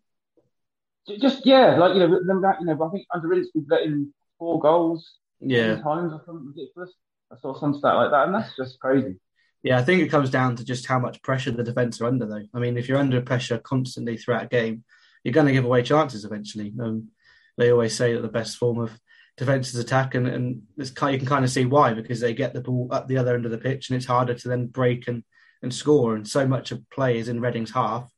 Just 1.20 1.44
yeah, 1.44 1.76
like 1.78 1.94
you 1.94 2.00
know, 2.00 2.40
that 2.40 2.57
you 2.61 2.66
know, 2.66 2.83
I 2.83 2.90
think 2.90 3.07
under 3.12 3.33
Ince 3.33 3.48
we've 3.55 3.64
let 3.68 3.83
in 3.83 4.12
four 4.38 4.61
goals. 4.61 5.18
Yeah, 5.40 5.76
times 5.76 6.12
or 6.12 6.22
something 6.24 6.52
ridiculous. 6.55 6.92
I 7.33 7.37
saw 7.40 7.59
some 7.59 7.74
stat 7.74 7.96
like 7.96 8.11
that, 8.11 8.26
and 8.26 8.35
that's 8.35 8.55
just 8.57 8.78
crazy. 8.78 9.16
Yeah, 9.62 9.78
I 9.78 9.83
think 9.83 10.02
it 10.02 10.11
comes 10.11 10.31
down 10.31 10.57
to 10.57 10.64
just 10.64 10.87
how 10.87 10.98
much 10.98 11.22
pressure 11.22 11.50
the 11.52 11.62
defence 11.62 12.00
are 12.00 12.07
under, 12.07 12.26
though. 12.26 12.46
I 12.52 12.59
mean, 12.59 12.76
if 12.76 12.88
you're 12.88 12.98
under 12.98 13.20
pressure 13.20 13.59
constantly 13.59 14.16
throughout 14.16 14.44
a 14.44 14.48
game, 14.48 14.85
you're 15.22 15.33
going 15.33 15.46
to 15.46 15.52
give 15.52 15.64
away 15.64 15.83
chances 15.83 16.24
eventually. 16.24 16.72
Um, 16.81 17.09
they 17.57 17.70
always 17.70 17.96
say 17.96 18.14
that 18.14 18.22
the 18.22 18.28
best 18.28 18.57
form 18.57 18.81
of 18.81 18.98
defence 19.37 19.72
is 19.72 19.81
attack, 19.81 20.14
and, 20.14 20.26
and 20.26 20.62
you 20.76 20.85
can 20.94 21.26
kind 21.26 21.44
of 21.44 21.50
see 21.50 21.64
why 21.64 21.94
because 21.94 22.20
they 22.20 22.35
get 22.35 22.55
the 22.55 22.61
ball 22.61 22.88
at 22.92 23.07
the 23.07 23.18
other 23.18 23.35
end 23.35 23.44
of 23.44 23.52
the 23.52 23.59
pitch, 23.59 23.88
and 23.88 23.96
it's 23.96 24.07
harder 24.07 24.35
to 24.35 24.48
then 24.48 24.66
break 24.66 25.07
and, 25.07 25.22
and 25.62 25.72
score. 25.72 26.16
And 26.16 26.26
so 26.26 26.46
much 26.46 26.72
of 26.72 26.88
play 26.90 27.18
is 27.18 27.28
in 27.28 27.40
Reading's 27.40 27.70
half. 27.70 28.12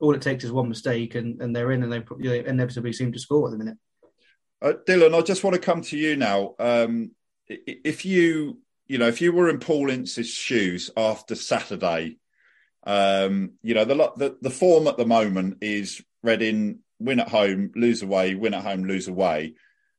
All 0.00 0.14
it 0.14 0.22
takes 0.22 0.44
is 0.44 0.52
one 0.52 0.68
mistake, 0.68 1.14
and, 1.14 1.40
and 1.40 1.54
they're 1.54 1.72
in, 1.72 1.82
and 1.82 1.92
they 1.92 1.98
know, 2.18 2.32
inevitably 2.32 2.92
seem 2.92 3.12
to 3.12 3.18
score 3.18 3.48
at 3.48 3.52
the 3.52 3.58
minute. 3.58 3.76
Uh, 4.62 4.72
Dylan, 4.86 5.16
I 5.16 5.22
just 5.22 5.44
want 5.44 5.54
to 5.54 5.60
come 5.60 5.82
to 5.82 5.96
you 5.96 6.16
now. 6.16 6.54
Um, 6.58 7.12
if 7.46 8.04
you 8.04 8.58
you 8.86 8.98
know 8.98 9.08
if 9.08 9.20
you 9.20 9.32
were 9.32 9.48
in 9.48 9.58
Paul 9.58 9.90
Ince's 9.90 10.28
shoes 10.28 10.90
after 10.96 11.34
Saturday, 11.34 12.18
um, 12.84 13.52
you 13.62 13.74
know 13.74 13.84
the, 13.84 14.12
the 14.16 14.36
the 14.40 14.50
form 14.50 14.86
at 14.86 14.96
the 14.96 15.06
moment 15.06 15.58
is 15.60 16.02
Reading 16.22 16.80
win 16.98 17.18
at 17.18 17.30
home, 17.30 17.72
lose 17.74 18.02
away, 18.02 18.34
win 18.34 18.52
at 18.52 18.62
home, 18.62 18.84
lose 18.84 19.08
away, 19.08 19.54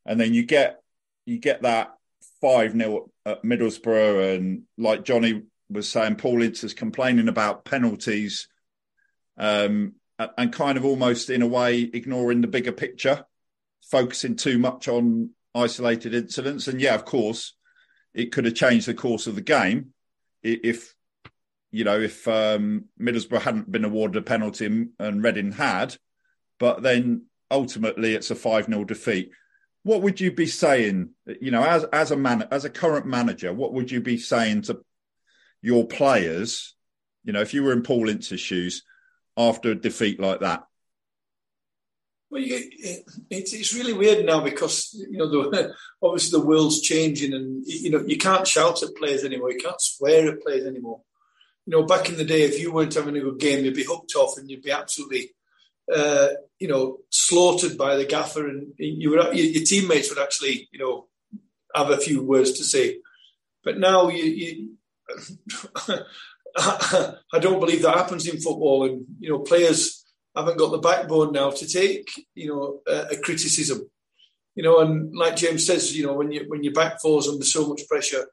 and 0.06 0.20
then 0.20 0.36
you 0.36 0.44
get 0.44 0.80
you 1.26 1.40
get 1.40 1.64
that 1.64 1.96
five 2.42 2.74
0 2.74 3.10
at 3.26 3.44
Middlesbrough, 3.44 4.36
and 4.36 4.64
like 4.78 5.04
Johnny 5.04 5.44
was 5.70 5.90
saying, 5.90 6.16
Paul 6.16 6.42
Ince 6.42 6.64
is 6.64 6.74
complaining 6.74 7.28
about 7.28 7.66
penalties, 7.66 8.48
um, 9.38 9.96
and 10.38 10.54
kind 10.54 10.78
of 10.78 10.86
almost 10.86 11.30
in 11.30 11.42
a 11.42 11.48
way 11.48 11.82
ignoring 11.82 12.42
the 12.42 12.48
bigger 12.48 12.72
picture, 12.72 13.26
focusing 13.82 14.36
too 14.36 14.58
much 14.58 14.88
on 14.88 15.32
isolated 15.56 16.14
incidents. 16.14 16.68
And 16.68 16.82
yeah, 16.82 16.96
of 16.96 17.06
course, 17.06 17.56
it 18.14 18.32
could 18.32 18.46
have 18.46 18.56
changed 18.56 18.88
the 18.88 18.94
course 18.94 19.28
of 19.28 19.36
the 19.36 19.42
game 19.42 19.94
if 20.44 20.94
you 21.72 21.84
know 21.84 22.00
if 22.00 22.28
um, 22.28 22.86
Middlesbrough 23.00 23.42
hadn't 23.42 23.72
been 23.72 23.86
awarded 23.86 24.18
a 24.18 24.22
penalty 24.22 24.88
and 25.00 25.24
Reading 25.24 25.52
had. 25.52 25.96
But 26.60 26.84
then 26.84 27.26
ultimately, 27.50 28.14
it's 28.14 28.32
a 28.32 28.36
five 28.36 28.66
0 28.66 28.84
defeat. 28.86 29.32
What 29.84 30.02
would 30.04 30.20
you 30.20 30.32
be 30.32 30.48
saying? 30.48 31.12
You 31.40 31.52
know, 31.52 31.64
as 31.64 31.86
as 31.86 32.12
a 32.12 32.18
man, 32.18 32.48
as 32.52 32.66
a 32.66 32.70
current 32.70 33.06
manager, 33.06 33.54
what 33.54 33.74
would 33.74 33.90
you 33.90 34.02
be 34.02 34.18
saying 34.18 34.64
to 34.64 34.84
your 35.62 35.88
players? 35.88 36.76
You 37.24 37.34
know, 37.34 37.42
if 37.42 37.54
you 37.54 37.64
were 37.64 37.74
in 37.74 37.84
Paul 37.84 38.10
Ince's 38.10 38.40
shoes 38.40 38.84
after 39.50 39.72
a 39.72 39.76
defeat 39.76 40.20
like 40.20 40.42
that. 40.42 40.64
Well, 42.30 42.42
you, 42.42 42.56
it, 42.56 43.04
it's 43.30 43.54
it's 43.54 43.74
really 43.74 43.92
weird 43.92 44.26
now 44.26 44.42
because 44.42 44.94
you 44.94 45.18
know 45.18 45.28
the, 45.28 45.74
obviously 46.02 46.40
the 46.40 46.46
world's 46.46 46.82
changing, 46.82 47.34
and 47.34 47.64
you 47.66 47.92
know 47.92 48.04
you 48.06 48.18
can't 48.18 48.48
shout 48.48 48.82
at 48.84 48.96
players 48.96 49.26
anymore. 49.26 49.52
You 49.52 49.60
can't 49.60 49.82
swear 49.82 50.32
at 50.32 50.42
players 50.42 50.66
anymore. 50.66 51.02
You 51.66 51.72
know, 51.72 51.84
back 51.84 52.10
in 52.10 52.18
the 52.18 52.24
day, 52.24 52.44
if 52.44 52.60
you 52.60 52.72
weren't 52.72 52.94
having 52.94 53.18
a 53.18 53.22
good 53.22 53.40
game, 53.40 53.66
you'd 53.66 53.76
be 53.76 53.84
hooked 53.84 54.16
off, 54.16 54.38
and 54.38 54.50
you'd 54.50 54.64
be 54.64 54.72
absolutely, 54.72 55.32
uh, 55.94 56.30
you 56.58 56.70
know, 56.70 57.00
slaughtered 57.10 57.78
by 57.78 57.98
the 57.98 58.06
gaffer, 58.06 58.48
and 58.48 58.74
you 58.78 59.10
would 59.10 59.38
your 59.38 59.66
teammates 59.66 60.10
would 60.10 60.24
actually, 60.24 60.70
you 60.72 60.80
know, 60.80 61.08
have 61.76 61.90
a 61.90 61.98
few 61.98 62.24
words 62.24 62.54
to 62.54 62.64
say. 62.64 63.00
But 63.64 63.78
now 63.78 64.08
you, 64.08 64.24
you 64.24 64.70
I 66.58 67.40
don't 67.40 67.60
believe 67.60 67.82
that 67.84 67.98
happens 67.98 68.28
in 68.28 68.42
football, 68.42 68.86
and 68.86 69.06
you 69.20 69.30
know, 69.30 69.40
players 69.40 70.06
haven't 70.36 70.58
got 70.58 70.72
the 70.72 70.78
backbone 70.78 71.32
now 71.32 71.52
to 71.52 71.68
take, 71.68 72.10
you 72.36 72.48
know, 72.48 72.80
a, 72.88 73.14
a, 73.14 73.18
criticism. 73.18 73.90
You 74.56 74.64
know, 74.64 74.80
and 74.80 75.16
like 75.16 75.36
James 75.36 75.66
says, 75.66 75.96
you 75.96 76.06
know, 76.06 76.14
when 76.14 76.32
you 76.32 76.46
when 76.48 76.64
your 76.64 76.74
back 76.74 77.02
falls 77.02 77.28
under 77.28 77.46
so 77.46 77.68
much 77.68 77.88
pressure, 77.88 78.28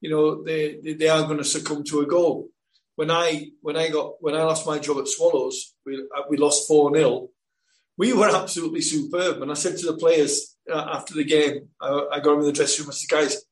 you 0.00 0.10
know, 0.10 0.44
they 0.44 0.78
they, 0.82 0.94
they 0.94 1.08
are 1.08 1.24
going 1.24 1.38
to 1.38 1.44
succumb 1.44 1.84
to 1.84 2.00
a 2.00 2.06
goal. 2.06 2.48
When 2.94 3.10
I 3.10 3.48
when 3.62 3.76
I 3.76 3.88
got 3.88 4.22
when 4.22 4.34
I 4.34 4.42
lost 4.42 4.66
my 4.66 4.78
job 4.78 4.98
at 4.98 5.08
Swallows, 5.08 5.74
we 5.84 6.06
we 6.30 6.36
lost 6.36 6.68
four 6.68 6.94
0 6.94 7.28
We 7.96 8.12
were 8.12 8.34
absolutely 8.34 8.82
superb, 8.82 9.42
and 9.42 9.50
I 9.50 9.54
said 9.54 9.76
to 9.78 9.86
the 9.86 9.98
players 9.98 10.56
uh, 10.70 10.86
after 10.94 11.14
the 11.14 11.24
game, 11.24 11.68
I, 11.80 12.06
I 12.12 12.20
got 12.20 12.32
them 12.32 12.40
in 12.40 12.46
the 12.46 12.52
dressing 12.52 12.84
room. 12.84 12.90
I 12.90 12.94
said, 12.94 13.10
"Guys, 13.10 13.44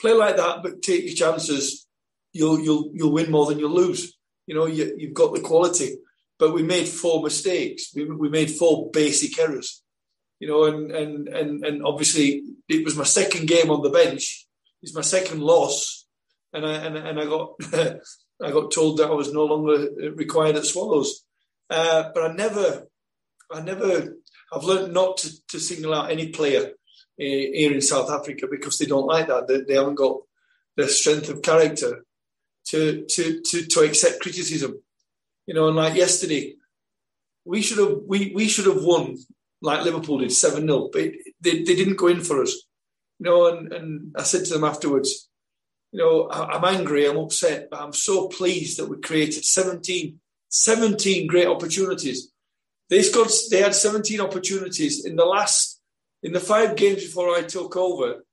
play 0.00 0.12
like 0.12 0.36
that, 0.36 0.62
but 0.62 0.82
take 0.82 1.04
your 1.04 1.14
chances. 1.14 1.86
You'll 2.32 2.60
you'll 2.60 2.90
you'll 2.94 3.12
win 3.12 3.30
more 3.30 3.46
than 3.46 3.58
you'll 3.58 3.74
lose. 3.74 4.16
You 4.46 4.54
know, 4.54 4.66
you, 4.66 4.94
you've 4.96 5.14
got 5.14 5.34
the 5.34 5.40
quality." 5.40 5.96
but 6.40 6.54
we 6.54 6.62
made 6.62 6.88
four 6.88 7.22
mistakes. 7.22 7.92
We, 7.94 8.06
we 8.06 8.30
made 8.30 8.50
four 8.50 8.90
basic 8.90 9.38
errors, 9.38 9.82
you 10.40 10.48
know, 10.48 10.64
and, 10.64 10.90
and, 10.90 11.28
and, 11.28 11.64
and 11.64 11.84
obviously 11.84 12.42
it 12.66 12.82
was 12.82 12.96
my 12.96 13.04
second 13.04 13.46
game 13.46 13.70
on 13.70 13.82
the 13.82 13.90
bench. 13.90 14.46
It's 14.82 14.94
my 14.94 15.02
second 15.02 15.42
loss. 15.42 16.06
And 16.54 16.66
I, 16.66 16.72
and, 16.72 16.96
and 16.96 17.20
I 17.20 17.24
got, 17.26 17.52
I 18.42 18.50
got 18.50 18.72
told 18.72 18.96
that 18.96 19.10
I 19.10 19.14
was 19.14 19.32
no 19.32 19.44
longer 19.44 19.90
required 20.16 20.56
at 20.56 20.64
Swallows. 20.64 21.24
Uh, 21.68 22.10
but 22.14 22.30
I 22.30 22.32
never, 22.32 22.86
I 23.52 23.60
never, 23.60 24.16
I've 24.50 24.64
learned 24.64 24.94
not 24.94 25.18
to, 25.18 25.30
to 25.48 25.60
single 25.60 25.94
out 25.94 26.10
any 26.10 26.30
player 26.30 26.64
uh, 26.64 26.70
here 27.18 27.72
in 27.72 27.82
South 27.82 28.10
Africa 28.10 28.46
because 28.50 28.78
they 28.78 28.86
don't 28.86 29.06
like 29.06 29.28
that. 29.28 29.46
They, 29.46 29.60
they 29.60 29.74
haven't 29.74 29.96
got 29.96 30.16
the 30.76 30.88
strength 30.88 31.28
of 31.28 31.42
character 31.42 32.02
to, 32.70 33.04
to, 33.06 33.40
to, 33.40 33.66
to 33.66 33.80
accept 33.80 34.20
criticism. 34.20 34.80
You 35.46 35.54
know, 35.54 35.68
and 35.68 35.76
like 35.76 35.94
yesterday, 35.94 36.54
we 37.44 37.62
should 37.62 37.78
have 37.78 37.98
we, 38.06 38.32
we 38.34 38.48
should 38.48 38.66
have 38.66 38.82
won 38.84 39.16
like 39.62 39.84
Liverpool 39.84 40.18
did 40.18 40.32
seven 40.32 40.66
0 40.66 40.90
but 40.92 41.10
they, 41.40 41.62
they 41.62 41.74
didn't 41.74 41.96
go 41.96 42.06
in 42.06 42.20
for 42.20 42.42
us. 42.42 42.54
You 43.18 43.26
know, 43.26 43.48
and, 43.48 43.72
and 43.72 44.14
I 44.16 44.22
said 44.22 44.44
to 44.46 44.54
them 44.54 44.64
afterwards, 44.64 45.28
you 45.92 45.98
know, 45.98 46.30
I'm 46.30 46.64
angry, 46.64 47.06
I'm 47.06 47.18
upset, 47.18 47.68
but 47.70 47.80
I'm 47.80 47.92
so 47.92 48.28
pleased 48.28 48.78
that 48.78 48.88
we 48.88 49.00
created 49.00 49.44
17, 49.44 50.20
17 50.48 51.26
great 51.26 51.48
opportunities. 51.48 52.30
They 52.88 53.02
scored, 53.02 53.30
they 53.50 53.60
had 53.60 53.74
17 53.74 54.20
opportunities 54.20 55.04
in 55.04 55.16
the 55.16 55.24
last, 55.24 55.80
in 56.22 56.32
the 56.32 56.40
five 56.40 56.76
games 56.76 57.04
before 57.04 57.36
I 57.36 57.42
took 57.42 57.76
over, 57.76 58.24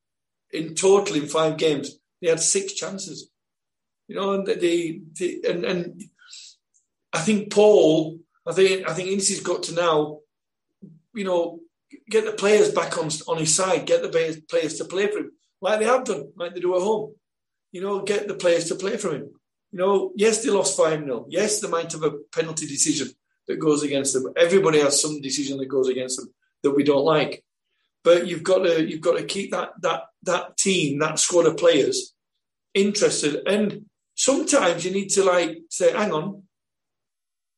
in 0.52 0.76
total 0.76 1.16
in 1.16 1.28
five 1.28 1.58
games, 1.58 1.98
they 2.22 2.30
had 2.30 2.40
six 2.40 2.74
chances. 2.74 3.30
You 4.08 4.16
know, 4.16 4.34
and 4.34 4.48
they, 4.48 5.02
they 5.20 5.42
and, 5.48 5.66
and 5.66 6.04
I 7.12 7.20
think 7.20 7.52
Paul, 7.52 8.20
I 8.46 8.54
think 8.54 8.90
I 8.90 8.94
think 8.94 9.10
Ince's 9.10 9.42
got 9.42 9.64
to 9.64 9.74
now, 9.74 10.20
you 11.14 11.26
know, 11.26 11.60
get 12.10 12.26
the 12.26 12.32
players 12.32 12.72
back 12.72 12.98
on 12.98 13.10
on 13.28 13.38
his 13.38 13.56
side, 13.56 13.86
get 13.86 14.02
the 14.02 14.42
players 14.50 14.78
to 14.78 14.86
play 14.86 15.08
for 15.08 15.20
him, 15.20 15.32
like 15.62 15.80
they 15.80 15.86
have 15.86 16.06
done, 16.06 16.32
like 16.36 16.54
they 16.54 16.60
do 16.60 16.76
at 16.76 16.82
home. 16.82 17.16
You 17.72 17.82
know, 17.82 18.02
get 18.02 18.28
the 18.28 18.36
players 18.36 18.66
to 18.70 18.76
play 18.76 18.98
for 18.98 19.14
him. 19.14 19.30
You 19.72 19.80
know, 19.80 20.12
yes, 20.16 20.44
they 20.44 20.50
lost 20.50 20.78
5 20.78 21.04
0. 21.04 21.26
Yes, 21.30 21.60
they 21.60 21.68
might 21.68 21.92
have 21.92 22.04
a 22.04 22.14
penalty 22.34 22.66
decision 22.66 23.10
that 23.48 23.60
goes 23.60 23.84
against 23.84 24.14
them. 24.14 24.32
Everybody 24.38 24.80
has 24.80 25.02
some 25.02 25.22
decision 25.22 25.58
that 25.58 25.68
goes 25.68 25.90
against 25.90 26.18
them 26.18 26.34
that 26.64 26.72
we 26.72 26.84
don't 26.84 27.04
like. 27.04 27.44
But 28.04 28.28
you've 28.28 28.44
got 28.44 28.60
to 28.60 28.88
you've 28.88 29.02
got 29.02 29.18
to 29.18 29.26
keep 29.26 29.52
that 29.52 29.72
that 29.82 30.04
that 30.24 30.58
team, 30.58 31.00
that 31.00 31.20
squad 31.20 31.46
of 31.46 31.58
players 31.58 32.14
interested. 32.74 33.42
And 33.46 33.86
sometimes 34.18 34.84
you 34.84 34.92
need 34.92 35.10
to 35.10 35.24
like 35.24 35.60
say, 35.70 35.94
hang 35.94 36.12
on, 36.12 36.44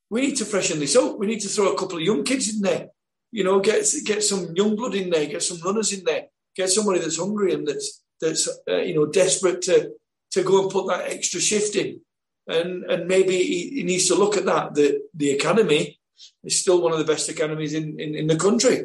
we 0.09 0.21
need 0.21 0.35
to 0.37 0.45
freshen 0.45 0.79
this 0.79 0.95
up. 0.95 1.17
We 1.17 1.25
need 1.25 1.39
to 1.41 1.47
throw 1.47 1.71
a 1.71 1.77
couple 1.77 1.97
of 1.97 2.03
young 2.03 2.23
kids 2.23 2.53
in 2.53 2.61
there. 2.61 2.89
You 3.31 3.43
know, 3.43 3.59
get 3.59 3.85
get 4.05 4.23
some 4.23 4.55
young 4.55 4.75
blood 4.75 4.95
in 4.95 5.09
there, 5.09 5.25
get 5.25 5.43
some 5.43 5.59
runners 5.61 5.93
in 5.93 6.03
there, 6.03 6.25
get 6.55 6.69
somebody 6.69 6.99
that's 6.99 7.17
hungry 7.17 7.53
and 7.53 7.67
that's 7.67 8.03
that's 8.19 8.49
uh, 8.69 8.77
you 8.77 8.95
know 8.95 9.05
desperate 9.05 9.61
to 9.63 9.91
to 10.31 10.43
go 10.43 10.63
and 10.63 10.71
put 10.71 10.87
that 10.87 11.09
extra 11.09 11.39
shift 11.39 11.75
in. 11.75 12.01
And 12.47 12.83
and 12.85 13.07
maybe 13.07 13.37
he, 13.37 13.69
he, 13.69 13.83
needs 13.83 14.07
to 14.07 14.15
look 14.15 14.35
at 14.35 14.45
that. 14.45 14.73
The 14.73 15.01
the 15.13 15.31
academy 15.31 15.99
is 16.43 16.59
still 16.59 16.81
one 16.81 16.91
of 16.91 16.97
the 16.97 17.11
best 17.11 17.29
academies 17.29 17.75
in, 17.75 17.99
in, 17.99 18.15
in 18.15 18.27
the 18.27 18.35
country. 18.35 18.77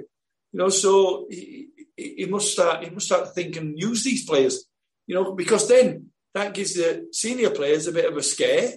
You 0.52 0.58
know, 0.58 0.68
so 0.68 1.26
he, 1.30 1.68
he 1.96 2.26
must 2.26 2.52
start 2.52 2.84
he 2.84 2.90
must 2.90 3.06
start 3.06 3.24
to 3.24 3.30
think 3.30 3.56
and 3.56 3.80
use 3.80 4.04
these 4.04 4.26
players. 4.26 4.66
You 5.06 5.14
know, 5.14 5.32
because 5.32 5.66
then 5.68 6.10
that 6.34 6.54
gives 6.54 6.74
the 6.74 7.08
senior 7.12 7.50
players 7.50 7.86
a 7.86 7.92
bit 7.92 8.10
of 8.10 8.16
a 8.16 8.22
scare 8.22 8.74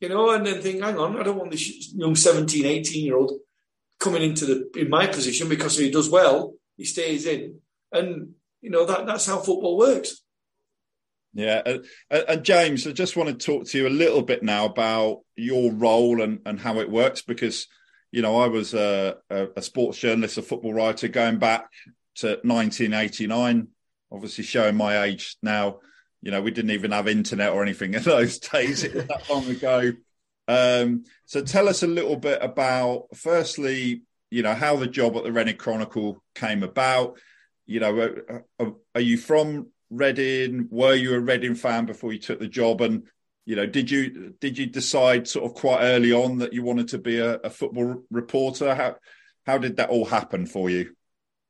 you 0.00 0.08
know, 0.08 0.30
and 0.30 0.46
then 0.46 0.62
think, 0.62 0.82
hang 0.82 0.98
on, 0.98 1.18
I 1.18 1.22
don't 1.22 1.38
want 1.38 1.50
this 1.50 1.92
young 1.92 2.14
17, 2.14 2.64
18 2.64 3.04
year 3.04 3.16
old 3.16 3.32
coming 3.98 4.22
into 4.22 4.46
the 4.46 4.80
in 4.80 4.90
my 4.90 5.06
position 5.06 5.48
because 5.48 5.78
if 5.78 5.86
he 5.86 5.90
does 5.90 6.08
well, 6.08 6.54
he 6.76 6.84
stays 6.84 7.26
in. 7.26 7.60
And, 7.90 8.34
you 8.60 8.70
know, 8.70 8.84
that 8.84 9.06
that's 9.06 9.26
how 9.26 9.38
football 9.38 9.76
works. 9.76 10.22
Yeah. 11.34 11.62
Uh, 12.10 12.20
and 12.28 12.44
James, 12.44 12.86
I 12.86 12.92
just 12.92 13.16
want 13.16 13.28
to 13.28 13.46
talk 13.46 13.66
to 13.66 13.78
you 13.78 13.88
a 13.88 13.90
little 13.90 14.22
bit 14.22 14.42
now 14.42 14.66
about 14.66 15.20
your 15.36 15.72
role 15.72 16.22
and, 16.22 16.40
and 16.46 16.58
how 16.58 16.78
it 16.78 16.90
works 16.90 17.22
because, 17.22 17.66
you 18.12 18.22
know, 18.22 18.40
I 18.40 18.46
was 18.46 18.74
a, 18.74 19.16
a, 19.30 19.48
a 19.56 19.62
sports 19.62 19.98
journalist, 19.98 20.38
a 20.38 20.42
football 20.42 20.74
writer 20.74 21.08
going 21.08 21.38
back 21.38 21.68
to 22.16 22.28
1989, 22.42 23.68
obviously 24.10 24.44
showing 24.44 24.76
my 24.76 25.02
age 25.02 25.36
now 25.42 25.80
you 26.22 26.30
know, 26.30 26.40
we 26.40 26.50
didn't 26.50 26.72
even 26.72 26.90
have 26.90 27.08
internet 27.08 27.52
or 27.52 27.62
anything 27.62 27.94
in 27.94 28.02
those 28.04 28.38
days. 28.38 28.84
It 28.84 28.94
was 28.94 29.06
that 29.06 29.30
long 29.30 29.46
ago. 29.48 29.92
Um, 30.46 31.04
so 31.26 31.42
tell 31.42 31.68
us 31.68 31.82
a 31.82 31.86
little 31.86 32.16
bit 32.16 32.38
about, 32.42 33.08
firstly, 33.14 34.02
you 34.30 34.42
know, 34.42 34.54
how 34.54 34.76
the 34.76 34.86
job 34.86 35.16
at 35.16 35.24
the 35.24 35.32
Reading 35.32 35.56
Chronicle 35.56 36.22
came 36.34 36.62
about. 36.62 37.18
You 37.66 37.80
know, 37.80 37.98
are, 37.98 38.42
uh, 38.58 38.64
uh, 38.64 38.70
are 38.94 39.00
you 39.00 39.18
from 39.18 39.68
Reading? 39.90 40.68
Were 40.70 40.94
you 40.94 41.14
a 41.14 41.20
Reading 41.20 41.54
fan 41.54 41.86
before 41.86 42.12
you 42.12 42.18
took 42.18 42.40
the 42.40 42.48
job? 42.48 42.80
And 42.80 43.04
you 43.44 43.56
know, 43.56 43.66
did 43.66 43.90
you 43.90 44.34
did 44.40 44.58
you 44.58 44.66
decide 44.66 45.28
sort 45.28 45.46
of 45.46 45.54
quite 45.54 45.80
early 45.80 46.12
on 46.12 46.38
that 46.38 46.52
you 46.52 46.62
wanted 46.62 46.88
to 46.88 46.98
be 46.98 47.18
a, 47.18 47.36
a 47.36 47.50
football 47.50 48.02
reporter? 48.10 48.74
How 48.74 48.96
how 49.46 49.58
did 49.58 49.76
that 49.76 49.90
all 49.90 50.04
happen 50.04 50.46
for 50.46 50.68
you? 50.68 50.94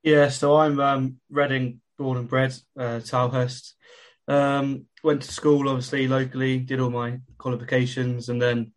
Yeah, 0.03 0.29
so 0.29 0.57
I'm 0.57 0.79
um, 0.79 1.17
Reading 1.31 1.81
born 1.99 2.19
and 2.19 2.29
bred, 2.29 2.55
uh, 2.79 3.01
Tilehurst. 3.01 3.73
Um, 4.29 4.85
went 5.03 5.23
to 5.23 5.33
school, 5.33 5.69
obviously, 5.69 6.07
locally, 6.07 6.59
did 6.59 6.81
all 6.81 6.91
my 6.91 7.21
qualifications, 7.39 8.29
and 8.29 8.41
then 8.41 8.73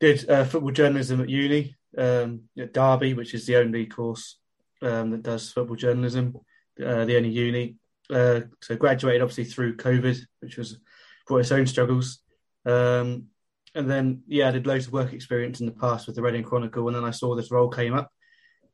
did 0.00 0.28
uh, 0.28 0.44
football 0.44 0.70
journalism 0.70 1.20
at 1.20 1.30
uni 1.30 1.74
um, 1.96 2.42
at 2.58 2.74
Derby, 2.74 3.14
which 3.14 3.34
is 3.34 3.46
the 3.46 3.56
only 3.56 3.86
course 3.86 4.38
um, 4.82 5.10
that 5.10 5.22
does 5.22 5.50
football 5.50 5.76
journalism, 5.76 6.36
uh, 6.84 7.04
the 7.04 7.16
only 7.16 7.30
uni. 7.30 7.76
Uh, 8.12 8.42
so 8.60 8.76
graduated 8.76 9.22
obviously 9.22 9.44
through 9.44 9.76
COVID, 9.76 10.18
which 10.40 10.56
was 10.56 10.78
brought 11.26 11.38
its 11.38 11.52
own 11.52 11.66
struggles. 11.66 12.20
Um, 12.64 13.26
and 13.74 13.90
then, 13.90 14.22
yeah, 14.26 14.48
I 14.48 14.52
did 14.52 14.66
loads 14.66 14.86
of 14.86 14.92
work 14.92 15.12
experience 15.12 15.60
in 15.60 15.66
the 15.66 15.72
past 15.72 16.06
with 16.06 16.16
the 16.16 16.22
Reading 16.22 16.44
Chronicle, 16.44 16.86
and 16.86 16.96
then 16.96 17.04
I 17.04 17.10
saw 17.10 17.34
this 17.34 17.50
role 17.50 17.68
came 17.68 17.94
up 17.94 18.10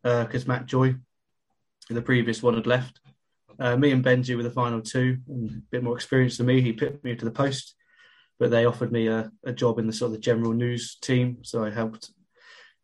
because 0.03 0.45
uh, 0.45 0.49
Matt 0.49 0.67
Joy, 0.67 0.95
the 1.89 2.03
previous 2.03 2.43
one, 2.43 2.55
had 2.55 2.67
left. 2.67 3.01
Uh, 3.59 3.77
me 3.77 3.91
and 3.91 4.05
Benji 4.05 4.37
were 4.37 4.43
the 4.43 4.51
final 4.51 4.81
two, 4.81 5.19
and 5.29 5.51
a 5.51 5.63
bit 5.71 5.83
more 5.83 5.95
experience 5.95 6.37
than 6.37 6.47
me. 6.47 6.61
He 6.61 6.73
picked 6.73 7.05
me 7.05 7.15
to 7.15 7.25
the 7.25 7.31
post, 7.31 7.75
but 8.39 8.51
they 8.51 8.65
offered 8.65 8.93
me 8.93 9.09
a, 9.09 9.31
a 9.45 9.53
job 9.53 9.79
in 9.79 9.87
the 9.87 9.93
sort 9.93 10.09
of 10.09 10.13
the 10.13 10.19
general 10.19 10.53
news 10.53 10.97
team. 10.97 11.39
So 11.43 11.65
I 11.65 11.71
helped 11.71 12.11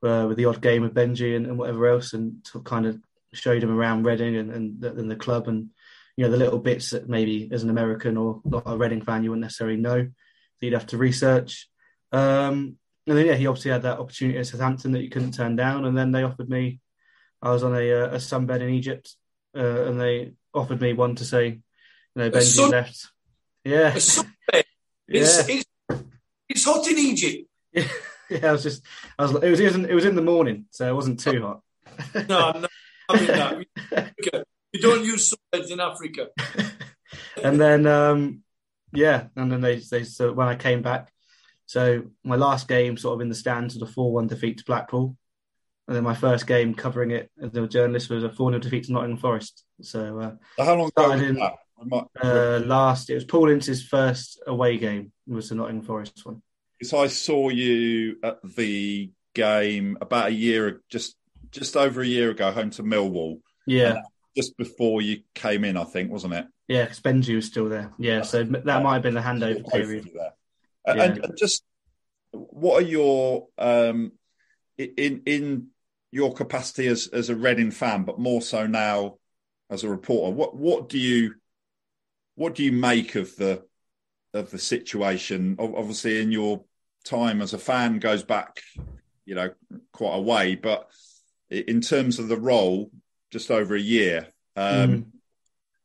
uh, 0.03 0.27
with 0.29 0.37
the 0.37 0.45
odd 0.45 0.61
game 0.61 0.83
with 0.83 0.95
Benji 0.95 1.37
and, 1.37 1.47
and 1.47 1.59
whatever 1.59 1.87
else, 1.87 2.13
and 2.13 2.47
kind 2.65 2.87
of 2.87 2.99
showed 3.33 3.63
him 3.63 3.71
around 3.77 4.05
Reading 4.05 4.37
and, 4.37 4.51
and, 4.51 4.85
and 4.85 5.11
the 5.11 5.17
club, 5.17 5.49
and 5.49 5.71
you 6.17 6.25
know 6.25 6.31
the 6.31 6.37
little 6.37 6.59
bits 6.59 6.91
that 6.91 7.09
maybe 7.09 7.49
as 7.53 7.63
an 7.63 7.71
American 7.71 8.17
or 8.17 8.41
not 8.45 8.63
a 8.67 8.77
Reading 8.77 9.03
fan 9.03 9.23
you 9.23 9.31
wouldn't 9.31 9.45
necessarily 9.45 9.77
know 9.77 9.99
that 9.99 10.11
you'd 10.61 10.73
have 10.73 10.87
to 10.89 10.99
research. 10.99 11.69
Um, 12.13 12.77
and 13.07 13.17
then 13.17 13.27
yeah, 13.27 13.35
he 13.35 13.47
obviously 13.47 13.71
had 13.71 13.83
that 13.83 13.99
opportunity 13.99 14.39
at 14.39 14.47
Southampton 14.47 14.93
that 14.93 15.03
you 15.03 15.11
couldn't 15.11 15.33
turn 15.33 15.57
down, 15.57 15.85
and 15.85 15.97
then 15.97 16.13
they 16.13 16.23
offered 16.23 16.49
me. 16.49 16.81
I 17.41 17.51
was 17.51 17.63
on 17.63 17.75
a, 17.75 17.91
a 17.91 18.17
sunbed 18.17 18.61
in 18.61 18.71
Egypt, 18.71 19.15
uh, 19.57 19.85
and 19.85 20.01
they 20.01 20.33
offered 20.55 20.81
me 20.81 20.93
one 20.93 21.15
to 21.17 21.25
say, 21.25 21.47
you 21.47 21.61
know, 22.15 22.31
Benji 22.31 22.43
sun, 22.43 22.71
left. 22.71 23.09
Yeah. 23.65 23.99
It's, 25.11 25.49
it's, 25.49 25.65
it's, 26.51 26.65
hot 26.67 26.87
in 26.87 26.99
Egypt. 26.99 27.49
Yeah. 27.73 27.89
yeah, 28.29 28.49
I 28.49 28.53
was 28.53 28.63
just, 28.63 28.83
I 29.19 29.23
was, 29.23 29.31
it 29.43 29.51
was, 29.51 29.59
it 29.59 29.65
was, 29.65 29.75
in, 29.75 29.85
it 29.87 29.95
was 29.95 30.05
in 30.05 30.17
the 30.17 30.21
morning, 30.21 30.67
so 30.71 30.87
it 30.87 30.95
wasn't 30.95 31.19
too 31.19 31.41
hot. 31.41 31.63
no, 32.29 32.53
no, 32.53 32.69
I 33.09 33.17
mean 33.17 33.27
that. 33.27 33.65
You 34.71 34.83
don't 34.83 35.03
use 35.03 35.33
subheads 35.33 35.71
in 35.71 35.81
Africa. 35.81 36.29
and 37.43 37.59
then, 37.59 37.87
um, 37.87 38.43
yeah, 38.93 39.29
and 39.35 39.51
then 39.51 39.63
they, 39.63 39.77
they 39.77 40.05
so 40.05 40.31
when 40.35 40.47
I 40.47 40.57
came 40.57 40.83
back, 40.83 41.11
so 41.65 42.03
my 42.23 42.37
last 42.37 42.69
game 42.69 42.99
sort 42.99 43.15
of 43.15 43.23
in 43.23 43.31
the 43.31 43.35
stands 43.35 43.75
was 43.75 43.89
a 43.89 43.93
4 43.93 44.13
1 44.13 44.27
defeat 44.27 44.59
to 44.59 44.65
Blackpool. 44.65 45.17
And 45.88 45.96
then 45.96 46.05
my 46.05 46.14
first 46.14 46.46
game 46.46 46.74
covering 46.74 47.12
it 47.12 47.31
as 47.42 47.57
a 47.57 47.66
journalist 47.66 48.11
was 48.11 48.22
a 48.22 48.31
4 48.31 48.51
0 48.51 48.61
defeat 48.61 48.85
to 48.85 48.92
Nottingham 48.92 49.16
Forest. 49.16 49.64
So, 49.81 50.20
uh, 50.20 50.33
so 50.59 50.64
how 50.64 50.74
long 50.74 50.88
ago 50.88 51.09
was 51.09 51.22
in, 51.22 51.35
that? 51.37 51.55
Uh, 52.22 52.61
last, 52.66 53.09
it 53.09 53.14
was 53.14 53.24
Paul 53.24 53.48
Ince's 53.48 53.83
first 53.83 54.42
away 54.46 54.77
game 54.77 55.12
was 55.27 55.48
the 55.48 55.55
Nottingham 55.55 55.87
Forest 55.87 56.27
one. 56.27 56.42
Because 56.79 56.92
I 56.92 57.07
saw 57.07 57.48
you 57.48 58.16
at 58.22 58.38
the 58.42 59.11
game 59.35 59.96
about 60.01 60.29
a 60.29 60.33
year, 60.33 60.83
just 60.90 61.16
just 61.51 61.77
over 61.77 62.03
a 62.03 62.07
year 62.07 62.31
ago, 62.31 62.53
home 62.53 62.70
to 62.70 62.83
Millwall. 62.83 63.40
Yeah, 63.66 64.03
just 64.37 64.57
before 64.57 65.01
you 65.01 65.22
came 65.35 65.64
in, 65.64 65.77
I 65.77 65.85
think, 65.85 66.11
wasn't 66.11 66.35
it? 66.35 66.46
Yeah, 66.68 66.85
because 66.85 67.01
Benji 67.01 67.35
was 67.35 67.46
still 67.46 67.68
there. 67.68 67.92
Yeah, 67.98 68.22
so 68.22 68.44
that 68.44 68.83
might 68.83 68.94
have 68.94 69.03
been 69.03 69.14
the 69.14 69.20
handover 69.20 69.66
period. 69.68 70.11
There. 70.14 70.33
Yeah. 70.87 71.03
And, 71.03 71.24
and, 71.24 71.37
just 71.37 71.64
what 72.33 72.83
are 72.83 72.87
your 72.87 73.48
um, 73.57 74.12
in 74.77 75.22
in 75.24 75.66
your 76.11 76.33
capacity 76.33 76.87
as 76.87 77.09
as 77.09 77.29
a 77.29 77.37
Reading 77.37 77.71
fan, 77.71 78.05
but 78.05 78.18
more 78.18 78.42
so 78.42 78.66
now 78.66 79.16
as 79.71 79.85
a 79.85 79.88
reporter? 79.88 80.35
What 80.35 80.57
what 80.57 80.88
do 80.88 80.99
you 80.99 81.35
what 82.35 82.55
do 82.55 82.62
you 82.62 82.73
make 82.73 83.14
of 83.14 83.35
the 83.37 83.64
of 84.33 84.51
the 84.51 84.59
situation? 84.59 85.57
Obviously, 85.59 86.21
in 86.21 86.33
your 86.33 86.64
time 87.05 87.42
as 87.42 87.55
a 87.55 87.59
fan 87.59 87.99
goes 87.99 88.23
back, 88.23 88.61
you 89.25 89.35
know, 89.35 89.51
quite 89.92 90.16
a 90.16 90.21
way. 90.21 90.55
But 90.55 90.88
in 91.51 91.81
terms 91.81 92.18
of 92.18 92.29
the 92.29 92.38
role, 92.38 92.90
just 93.31 93.51
over 93.51 93.75
a 93.75 93.81
year, 93.81 94.29
um, 94.57 94.90
mm. 94.90 95.05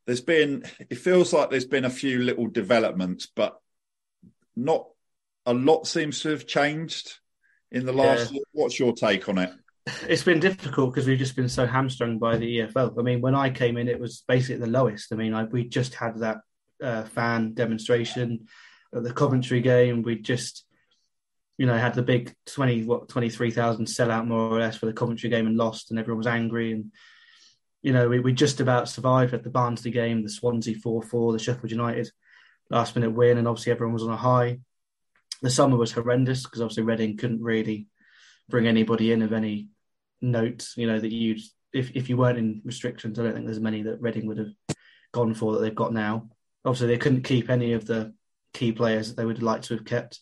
there's 0.06 0.22
been. 0.22 0.64
It 0.90 0.96
feels 0.96 1.34
like 1.34 1.50
there's 1.50 1.66
been 1.66 1.86
a 1.86 1.90
few 1.90 2.20
little 2.20 2.48
developments, 2.48 3.26
but 3.26 3.60
not 4.56 4.88
a 5.46 5.54
lot 5.54 5.88
seems 5.88 6.22
to 6.22 6.30
have 6.30 6.48
changed 6.48 7.20
in 7.72 7.86
the 7.86 7.94
last. 7.94 8.32
Yeah. 8.32 8.40
What's 8.52 8.80
your 8.80 8.94
take 8.94 9.28
on 9.28 9.40
it? 9.40 9.52
It's 10.08 10.24
been 10.24 10.40
difficult 10.40 10.94
because 10.94 11.08
we've 11.08 11.20
just 11.20 11.36
been 11.36 11.50
so 11.50 11.66
hamstrung 11.66 12.18
by 12.18 12.38
the 12.38 12.60
EFL. 12.60 12.98
I 12.98 13.02
mean, 13.02 13.20
when 13.20 13.36
I 13.36 13.50
came 13.50 13.78
in, 13.78 13.90
it 13.90 14.00
was 14.00 14.24
basically 14.28 14.58
the 14.58 14.72
lowest. 14.72 15.12
I 15.12 15.16
mean, 15.16 15.34
I, 15.34 15.44
we 15.44 15.66
just 15.66 15.94
had 15.96 16.20
that 16.20 16.38
uh, 16.82 17.04
fan 17.04 17.54
demonstration 17.54 18.48
at 18.96 19.04
the 19.04 19.14
Coventry 19.14 19.60
game. 19.60 20.02
We 20.02 20.16
just, 20.16 20.66
you 21.58 21.66
know, 21.66 21.78
had 21.78 21.96
the 21.96 22.02
big 22.02 22.34
twenty 22.46 22.84
what 22.84 23.10
twenty 23.10 23.30
three 23.30 23.52
thousand 23.52 23.88
sellout 23.88 24.26
more 24.26 24.50
or 24.50 24.60
less 24.60 24.78
for 24.78 24.86
the 24.86 24.94
Coventry 24.94 25.30
game 25.30 25.48
and 25.48 25.58
lost, 25.58 25.92
and 25.92 26.00
everyone 26.00 26.20
was 26.20 26.28
angry. 26.28 26.72
And 26.72 26.94
you 27.82 27.92
know, 27.92 28.08
we, 28.08 28.20
we 28.20 28.32
just 28.32 28.62
about 28.62 28.88
survived 28.88 29.34
at 29.34 29.44
the 29.44 29.50
Barnsley 29.50 29.92
game, 29.92 30.24
the 30.24 30.30
Swansea 30.30 30.76
four 30.76 31.02
four, 31.02 31.34
the 31.34 31.40
Sheffield 31.40 31.72
United 31.72 32.10
last 32.70 32.96
minute 32.96 33.12
win, 33.12 33.38
and 33.38 33.50
obviously 33.50 33.74
everyone 33.74 33.94
was 33.94 34.04
on 34.04 34.12
a 34.12 34.18
high. 34.18 34.60
The 35.42 35.50
summer 35.50 35.76
was 35.76 35.92
horrendous 35.92 36.44
because 36.44 36.62
obviously 36.62 36.84
Reading 36.84 37.18
couldn't 37.18 37.44
really 37.44 37.88
bring 38.50 38.66
anybody 38.66 39.12
in 39.12 39.22
of 39.22 39.34
any 39.34 39.68
note, 40.24 40.70
you 40.76 40.88
know, 40.88 41.00
that 41.00 41.12
you'd 41.12 41.42
if 41.74 41.92
if 41.96 42.10
you 42.10 42.18
weren't 42.18 42.40
in 42.40 42.62
restrictions, 42.64 43.20
I 43.20 43.24
don't 43.24 43.34
think 43.34 43.46
there's 43.46 43.60
many 43.60 43.84
that 43.84 44.02
Reading 44.02 44.28
would 44.28 44.38
have 44.38 44.54
gone 45.12 45.34
for 45.34 45.54
that 45.54 45.60
they've 45.60 45.76
got 45.76 45.94
now. 45.94 46.30
Obviously, 46.66 46.88
they 46.88 46.98
couldn't 46.98 47.24
keep 47.24 47.50
any 47.50 47.74
of 47.74 47.86
the 47.86 48.14
key 48.54 48.72
players 48.72 49.10
that 49.10 49.18
they 49.18 49.26
would 49.26 49.44
like 49.44 49.64
to 49.64 49.76
have 49.76 49.86
kept. 49.86 50.20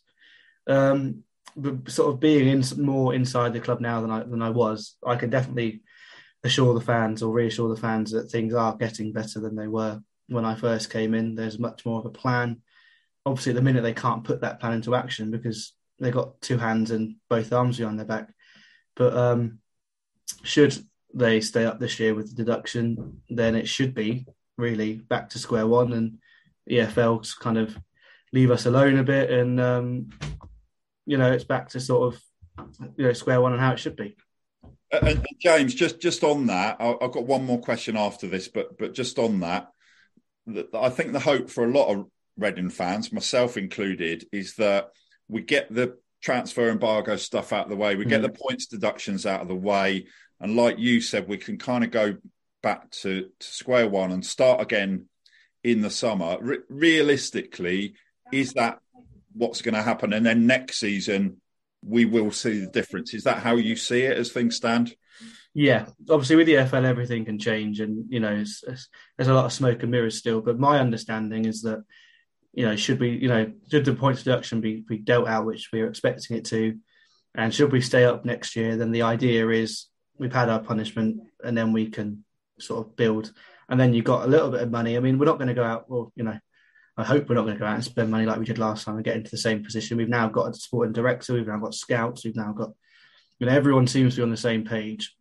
Um, 0.67 1.23
but 1.55 1.89
sort 1.89 2.13
of 2.13 2.19
being 2.19 2.47
in 2.47 2.63
more 2.77 3.13
inside 3.13 3.53
the 3.53 3.59
club 3.59 3.81
now 3.81 4.01
than 4.01 4.11
I 4.11 4.23
than 4.23 4.41
I 4.41 4.49
was, 4.49 4.95
I 5.05 5.15
can 5.15 5.29
definitely 5.29 5.81
assure 6.43 6.73
the 6.73 6.81
fans 6.81 7.21
or 7.21 7.33
reassure 7.33 7.69
the 7.73 7.81
fans 7.81 8.11
that 8.11 8.31
things 8.31 8.53
are 8.53 8.75
getting 8.75 9.13
better 9.13 9.39
than 9.39 9.55
they 9.55 9.67
were 9.67 10.01
when 10.27 10.45
I 10.45 10.55
first 10.55 10.89
came 10.89 11.13
in. 11.13 11.35
There's 11.35 11.59
much 11.59 11.85
more 11.85 11.99
of 11.99 12.05
a 12.05 12.09
plan. 12.09 12.61
Obviously, 13.25 13.51
at 13.51 13.55
the 13.55 13.61
minute 13.61 13.83
they 13.83 13.93
can't 13.93 14.23
put 14.23 14.41
that 14.41 14.59
plan 14.59 14.73
into 14.73 14.95
action 14.95 15.29
because 15.29 15.73
they've 15.99 16.13
got 16.13 16.41
two 16.41 16.57
hands 16.57 16.89
and 16.89 17.17
both 17.29 17.53
arms 17.53 17.77
behind 17.77 17.99
their 17.99 18.05
back. 18.05 18.33
But 18.95 19.15
um, 19.15 19.59
should 20.43 20.75
they 21.13 21.41
stay 21.41 21.65
up 21.65 21.79
this 21.79 21.99
year 21.99 22.15
with 22.15 22.29
the 22.29 22.43
deduction, 22.43 23.21
then 23.29 23.55
it 23.55 23.67
should 23.67 23.93
be 23.93 24.25
really 24.57 24.95
back 24.95 25.29
to 25.29 25.39
square 25.39 25.67
one, 25.67 25.93
and 25.93 26.17
EFL 26.69 27.27
kind 27.39 27.57
of 27.57 27.77
leave 28.33 28.51
us 28.51 28.65
alone 28.65 28.97
a 28.97 29.03
bit, 29.03 29.29
and 29.29 29.59
um, 29.59 30.09
you 31.05 31.17
know 31.17 31.31
it's 31.31 31.43
back 31.43 31.69
to 31.69 31.79
sort 31.79 32.13
of 32.13 32.21
you 32.97 33.05
know 33.05 33.13
square 33.13 33.41
one 33.41 33.53
and 33.53 33.61
how 33.61 33.71
it 33.71 33.79
should 33.79 33.95
be. 33.95 34.15
And 34.91 35.25
James, 35.39 35.73
just 35.73 35.99
just 35.99 36.23
on 36.23 36.47
that, 36.47 36.77
I've 36.79 37.11
got 37.11 37.25
one 37.25 37.45
more 37.45 37.59
question 37.59 37.97
after 37.97 38.27
this, 38.27 38.47
but 38.47 38.77
but 38.77 38.93
just 38.93 39.19
on 39.19 39.39
that, 39.41 39.69
I 40.73 40.89
think 40.89 41.11
the 41.11 41.19
hope 41.19 41.49
for 41.49 41.63
a 41.63 41.71
lot 41.71 41.89
of 41.89 42.07
Reading 42.37 42.69
fans, 42.69 43.11
myself 43.11 43.57
included, 43.57 44.25
is 44.31 44.55
that 44.55 44.91
we 45.27 45.41
get 45.41 45.71
the 45.71 45.97
transfer 46.21 46.69
embargo 46.69 47.15
stuff 47.15 47.51
out 47.51 47.65
of 47.65 47.69
the 47.69 47.75
way. 47.75 47.95
We 47.95 48.05
get 48.05 48.21
mm. 48.21 48.31
the 48.31 48.39
points 48.39 48.67
deductions 48.67 49.25
out 49.25 49.41
of 49.41 49.47
the 49.47 49.55
way. 49.55 50.07
And 50.39 50.55
like 50.55 50.79
you 50.79 51.01
said, 51.01 51.27
we 51.27 51.37
can 51.37 51.57
kind 51.57 51.83
of 51.83 51.91
go 51.91 52.17
back 52.63 52.89
to, 52.91 53.29
to 53.39 53.47
square 53.47 53.87
one 53.87 54.11
and 54.11 54.25
start 54.25 54.61
again 54.61 55.07
in 55.63 55.81
the 55.81 55.89
summer. 55.89 56.37
Re- 56.39 56.59
realistically, 56.69 57.95
is 58.31 58.53
that 58.53 58.79
what's 59.33 59.61
going 59.61 59.75
to 59.75 59.81
happen? 59.81 60.13
And 60.13 60.25
then 60.25 60.47
next 60.47 60.77
season, 60.77 61.37
we 61.83 62.05
will 62.05 62.31
see 62.31 62.59
the 62.59 62.67
difference. 62.67 63.13
Is 63.13 63.23
that 63.23 63.39
how 63.39 63.55
you 63.55 63.75
see 63.75 64.01
it 64.03 64.17
as 64.17 64.31
things 64.31 64.55
stand? 64.55 64.95
Yeah, 65.53 65.87
obviously 66.09 66.37
with 66.37 66.47
the 66.47 66.65
FL, 66.65 66.85
everything 66.85 67.25
can 67.25 67.37
change, 67.37 67.81
and 67.81 68.05
you 68.09 68.21
know, 68.21 68.33
it's, 68.33 68.63
it's, 68.65 68.87
there's 69.17 69.27
a 69.27 69.33
lot 69.33 69.45
of 69.45 69.51
smoke 69.51 69.81
and 69.81 69.91
mirrors 69.91 70.17
still. 70.17 70.39
But 70.39 70.59
my 70.59 70.79
understanding 70.79 71.45
is 71.45 71.63
that 71.63 71.83
you 72.53 72.65
know, 72.65 72.75
should 72.75 72.99
we, 72.99 73.09
you 73.11 73.27
know, 73.27 73.51
should 73.69 73.85
the 73.85 73.93
points 73.93 74.23
deduction 74.23 74.61
be, 74.61 74.83
be 74.87 74.97
dealt 74.97 75.27
out, 75.27 75.45
which 75.45 75.69
we 75.71 75.81
are 75.81 75.87
expecting 75.87 76.37
it 76.37 76.45
to, 76.45 76.77
and 77.35 77.53
should 77.53 77.71
we 77.71 77.81
stay 77.81 78.03
up 78.03 78.25
next 78.25 78.55
year, 78.55 78.75
then 78.75 78.91
the 78.91 79.03
idea 79.03 79.47
is 79.49 79.87
we've 80.17 80.33
had 80.33 80.49
our 80.49 80.59
punishment 80.59 81.21
and 81.43 81.57
then 81.57 81.71
we 81.71 81.89
can 81.89 82.25
sort 82.59 82.85
of 82.85 82.95
build. 82.95 83.31
And 83.69 83.79
then 83.79 83.93
you've 83.93 84.05
got 84.05 84.25
a 84.25 84.29
little 84.29 84.51
bit 84.51 84.61
of 84.61 84.69
money. 84.69 84.97
I 84.97 84.99
mean, 84.99 85.17
we're 85.17 85.25
not 85.25 85.37
going 85.37 85.47
to 85.47 85.53
go 85.53 85.63
out, 85.63 85.89
well, 85.89 86.11
you 86.15 86.23
know, 86.23 86.37
I 86.97 87.05
hope 87.05 87.29
we're 87.29 87.35
not 87.35 87.43
going 87.43 87.55
to 87.55 87.59
go 87.59 87.65
out 87.65 87.75
and 87.75 87.83
spend 87.83 88.11
money 88.11 88.25
like 88.25 88.37
we 88.37 88.45
did 88.45 88.59
last 88.59 88.83
time 88.83 88.95
and 88.95 89.03
get 89.03 89.15
into 89.15 89.31
the 89.31 89.37
same 89.37 89.63
position. 89.63 89.97
We've 89.97 90.09
now 90.09 90.27
got 90.27 90.49
a 90.49 90.53
sporting 90.53 90.91
director, 90.91 91.33
we've 91.33 91.47
now 91.47 91.57
got 91.57 91.73
scouts, 91.73 92.25
we've 92.25 92.35
now 92.35 92.51
got, 92.51 92.71
you 93.39 93.47
know, 93.47 93.53
everyone 93.53 93.87
seems 93.87 94.15
to 94.15 94.19
be 94.19 94.23
on 94.23 94.29
the 94.29 94.37
same 94.37 94.65
page 94.65 95.15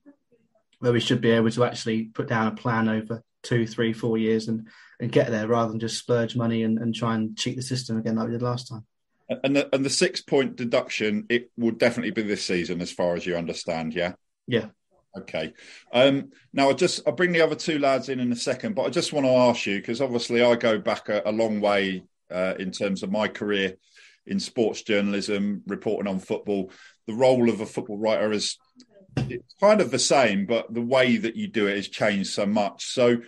where 0.81 0.93
we 0.93 1.01
should 1.01 1.21
be 1.21 1.31
able 1.31 1.51
to 1.51 1.65
actually 1.65 2.05
put 2.05 2.27
down 2.27 2.49
a 2.49 2.57
plan 2.57 2.89
over 2.89 3.23
two, 3.43 3.67
three, 3.67 3.93
four 3.93 4.19
years 4.19 4.49
and 4.49 4.69
and 5.01 5.11
get 5.11 5.31
there 5.31 5.49
rather 5.49 5.71
than 5.71 5.81
just 5.81 5.99
splurge 5.99 6.37
money 6.37 6.63
and, 6.63 6.79
and 6.79 6.95
try 6.95 7.15
and 7.15 7.37
cheat 7.37 7.57
the 7.57 7.63
system 7.63 7.99
again 7.99 8.17
like 8.17 8.27
we 8.27 8.33
did 8.33 8.43
last 8.43 8.69
time. 8.69 8.85
And 9.45 9.57
the, 9.57 9.75
and 9.75 9.85
the 9.85 9.91
six 9.91 10.21
point 10.21 10.57
deduction, 10.57 11.27
it 11.29 11.51
will 11.57 11.71
definitely 11.71 12.11
be 12.11 12.23
this 12.23 12.45
season, 12.45 12.81
as 12.81 12.91
far 12.91 13.15
as 13.15 13.25
you 13.25 13.37
understand. 13.37 13.95
Yeah. 13.95 14.13
Yeah. 14.47 14.67
Okay. 15.17 15.55
Um, 15.93 16.31
now 16.53 16.71
I 16.71 16.73
just 16.73 17.03
I'll 17.07 17.15
bring 17.15 17.33
the 17.33 17.41
other 17.41 17.55
two 17.57 17.79
lads 17.79 18.09
in 18.09 18.21
in 18.21 18.31
a 18.33 18.37
second, 18.37 18.75
but 18.75 18.83
I 18.83 18.91
just 18.91 19.13
want 19.13 19.27
to 19.27 19.33
ask 19.33 19.67
you 19.67 19.77
because 19.79 20.01
obviously 20.01 20.43
I 20.43 20.55
go 20.57 20.79
back 20.79 21.09
a, 21.09 21.23
a 21.25 21.33
long 21.33 21.61
way 21.61 22.05
uh, 22.31 22.55
in 22.59 22.71
terms 22.71 23.03
of 23.03 23.11
my 23.11 23.29
career 23.29 23.77
in 24.27 24.39
sports 24.39 24.83
journalism, 24.83 25.63
reporting 25.67 26.09
on 26.09 26.19
football. 26.19 26.71
The 27.07 27.15
role 27.15 27.49
of 27.51 27.61
a 27.61 27.67
football 27.67 27.99
writer 27.99 28.31
is 28.33 28.57
it's 29.17 29.55
kind 29.61 29.81
of 29.81 29.91
the 29.91 29.99
same, 29.99 30.47
but 30.47 30.73
the 30.73 30.83
way 30.83 31.17
that 31.17 31.37
you 31.37 31.49
do 31.49 31.67
it 31.67 31.77
has 31.77 31.89
changed 31.89 32.31
so 32.31 32.47
much. 32.47 32.87
So 32.87 33.19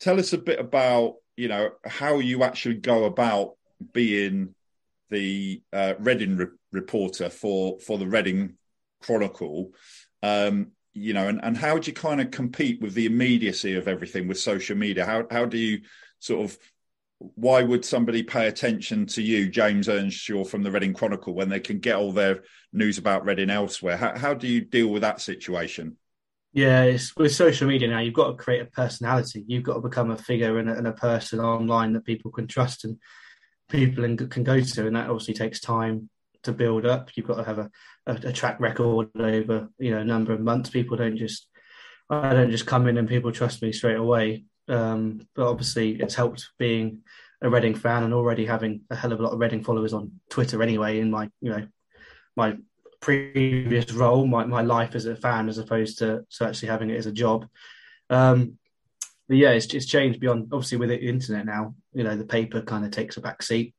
tell 0.00 0.18
us 0.18 0.32
a 0.32 0.38
bit 0.38 0.58
about 0.58 1.16
you 1.40 1.48
know 1.48 1.70
how 1.86 2.18
you 2.18 2.42
actually 2.44 2.74
go 2.74 3.04
about 3.04 3.56
being 3.92 4.54
the 5.08 5.62
uh, 5.72 5.94
Reading 5.98 6.36
re- 6.36 6.46
reporter 6.70 7.30
for 7.30 7.80
for 7.80 7.96
the 7.96 8.06
Reading 8.06 8.56
Chronicle. 9.02 9.72
Um, 10.22 10.72
you 10.92 11.14
know, 11.14 11.28
and, 11.28 11.40
and 11.42 11.56
how 11.56 11.78
do 11.78 11.90
you 11.90 11.94
kind 11.94 12.20
of 12.20 12.30
compete 12.30 12.82
with 12.82 12.92
the 12.92 13.06
immediacy 13.06 13.74
of 13.76 13.88
everything 13.88 14.28
with 14.28 14.38
social 14.38 14.76
media? 14.76 15.06
How 15.06 15.26
how 15.30 15.46
do 15.46 15.56
you 15.56 15.80
sort 16.18 16.44
of 16.44 16.58
why 17.18 17.62
would 17.62 17.84
somebody 17.84 18.22
pay 18.22 18.46
attention 18.46 19.06
to 19.06 19.22
you, 19.22 19.48
James 19.48 19.88
Earnshaw 19.88 20.44
from 20.44 20.62
the 20.62 20.70
Reading 20.70 20.92
Chronicle, 20.92 21.34
when 21.34 21.48
they 21.48 21.60
can 21.60 21.78
get 21.78 21.96
all 21.96 22.12
their 22.12 22.42
news 22.72 22.98
about 22.98 23.24
Reading 23.24 23.50
elsewhere? 23.50 23.96
How, 23.96 24.16
how 24.16 24.34
do 24.34 24.46
you 24.46 24.60
deal 24.60 24.88
with 24.88 25.02
that 25.02 25.22
situation? 25.22 25.96
Yeah, 26.52 26.82
it's 26.82 27.14
with 27.16 27.34
social 27.34 27.68
media 27.68 27.88
now. 27.88 28.00
You've 28.00 28.14
got 28.14 28.28
to 28.28 28.34
create 28.34 28.62
a 28.62 28.66
personality. 28.66 29.44
You've 29.46 29.62
got 29.62 29.74
to 29.74 29.80
become 29.80 30.10
a 30.10 30.16
figure 30.16 30.58
and 30.58 30.68
a, 30.68 30.76
and 30.76 30.88
a 30.88 30.92
person 30.92 31.38
online 31.38 31.92
that 31.92 32.04
people 32.04 32.32
can 32.32 32.48
trust 32.48 32.84
and 32.84 32.98
people 33.68 34.02
can 34.26 34.42
go 34.42 34.60
to, 34.60 34.86
and 34.86 34.96
that 34.96 35.08
obviously 35.08 35.34
takes 35.34 35.60
time 35.60 36.10
to 36.42 36.52
build 36.52 36.86
up. 36.86 37.10
You've 37.14 37.26
got 37.26 37.36
to 37.36 37.44
have 37.44 37.58
a, 37.58 37.70
a, 38.06 38.14
a 38.24 38.32
track 38.32 38.58
record 38.58 39.10
over 39.16 39.68
you 39.78 39.92
know 39.92 40.00
a 40.00 40.04
number 40.04 40.32
of 40.32 40.40
months. 40.40 40.70
People 40.70 40.96
don't 40.96 41.16
just 41.16 41.46
I 42.08 42.32
don't 42.32 42.50
just 42.50 42.66
come 42.66 42.88
in 42.88 42.98
and 42.98 43.08
people 43.08 43.30
trust 43.30 43.62
me 43.62 43.72
straight 43.72 43.96
away. 43.96 44.44
Um, 44.68 45.26
but 45.36 45.48
obviously, 45.48 46.00
it's 46.00 46.16
helped 46.16 46.50
being 46.58 47.02
a 47.42 47.48
Reading 47.48 47.74
fan 47.74 48.02
and 48.02 48.12
already 48.12 48.44
having 48.44 48.82
a 48.90 48.96
hell 48.96 49.12
of 49.12 49.20
a 49.20 49.22
lot 49.22 49.32
of 49.32 49.38
Reading 49.38 49.62
followers 49.62 49.94
on 49.94 50.20
Twitter 50.28 50.62
anyway. 50.62 50.98
In 50.98 51.12
my 51.12 51.30
you 51.40 51.50
know 51.50 51.68
my 52.36 52.56
previous 53.00 53.92
role, 53.92 54.26
my, 54.26 54.44
my 54.44 54.62
life 54.62 54.94
as 54.94 55.06
a 55.06 55.16
fan, 55.16 55.48
as 55.48 55.58
opposed 55.58 55.98
to, 55.98 56.24
to 56.30 56.46
actually 56.46 56.68
having 56.68 56.90
it 56.90 56.98
as 56.98 57.06
a 57.06 57.12
job. 57.12 57.46
Um, 58.08 58.58
but 59.28 59.38
yeah, 59.38 59.50
it's, 59.50 59.72
it's 59.74 59.86
changed 59.86 60.20
beyond 60.20 60.48
obviously 60.52 60.78
with 60.78 60.90
the 60.90 60.98
internet 60.98 61.46
now. 61.46 61.74
You 61.92 62.04
know, 62.04 62.16
the 62.16 62.24
paper 62.24 62.60
kind 62.62 62.84
of 62.84 62.90
takes 62.90 63.16
a 63.16 63.20
back 63.20 63.42
seat. 63.42 63.74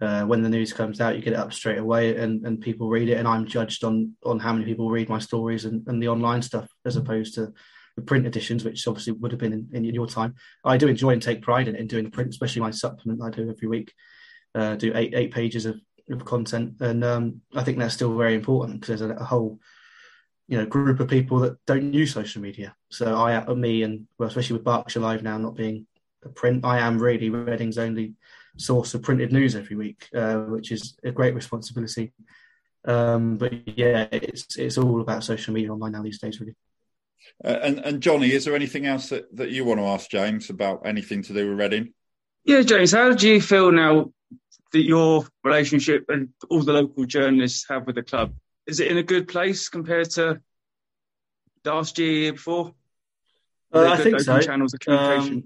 Uh, 0.00 0.24
when 0.24 0.42
the 0.42 0.48
news 0.48 0.72
comes 0.72 1.00
out, 1.00 1.14
you 1.14 1.22
get 1.22 1.34
it 1.34 1.38
up 1.38 1.52
straight 1.52 1.78
away, 1.78 2.16
and, 2.16 2.44
and 2.44 2.60
people 2.60 2.88
read 2.88 3.08
it. 3.08 3.16
And 3.16 3.28
I'm 3.28 3.46
judged 3.46 3.84
on 3.84 4.16
on 4.24 4.40
how 4.40 4.52
many 4.52 4.64
people 4.64 4.90
read 4.90 5.08
my 5.08 5.20
stories 5.20 5.66
and, 5.66 5.86
and 5.86 6.02
the 6.02 6.08
online 6.08 6.42
stuff, 6.42 6.68
as 6.84 6.96
opposed 6.96 7.34
to 7.36 7.52
the 7.94 8.02
print 8.02 8.26
editions, 8.26 8.64
which 8.64 8.88
obviously 8.88 9.12
would 9.12 9.30
have 9.30 9.38
been 9.38 9.52
in, 9.52 9.68
in 9.72 9.84
your 9.84 10.08
time. 10.08 10.34
I 10.64 10.78
do 10.78 10.88
enjoy 10.88 11.10
and 11.10 11.22
take 11.22 11.42
pride 11.42 11.68
in, 11.68 11.76
in 11.76 11.86
doing 11.86 12.10
print, 12.10 12.30
especially 12.30 12.62
my 12.62 12.72
supplement 12.72 13.22
I 13.22 13.30
do 13.30 13.48
every 13.48 13.68
week. 13.68 13.92
Uh, 14.52 14.74
do 14.74 14.90
eight 14.96 15.14
eight 15.14 15.32
pages 15.32 15.64
of, 15.64 15.80
of 16.10 16.24
content, 16.24 16.74
and 16.80 17.04
um, 17.04 17.40
I 17.54 17.62
think 17.62 17.78
that's 17.78 17.94
still 17.94 18.16
very 18.16 18.34
important 18.34 18.80
because 18.80 19.00
there's 19.00 19.10
a, 19.10 19.14
a, 19.14 19.24
whole 19.24 19.58
you 20.46 20.58
know 20.58 20.66
group 20.66 21.00
of 21.00 21.08
people 21.08 21.40
that 21.40 21.64
don't 21.66 21.92
use 21.92 22.12
social 22.12 22.42
media. 22.42 22.74
So 22.90 23.16
I, 23.16 23.36
uh, 23.36 23.54
me, 23.54 23.82
and 23.82 24.06
well, 24.18 24.28
especially 24.28 24.54
with 24.54 24.64
Berkshire 24.64 25.00
Live 25.00 25.22
now 25.22 25.38
not 25.38 25.56
being 25.56 25.86
a 26.24 26.28
print, 26.28 26.64
I 26.64 26.78
am 26.78 26.98
really 26.98 27.30
Reading's 27.30 27.78
only 27.78 28.14
source 28.56 28.94
of 28.94 29.02
printed 29.02 29.32
news 29.32 29.54
every 29.54 29.76
week, 29.76 30.08
uh, 30.14 30.36
which 30.36 30.72
is 30.72 30.96
a 31.04 31.12
great 31.12 31.34
responsibility. 31.34 32.12
Um, 32.84 33.36
but 33.36 33.52
yeah, 33.78 34.08
it's 34.12 34.56
it's 34.56 34.78
all 34.78 35.00
about 35.00 35.24
social 35.24 35.54
media 35.54 35.72
online 35.72 35.92
now 35.92 36.02
these 36.02 36.20
days, 36.20 36.40
really. 36.40 36.56
Uh, 37.44 37.58
and, 37.62 37.78
and 37.80 38.00
Johnny, 38.00 38.32
is 38.32 38.44
there 38.44 38.54
anything 38.54 38.86
else 38.86 39.10
that, 39.10 39.34
that 39.36 39.50
you 39.50 39.64
want 39.64 39.80
to 39.80 39.86
ask 39.86 40.10
James 40.10 40.50
about 40.50 40.86
anything 40.86 41.22
to 41.22 41.32
do 41.32 41.50
with 41.50 41.58
Reading? 41.58 41.92
Yeah, 42.44 42.62
James, 42.62 42.92
how 42.92 43.12
do 43.12 43.28
you 43.28 43.40
feel 43.40 43.70
now 43.70 44.12
that 44.72 44.84
your 44.84 45.26
relationship 45.44 46.04
and 46.08 46.30
all 46.50 46.62
the 46.62 46.72
local 46.72 47.04
journalists 47.04 47.66
have 47.68 47.86
with 47.86 47.96
the 47.96 48.02
club? 48.02 48.34
Is 48.66 48.80
it 48.80 48.90
in 48.90 48.98
a 48.98 49.02
good 49.02 49.28
place 49.28 49.68
compared 49.68 50.10
to 50.10 50.40
last 51.64 51.98
year, 51.98 52.12
year 52.12 52.32
before? 52.32 52.74
Uh, 53.72 53.88
I 53.88 53.96
think 53.96 54.20
so. 54.20 54.40
Channels 54.40 54.74
of 54.74 54.80
communication. 54.80 55.34
Um, 55.36 55.44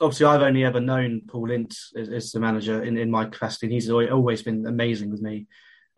obviously, 0.00 0.26
I've 0.26 0.42
only 0.42 0.64
ever 0.64 0.80
known 0.80 1.22
Paul 1.28 1.50
Ince 1.50 1.92
as, 1.96 2.08
as, 2.08 2.32
the 2.32 2.40
manager 2.40 2.82
in, 2.82 2.96
in 2.96 3.10
my 3.10 3.24
capacity. 3.26 3.66
And 3.66 3.72
he's 3.72 3.90
always 3.90 4.42
been 4.42 4.66
amazing 4.66 5.10
with 5.10 5.22
me. 5.22 5.46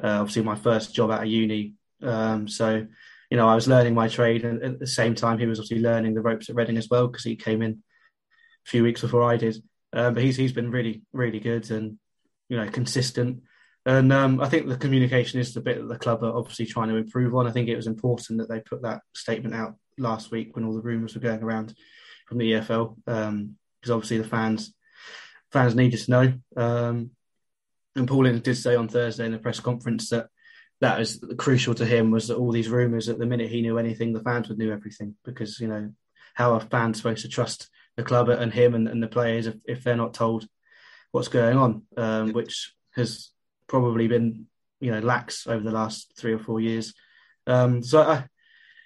Uh, 0.03 0.21
obviously, 0.21 0.43
my 0.43 0.57
first 0.57 0.95
job 0.95 1.11
out 1.11 1.23
of 1.23 1.29
uni. 1.29 1.75
Um, 2.03 2.49
so 2.49 2.87
you 3.31 3.39
know, 3.39 3.49
I 3.49 3.55
was 3.55 3.67
learning 3.67 3.95
my 3.95 4.09
trade, 4.09 4.45
and 4.45 4.63
at 4.63 4.79
the 4.79 4.87
same 4.87 5.15
time, 5.15 5.39
he 5.39 5.47
was 5.47 5.59
obviously 5.59 5.81
learning 5.81 6.13
the 6.13 6.21
ropes 6.21 6.51
at 6.51 6.55
Reading 6.55 6.77
as 6.77 6.91
well 6.91 7.09
because 7.09 7.25
he 7.25 7.35
came 7.35 7.63
in 7.63 7.83
a 8.67 8.69
few 8.69 8.83
weeks 8.83 9.01
before 9.01 9.23
I 9.23 9.39
did. 9.39 9.57
Um, 9.95 10.13
but 10.15 10.23
he's 10.23 10.37
he's 10.37 10.53
been 10.53 10.71
really 10.71 11.03
really 11.13 11.41
good 11.41 11.71
and 11.71 11.99
you 12.53 12.59
know 12.59 12.69
consistent. 12.69 13.43
And 13.87 14.13
um, 14.13 14.43
I 14.43 14.49
think 14.49 14.69
the 14.69 14.77
communication 14.77 15.41
is 15.41 15.55
the 15.55 15.63
bit 15.63 15.79
that 15.79 15.89
the 15.89 15.99
club 15.99 16.23
are 16.23 16.37
obviously 16.37 16.67
trying 16.67 16.91
to 16.91 16.97
improve 16.97 17.35
on. 17.35 17.47
I 17.47 17.51
think 17.51 17.69
it 17.69 17.77
was 17.77 17.87
important 17.87 18.39
that 18.39 18.49
they 18.51 18.61
put 18.61 18.83
that 18.83 19.01
statement 19.15 19.55
out 19.55 19.77
last 19.97 20.31
week 20.31 20.55
when 20.55 20.67
all 20.67 20.75
the 20.75 20.83
rumours 20.83 21.15
were 21.15 21.23
going 21.23 21.43
around 21.43 21.75
from 22.27 22.37
the 22.37 22.53
EFL, 22.53 22.97
because 23.07 23.29
um, 23.29 23.57
obviously 23.91 24.19
the 24.19 24.29
fans 24.29 24.75
fans 25.51 25.75
needed 25.75 25.99
to 26.01 26.11
know. 26.11 26.35
Um, 26.55 27.11
and 27.97 28.07
Paul 28.07 28.25
did 28.25 28.55
say 28.55 28.77
on 28.77 28.89
Thursday 28.89 29.25
in 29.25 29.33
the 29.33 29.39
press 29.39 29.61
conference 29.61 30.11
that 30.11 30.29
that 30.83 30.99
was 30.99 31.25
crucial 31.39 31.75
to 31.77 31.87
him 31.87 32.11
was 32.11 32.29
that 32.29 32.37
all 32.37 32.53
these 32.53 32.69
rumours 32.69 33.09
at 33.09 33.19
the 33.19 33.25
minute 33.25 33.49
he 33.49 33.63
knew 33.63 33.79
anything, 33.79 34.13
the 34.13 34.23
fans 34.23 34.51
would 34.51 34.59
know 34.59 34.73
everything 34.73 35.17
because 35.25 35.59
you 35.59 35.69
know 35.69 35.91
how 36.35 36.53
are 36.53 36.61
fans 36.61 36.99
supposed 36.99 37.23
to 37.23 37.29
trust 37.29 37.71
the 37.97 38.03
club 38.03 38.29
and 38.29 38.53
him 38.53 38.75
and, 38.75 38.89
and 38.89 39.03
the 39.03 39.09
players 39.09 39.47
if, 39.47 39.57
if 39.65 39.83
they're 39.83 39.97
not 39.97 40.13
told 40.13 40.47
what's 41.13 41.29
going 41.29 41.57
on, 41.57 41.83
um, 41.97 42.33
which 42.33 42.75
has 42.95 43.31
probably 43.69 44.09
been 44.09 44.47
you 44.81 44.91
know 44.91 45.01
lax 45.01 45.47
over 45.47 45.63
the 45.63 45.71
last 45.71 46.13
three 46.19 46.33
or 46.33 46.39
four 46.39 46.61
years. 46.61 46.93
Um, 47.47 47.83
so 47.83 48.03
I, 48.03 48.25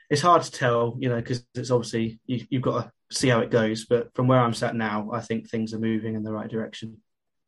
it's 0.09 0.23
hard 0.23 0.43
to 0.43 0.51
tell, 0.51 0.97
you 0.99 1.09
know, 1.09 1.17
because 1.17 1.45
it's 1.55 1.71
obviously 1.71 2.21
you, 2.27 2.47
you've 2.49 2.63
got 2.63 2.83
to 2.83 3.17
see 3.17 3.29
how 3.29 3.41
it 3.41 3.51
goes. 3.51 3.87
But 3.87 4.15
from 4.15 4.29
where 4.29 4.41
I'm 4.41 4.55
sat 4.55 4.75
now, 4.75 5.11
I 5.13 5.21
think 5.21 5.49
things 5.49 5.75
are 5.75 5.79
moving 5.79 6.15
in 6.15 6.23
the 6.23 6.33
right 6.33 6.49
direction. 6.49 6.99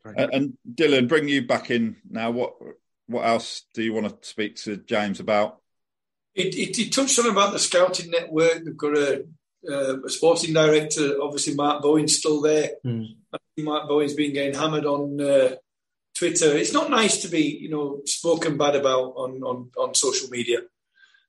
And, 0.04 0.32
and 0.32 0.58
Dylan, 0.74 1.08
bring 1.08 1.28
you 1.28 1.46
back 1.46 1.70
in 1.70 1.96
now. 2.08 2.30
What 2.30 2.54
what 3.06 3.26
else 3.26 3.64
do 3.74 3.82
you 3.82 3.92
want 3.92 4.08
to 4.08 4.28
speak 4.28 4.56
to 4.56 4.76
James 4.76 5.20
about? 5.20 5.60
It, 6.34 6.54
it, 6.54 6.78
it 6.78 6.92
touched 6.92 7.18
on 7.18 7.28
about 7.28 7.52
the 7.52 7.58
scouting 7.58 8.10
network. 8.10 8.64
They've 8.64 8.76
got 8.76 8.96
a, 8.96 9.24
uh, 9.68 10.02
a 10.02 10.08
sporting 10.08 10.54
director. 10.54 11.16
Obviously, 11.20 11.54
Mark 11.54 11.82
Bowen's 11.82 12.16
still 12.16 12.40
there. 12.40 12.70
Mm. 12.86 13.16
Mark 13.62 13.88
Bowen's 13.88 14.14
been 14.14 14.32
getting 14.32 14.58
hammered 14.58 14.86
on 14.86 15.20
uh, 15.20 15.56
Twitter. 16.16 16.56
It's 16.56 16.72
not 16.72 16.90
nice 16.90 17.22
to 17.22 17.28
be, 17.28 17.58
you 17.60 17.70
know, 17.70 18.00
spoken 18.04 18.56
bad 18.56 18.76
about 18.76 19.14
on 19.16 19.42
on, 19.42 19.70
on 19.76 19.94
social 19.94 20.28
media. 20.28 20.60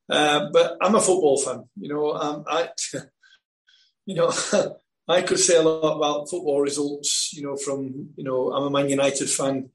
Uh, 0.09 0.49
but 0.51 0.77
I'm 0.81 0.95
a 0.95 1.01
football 1.01 1.37
fan. 1.37 1.69
You 1.79 1.89
know, 1.89 2.13
um, 2.13 2.43
I, 2.47 2.69
you 4.05 4.15
know, 4.15 4.31
I 5.07 5.21
could 5.21 5.39
say 5.39 5.57
a 5.57 5.61
lot 5.61 5.97
about 5.97 6.29
football 6.29 6.61
results. 6.61 7.31
You 7.33 7.43
know, 7.43 7.55
from 7.55 8.09
you 8.15 8.23
know, 8.23 8.51
I'm 8.51 8.63
a 8.63 8.69
Man 8.69 8.89
United 8.89 9.29
fan. 9.29 9.69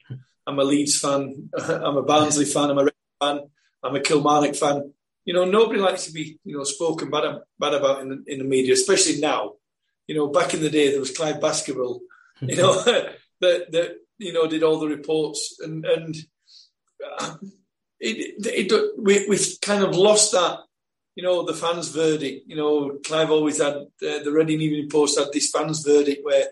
I'm 0.47 0.59
a 0.59 0.65
Leeds 0.65 0.99
fan. 0.99 1.51
I'm 1.59 1.97
a 1.97 2.03
Barnsley 2.03 2.45
fan. 2.45 2.71
I'm 2.71 2.79
a 2.79 2.85
Red 2.85 2.95
fan. 3.21 3.41
I'm 3.83 3.97
a 3.97 4.01
Kilmarnock 4.01 4.57
fan. 4.57 4.93
You 5.25 5.33
know, 5.33 5.45
nobody 5.45 5.81
likes 5.81 6.05
to 6.07 6.13
be, 6.13 6.39
you 6.45 6.57
know, 6.57 6.65
spoken 6.65 7.11
bad, 7.11 7.41
bad 7.59 7.75
about 7.75 8.03
in 8.03 8.09
the, 8.11 8.25
in 8.27 8.39
the 8.39 8.45
media, 8.45 8.75
especially 8.75 9.21
now. 9.21 9.55
You 10.07 10.15
know, 10.15 10.27
back 10.27 10.53
in 10.53 10.61
the 10.61 10.69
day, 10.69 10.91
there 10.91 11.01
was 11.01 11.17
Clive 11.17 11.41
Baskerville, 11.41 12.01
you 12.41 12.57
know, 12.57 12.83
that, 13.41 13.73
that, 13.73 13.97
you 14.19 14.33
know, 14.33 14.47
did 14.47 14.63
all 14.63 14.79
the 14.79 14.89
reports. 14.89 15.59
And, 15.61 15.85
and 15.85 16.17
uh, 17.19 17.37
it, 18.01 18.47
it, 18.47 18.95
we, 18.99 19.27
we've 19.29 19.57
kind 19.61 19.83
of 19.83 19.97
lost 19.97 20.33
that, 20.33 20.61
you 21.15 21.23
know, 21.23 21.45
the 21.45 21.55
fans' 21.55 21.89
verdict. 21.89 22.45
You 22.47 22.57
know, 22.57 22.99
Clive 23.05 23.31
always 23.31 23.61
had, 23.61 23.75
uh, 23.75 23.87
the 24.01 24.33
Reading 24.33 24.61
Evening 24.61 24.89
Post 24.91 25.19
had 25.19 25.29
this 25.33 25.51
fans' 25.51 25.85
verdict 25.85 26.25
where, 26.25 26.47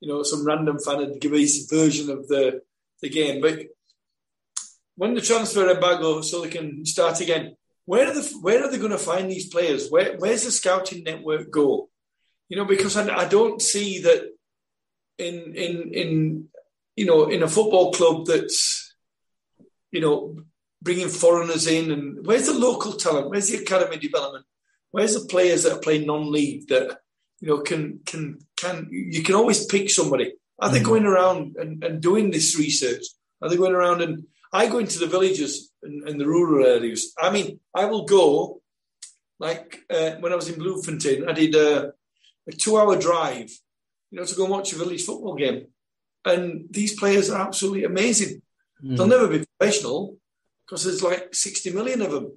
you 0.00 0.08
know, 0.08 0.22
some 0.22 0.46
random 0.46 0.78
fan 0.78 1.00
had 1.00 1.20
given 1.20 1.38
his 1.38 1.66
version 1.70 2.10
of 2.10 2.28
the, 2.28 2.62
the 3.00 3.08
game. 3.08 3.40
But 3.40 3.60
when 4.96 5.14
the 5.14 5.20
transfer 5.20 5.70
embargo, 5.70 6.20
so 6.20 6.42
they 6.42 6.48
can 6.48 6.84
start 6.84 7.20
again, 7.20 7.56
where 7.84 8.08
are 8.08 8.14
the 8.14 8.38
where 8.40 8.62
are 8.62 8.70
they 8.70 8.78
going 8.78 8.92
to 8.92 8.98
find 8.98 9.30
these 9.30 9.48
players? 9.48 9.88
Where 9.88 10.16
where's 10.18 10.44
the 10.44 10.52
scouting 10.52 11.02
network 11.02 11.50
go? 11.50 11.88
You 12.48 12.56
know, 12.56 12.64
because 12.64 12.96
I, 12.96 13.12
I 13.14 13.26
don't 13.26 13.60
see 13.60 14.02
that 14.02 14.30
in 15.22 15.54
in 15.54 15.74
in 15.92 16.48
you 16.96 17.06
know 17.06 17.28
in 17.28 17.42
a 17.42 17.48
football 17.48 17.92
club 17.92 18.26
that's 18.26 18.94
you 19.90 20.00
know 20.00 20.36
bringing 20.80 21.08
foreigners 21.08 21.66
in 21.66 21.90
and 21.92 22.26
where's 22.26 22.46
the 22.46 22.58
local 22.68 22.92
talent? 22.92 23.30
Where's 23.30 23.48
the 23.48 23.58
academy 23.58 23.98
development? 23.98 24.44
Where's 24.90 25.14
the 25.14 25.28
players 25.28 25.62
that 25.62 25.72
are 25.72 25.80
playing 25.86 26.06
non-league 26.06 26.68
that 26.68 26.98
you 27.40 27.48
know 27.48 27.60
can 27.60 28.00
can 28.04 28.38
can 28.56 28.88
you 28.90 29.22
can 29.22 29.34
always 29.34 29.64
pick 29.66 29.90
somebody 29.90 30.34
are 30.58 30.70
they 30.70 30.80
mm. 30.80 30.84
going 30.84 31.06
around 31.06 31.56
and, 31.56 31.82
and 31.82 32.00
doing 32.00 32.30
this 32.30 32.58
research? 32.58 33.02
Are 33.40 33.48
they 33.48 33.56
going 33.56 33.72
around 33.74 34.02
and 34.02 34.24
I 34.52 34.68
go 34.68 34.78
into 34.78 34.98
the 34.98 35.06
villages 35.06 35.72
and, 35.82 36.08
and 36.08 36.20
the 36.20 36.26
rural 36.26 36.66
areas. 36.66 37.12
I 37.18 37.30
mean, 37.30 37.58
I 37.74 37.86
will 37.86 38.04
go 38.04 38.60
like 39.38 39.80
uh, 39.90 40.12
when 40.20 40.32
I 40.32 40.36
was 40.36 40.48
in 40.48 40.58
Bloemfontein, 40.58 41.28
I 41.28 41.32
did 41.32 41.54
a, 41.54 41.92
a 42.46 42.52
two-hour 42.52 42.96
drive, 42.98 43.50
you 44.12 44.20
know, 44.20 44.24
to 44.24 44.34
go 44.36 44.44
and 44.44 44.52
watch 44.52 44.72
a 44.72 44.76
village 44.76 45.02
football 45.02 45.34
game, 45.34 45.66
and 46.24 46.66
these 46.70 46.96
players 46.96 47.30
are 47.30 47.44
absolutely 47.44 47.82
amazing. 47.82 48.42
Mm. 48.84 48.96
They'll 48.96 49.06
never 49.08 49.26
be 49.26 49.44
professional 49.58 50.18
because 50.64 50.84
there's 50.84 51.02
like 51.02 51.34
60 51.34 51.72
million 51.72 52.00
of 52.02 52.12
them, 52.12 52.32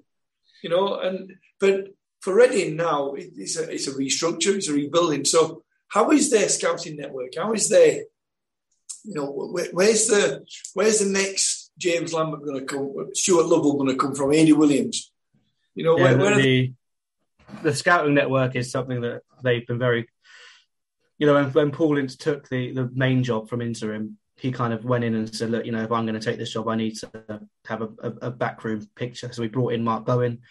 you 0.63 0.71
know. 0.71 0.99
And 0.99 1.33
but 1.59 1.89
for 2.21 2.33
Reading 2.33 2.75
now, 2.75 3.13
it, 3.13 3.33
it's 3.35 3.57
a 3.57 3.69
it's 3.69 3.87
a 3.87 3.93
restructure, 3.93 4.55
it's 4.55 4.69
a 4.69 4.73
rebuilding. 4.73 5.25
So 5.25 5.63
how 5.89 6.09
is 6.09 6.31
their 6.31 6.49
scouting 6.49 6.97
network? 6.97 7.35
How 7.37 7.53
is 7.53 7.69
their 7.69 8.05
you 9.05 9.13
know, 9.13 9.25
where, 9.25 9.67
where's 9.71 10.07
the 10.07 10.45
where's 10.73 10.99
the 10.99 11.09
next 11.09 11.71
James 11.77 12.13
Lambert 12.13 12.43
going 12.43 12.59
to 12.59 12.65
come? 12.65 13.09
Stuart 13.13 13.45
Lovell 13.45 13.77
going 13.77 13.89
to 13.89 13.95
come 13.95 14.15
from? 14.15 14.33
Andy 14.33 14.53
Williams? 14.53 15.11
You 15.75 15.83
know, 15.83 15.97
yeah, 15.97 16.03
where, 16.03 16.17
where 16.17 16.35
the, 16.41 16.73
the 17.61 17.75
scouting 17.75 18.15
network 18.15 18.55
is 18.55 18.71
something 18.71 19.01
that 19.01 19.21
they've 19.43 19.65
been 19.65 19.79
very. 19.79 20.09
You 21.17 21.27
know, 21.27 21.35
when, 21.35 21.51
when 21.51 21.71
Paul 21.71 21.97
Ince 21.97 22.17
took 22.17 22.49
the, 22.49 22.71
the 22.73 22.89
main 22.93 23.23
job 23.23 23.49
from 23.49 23.61
interim, 23.61 24.17
he 24.37 24.51
kind 24.51 24.73
of 24.73 24.83
went 24.83 25.03
in 25.03 25.15
and 25.15 25.33
said, 25.33 25.49
"Look, 25.49 25.65
you 25.65 25.71
know, 25.71 25.83
if 25.83 25.91
I'm 25.91 26.05
going 26.05 26.19
to 26.19 26.25
take 26.25 26.37
this 26.37 26.51
job, 26.51 26.67
I 26.67 26.75
need 26.75 26.97
to 26.97 27.41
have 27.65 27.81
a, 27.81 27.89
a, 27.99 28.13
a 28.23 28.31
backroom 28.31 28.87
picture." 28.95 29.31
So 29.31 29.41
we 29.41 29.47
brought 29.47 29.73
in 29.73 29.83
Mark 29.83 30.05
Bowen, 30.05 30.41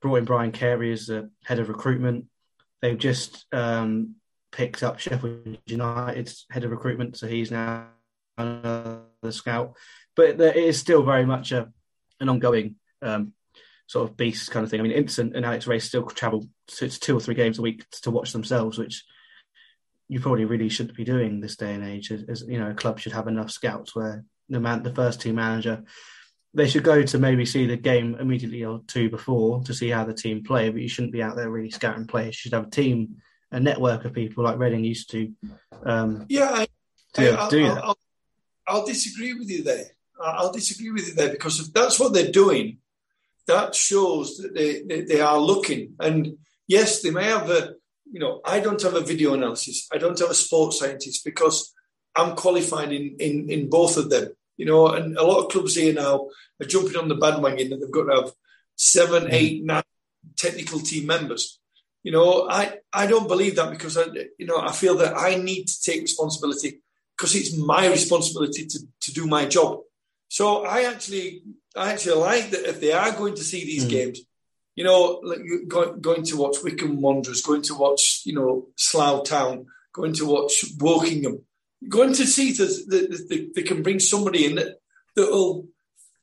brought 0.00 0.16
in 0.16 0.24
Brian 0.24 0.52
Carey 0.52 0.92
as 0.92 1.06
the 1.06 1.30
head 1.44 1.58
of 1.58 1.68
recruitment. 1.68 2.26
They've 2.80 2.98
just 2.98 3.44
um, 3.52 4.16
picked 4.50 4.82
up 4.82 4.98
Sheffield 4.98 5.58
United's 5.66 6.46
head 6.50 6.64
of 6.64 6.70
recruitment, 6.70 7.16
so 7.16 7.26
he's 7.26 7.50
now 7.50 7.88
the 8.36 9.02
scout, 9.30 9.74
but 10.16 10.40
it 10.40 10.56
is 10.56 10.78
still 10.78 11.02
very 11.02 11.26
much 11.26 11.52
a 11.52 11.70
an 12.20 12.28
ongoing 12.28 12.76
um, 13.02 13.32
sort 13.86 14.08
of 14.08 14.16
beast 14.16 14.50
kind 14.50 14.64
of 14.64 14.70
thing. 14.70 14.80
I 14.80 14.82
mean, 14.82 14.92
Instant 14.92 15.36
and 15.36 15.44
Alex 15.44 15.66
Rae 15.66 15.78
still 15.78 16.04
travel 16.06 16.48
to 16.68 16.88
two 16.88 17.16
or 17.16 17.20
three 17.20 17.34
games 17.34 17.58
a 17.58 17.62
week 17.62 17.84
to 18.02 18.10
watch 18.10 18.32
themselves, 18.32 18.78
which 18.78 19.04
you 20.08 20.20
probably 20.20 20.44
really 20.44 20.68
shouldn't 20.68 20.96
be 20.96 21.04
doing 21.04 21.40
this 21.40 21.56
day 21.56 21.74
and 21.74 21.84
age. 21.84 22.10
As, 22.10 22.24
as 22.28 22.44
you 22.46 22.58
know, 22.58 22.70
a 22.70 22.74
club 22.74 22.98
should 22.98 23.12
have 23.12 23.28
enough 23.28 23.50
scouts 23.50 23.94
where 23.94 24.24
the 24.48 24.60
man, 24.60 24.82
the 24.82 24.94
first 24.94 25.20
team 25.20 25.36
manager, 25.36 25.84
they 26.52 26.68
should 26.68 26.84
go 26.84 27.02
to 27.02 27.18
maybe 27.18 27.44
see 27.44 27.66
the 27.66 27.76
game 27.76 28.16
immediately 28.20 28.64
or 28.64 28.82
two 28.86 29.10
before 29.10 29.62
to 29.64 29.74
see 29.74 29.88
how 29.88 30.04
the 30.04 30.14
team 30.14 30.44
play. 30.44 30.70
But 30.70 30.82
you 30.82 30.88
shouldn't 30.88 31.12
be 31.12 31.22
out 31.22 31.36
there 31.36 31.50
really 31.50 31.70
scouting 31.70 32.06
players. 32.06 32.36
You 32.36 32.50
should 32.50 32.52
have 32.52 32.68
a 32.68 32.70
team, 32.70 33.16
a 33.50 33.58
network 33.58 34.04
of 34.04 34.12
people 34.12 34.44
like 34.44 34.58
Reading 34.58 34.84
used 34.84 35.10
to. 35.10 35.32
Um, 35.84 36.26
yeah, 36.28 36.50
I, 36.52 36.66
to 37.14 37.40
I, 37.40 37.48
do 37.48 37.64
I'll, 37.64 37.74
that. 37.74 37.84
I'll, 37.84 37.98
I'll 38.68 38.86
disagree 38.86 39.34
with 39.34 39.50
you 39.50 39.64
there. 39.64 39.86
I'll 40.20 40.52
disagree 40.52 40.90
with 40.90 41.08
you 41.08 41.14
there 41.14 41.30
because 41.30 41.60
if 41.60 41.72
that's 41.72 41.98
what 41.98 42.12
they're 42.12 42.30
doing, 42.30 42.78
that 43.46 43.74
shows 43.74 44.36
that 44.38 44.54
they, 44.54 44.82
they, 44.82 45.02
they 45.02 45.20
are 45.20 45.38
looking. 45.38 45.94
And 45.98 46.38
yes, 46.66 47.02
they 47.02 47.10
may 47.10 47.24
have 47.24 47.50
a, 47.50 47.74
you 48.10 48.20
know, 48.20 48.40
I 48.44 48.60
don't 48.60 48.82
have 48.82 48.94
a 48.94 49.00
video 49.00 49.34
analysis. 49.34 49.88
I 49.92 49.98
don't 49.98 50.18
have 50.18 50.30
a 50.30 50.34
sports 50.34 50.78
scientist 50.78 51.24
because 51.24 51.72
I'm 52.14 52.36
qualified 52.36 52.92
in, 52.92 53.16
in, 53.18 53.50
in 53.50 53.70
both 53.70 53.96
of 53.96 54.10
them. 54.10 54.30
You 54.56 54.66
know, 54.66 54.88
and 54.88 55.16
a 55.16 55.24
lot 55.24 55.44
of 55.44 55.50
clubs 55.50 55.74
here 55.74 55.92
now 55.92 56.28
are 56.60 56.66
jumping 56.66 56.96
on 56.96 57.08
the 57.08 57.16
bandwagon 57.16 57.70
that 57.70 57.80
they've 57.80 57.90
got 57.90 58.04
to 58.04 58.22
have 58.22 58.32
seven, 58.76 59.28
eight, 59.32 59.64
nine 59.64 59.82
technical 60.36 60.78
team 60.78 61.06
members. 61.06 61.58
You 62.04 62.12
know, 62.12 62.46
I, 62.48 62.78
I 62.92 63.06
don't 63.06 63.26
believe 63.26 63.56
that 63.56 63.70
because 63.70 63.96
I, 63.96 64.04
you 64.38 64.46
know, 64.46 64.58
I 64.60 64.70
feel 64.72 64.96
that 64.98 65.16
I 65.16 65.36
need 65.36 65.66
to 65.66 65.82
take 65.82 66.02
responsibility 66.02 66.82
because 67.16 67.34
it's 67.34 67.56
my 67.56 67.88
responsibility 67.88 68.66
to, 68.66 68.78
to 69.02 69.12
do 69.12 69.26
my 69.26 69.46
job. 69.46 69.80
So 70.28 70.64
I 70.64 70.82
actually, 70.82 71.42
I 71.76 71.92
actually 71.92 72.20
like 72.20 72.50
that 72.50 72.68
if 72.68 72.80
they 72.80 72.92
are 72.92 73.12
going 73.12 73.34
to 73.36 73.42
see 73.44 73.64
these 73.64 73.86
Mm. 73.86 73.90
games, 73.90 74.20
you 74.76 74.84
know, 74.84 75.20
like 75.22 75.40
you- 75.44 75.66
go, 75.66 75.94
going 75.94 76.24
to 76.24 76.36
watch 76.36 76.56
Wycombe 76.62 77.00
Wanderers, 77.00 77.42
going 77.42 77.62
to 77.62 77.74
watch, 77.74 78.22
you 78.24 78.34
know, 78.34 78.68
Slough 78.76 79.24
Town, 79.24 79.66
going 79.92 80.12
to 80.14 80.26
watch 80.26 80.64
Wokingham, 80.78 81.42
going 81.88 82.12
to 82.14 82.26
see 82.26 82.52
that, 82.52 82.84
that, 82.88 83.28
that 83.28 83.52
they 83.54 83.62
can 83.62 83.82
bring 83.82 84.00
somebody 84.00 84.46
in 84.46 84.56
that 84.56 84.78
that 85.16 85.30
will. 85.30 85.68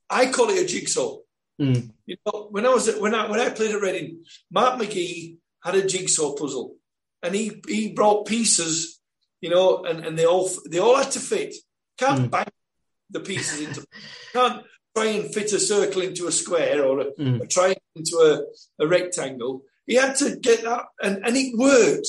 I 0.09 0.25
call 0.25 0.49
it 0.49 0.61
a 0.61 0.65
jigsaw. 0.65 1.19
Mm. 1.61 1.91
You 2.05 2.17
know, 2.25 2.47
when 2.51 2.65
I 2.65 2.69
was 2.69 2.89
at, 2.89 2.99
when 2.99 3.15
I 3.15 3.29
when 3.29 3.39
I 3.39 3.49
played 3.49 3.71
at 3.71 3.81
Reading, 3.81 4.23
Mark 4.51 4.79
McGee 4.79 5.37
had 5.63 5.75
a 5.75 5.87
jigsaw 5.87 6.33
puzzle, 6.33 6.75
and 7.23 7.33
he 7.33 7.61
he 7.67 7.93
brought 7.93 8.27
pieces, 8.27 8.99
you 9.39 9.49
know, 9.49 9.83
and, 9.85 10.05
and 10.05 10.17
they 10.19 10.25
all 10.25 10.49
they 10.69 10.79
all 10.79 10.97
had 10.97 11.11
to 11.11 11.19
fit. 11.19 11.55
Can't 11.97 12.31
bang 12.31 12.47
the 13.09 13.19
pieces 13.19 13.61
into. 13.61 13.85
Can't 14.33 14.63
try 14.95 15.05
and 15.07 15.33
fit 15.33 15.53
a 15.53 15.59
circle 15.59 16.01
into 16.01 16.27
a 16.27 16.31
square 16.31 16.83
or 16.85 16.99
a, 17.01 17.05
Mm. 17.13 17.41
a 17.43 17.47
triangle 17.47 17.81
into 17.95 18.17
a, 18.17 18.83
a 18.83 18.87
rectangle. 18.87 19.63
He 19.85 19.95
had 19.95 20.15
to 20.17 20.35
get 20.37 20.63
that, 20.63 20.85
and 21.01 21.25
and 21.25 21.35
it 21.35 21.57
worked. 21.57 22.07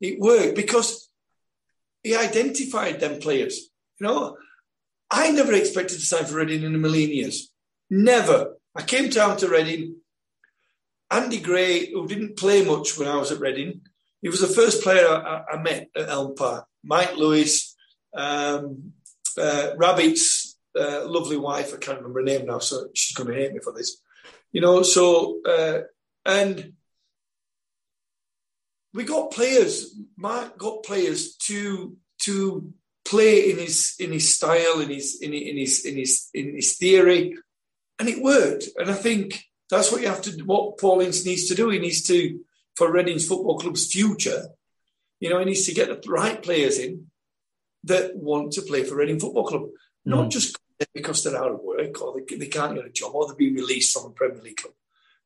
It 0.00 0.18
worked 0.20 0.54
because 0.56 1.10
he 2.02 2.14
identified 2.14 3.00
them 3.00 3.18
players. 3.20 3.68
You 4.00 4.06
know, 4.06 4.36
I 5.10 5.30
never 5.32 5.52
expected 5.52 5.98
to 5.98 6.04
sign 6.06 6.24
for 6.26 6.36
Reading 6.36 6.62
in 6.62 6.74
a 6.74 6.78
million 6.78 7.10
years. 7.10 7.50
Never. 7.90 8.56
I 8.76 8.82
came 8.82 9.08
down 9.10 9.36
to 9.38 9.48
Reading. 9.48 9.96
Andy 11.10 11.40
Gray, 11.40 11.90
who 11.90 12.06
didn't 12.06 12.36
play 12.36 12.62
much 12.64 12.98
when 12.98 13.08
I 13.08 13.16
was 13.16 13.32
at 13.32 13.40
Reading, 13.40 13.80
he 14.20 14.28
was 14.28 14.40
the 14.40 14.46
first 14.46 14.82
player 14.82 15.08
I, 15.08 15.42
I 15.54 15.56
met 15.62 15.88
at 15.96 16.08
Elm 16.08 16.34
Park. 16.34 16.66
Mike 16.84 17.16
Lewis, 17.16 17.74
um, 18.14 18.92
uh, 19.38 19.70
Rabbit's 19.76 20.37
uh, 20.78 21.08
lovely 21.08 21.36
wife, 21.36 21.74
I 21.74 21.78
can't 21.78 21.98
remember 21.98 22.20
her 22.20 22.24
name 22.24 22.46
now, 22.46 22.58
so 22.60 22.88
she's 22.94 23.16
going 23.16 23.28
to 23.28 23.34
hate 23.34 23.52
me 23.52 23.60
for 23.62 23.72
this. 23.72 24.00
You 24.52 24.60
know, 24.60 24.82
so, 24.82 25.40
uh, 25.46 25.80
and 26.24 26.72
we 28.94 29.04
got 29.04 29.30
players. 29.32 29.94
Mark 30.16 30.58
got 30.58 30.82
players 30.82 31.36
to 31.48 31.96
to 32.20 32.72
play 33.04 33.50
in 33.50 33.58
his 33.58 33.94
in 33.98 34.12
his 34.12 34.34
style, 34.34 34.80
in 34.80 34.90
his 34.90 35.20
in 35.20 35.32
his 35.32 35.44
in 35.48 35.56
his 35.56 35.84
in 35.84 35.96
his, 35.96 36.28
in 36.34 36.54
his 36.54 36.76
theory, 36.76 37.36
and 37.98 38.08
it 38.08 38.22
worked. 38.22 38.68
And 38.76 38.90
I 38.90 38.94
think 38.94 39.44
that's 39.70 39.92
what 39.92 40.00
you 40.00 40.08
have 40.08 40.22
to. 40.22 40.30
What 40.44 40.78
Paul 40.78 41.00
Ince 41.00 41.24
needs 41.26 41.46
to 41.48 41.54
do, 41.54 41.68
he 41.70 41.78
needs 41.78 42.02
to 42.06 42.40
for 42.76 42.92
Reading's 42.92 43.26
Football 43.26 43.58
Club's 43.58 43.90
future. 43.92 44.46
You 45.20 45.30
know, 45.30 45.38
he 45.40 45.44
needs 45.46 45.66
to 45.66 45.74
get 45.74 45.88
the 45.88 46.10
right 46.10 46.42
players 46.42 46.78
in 46.78 47.10
that 47.84 48.16
want 48.16 48.52
to 48.52 48.62
play 48.62 48.84
for 48.84 48.96
Reading 48.96 49.20
Football 49.20 49.46
Club, 49.46 49.62
not 50.04 50.26
Mm. 50.26 50.30
just 50.30 50.56
because 50.94 51.24
they're 51.24 51.36
out 51.36 51.50
of 51.52 51.60
work 51.60 52.00
or 52.02 52.14
they, 52.28 52.36
they 52.36 52.46
can't 52.46 52.74
get 52.74 52.84
a 52.86 52.90
job 52.90 53.14
or 53.14 53.26
they've 53.28 53.36
been 53.38 53.54
released 53.54 53.92
from 53.92 54.06
a 54.10 54.14
Premier 54.14 54.42
League 54.42 54.56
club. 54.56 54.74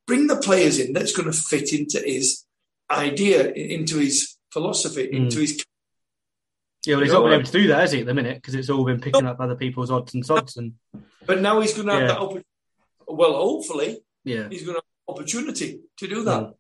Bring 0.07 0.27
the 0.27 0.37
players 0.37 0.79
in 0.79 0.93
that's 0.93 1.15
going 1.17 1.31
to 1.31 1.37
fit 1.37 1.73
into 1.73 2.01
his 2.01 2.45
idea, 2.91 3.51
into 3.53 3.99
his 3.99 4.37
philosophy, 4.53 5.09
Mm. 5.09 5.13
into 5.15 5.41
his 5.41 5.65
Yeah, 6.85 6.97
well, 6.97 7.05
he's 7.05 7.13
No, 7.13 7.19
not 7.21 7.25
been 7.27 7.33
I- 7.33 7.37
able 7.37 7.47
to 7.47 7.53
do 7.53 7.67
that, 7.69 7.81
has 7.81 7.93
he, 7.93 8.01
at 8.01 8.07
the 8.07 8.15
minute? 8.15 8.37
Because 8.39 8.55
it's 8.55 8.69
all 8.69 8.85
been 8.85 9.01
picking 9.01 9.25
up 9.27 9.39
other 9.39 9.55
people's 9.55 9.91
odds 9.91 10.15
and 10.15 10.27
sods. 10.27 10.57
And 10.57 10.73
But 11.25 11.41
now 11.41 11.61
he's 11.61 11.75
going 11.75 11.87
to 11.87 11.93
have 11.93 12.03
Yeah. 12.03 12.09
that 12.09 12.19
opportunity. 12.19 12.47
Well, 13.07 13.35
hopefully, 13.35 13.99
yeah, 14.25 14.49
he's 14.49 14.63
going 14.65 14.75
to 14.77 14.83
have 14.83 15.17
opportunity 15.17 15.81
to 15.99 16.09
do 16.09 16.25
that. 16.25 16.43
Mm. 16.43 16.55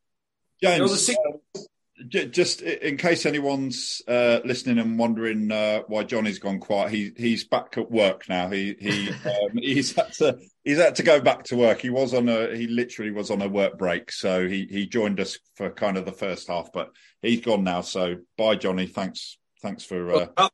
You 0.61 0.79
know, 0.79 0.89
the 0.89 0.97
six- 0.97 1.19
J- 1.57 1.63
Just 2.09 2.63
in 2.63 2.97
case 2.97 3.27
anyone's 3.27 4.03
uh, 4.09 4.41
listening 4.45 4.79
and 4.79 4.99
wondering 4.99 5.51
uh, 5.53 5.81
why 5.87 6.05
Johnny's 6.05 6.39
gone 6.39 6.59
quiet, 6.59 6.91
he 6.91 7.13
he's 7.17 7.45
back 7.45 7.77
at 7.79 7.91
work 7.91 8.29
now. 8.29 8.51
He 8.51 8.75
he 8.79 9.09
um, 9.25 9.57
he's 9.57 9.95
had 9.95 10.13
to 10.15 10.39
he's 10.65 10.79
had 10.79 10.97
to 10.97 11.03
go 11.03 11.21
back 11.21 11.45
to 11.45 11.57
work. 11.57 11.81
He 11.81 11.91
was 11.91 12.15
on 12.15 12.29
a 12.29 12.55
he 12.57 12.67
literally 12.67 13.11
was 13.11 13.31
on 13.31 13.43
a 13.43 13.49
work 13.49 13.79
break, 13.79 14.11
so 14.11 14.49
he 14.49 14.67
he 14.71 14.87
joined 14.87 15.21
us 15.21 15.39
for 15.55 15.71
kind 15.71 15.97
of 15.97 16.05
the 16.05 16.13
first 16.13 16.49
half, 16.49 16.73
but 16.73 16.91
he's 17.21 17.41
gone 17.41 17.65
now. 17.65 17.83
So 17.83 18.17
bye, 18.37 18.57
Johnny. 18.57 18.87
Thanks 18.87 19.39
thanks 19.61 19.85
for 19.85 20.31
uh, 20.39 20.49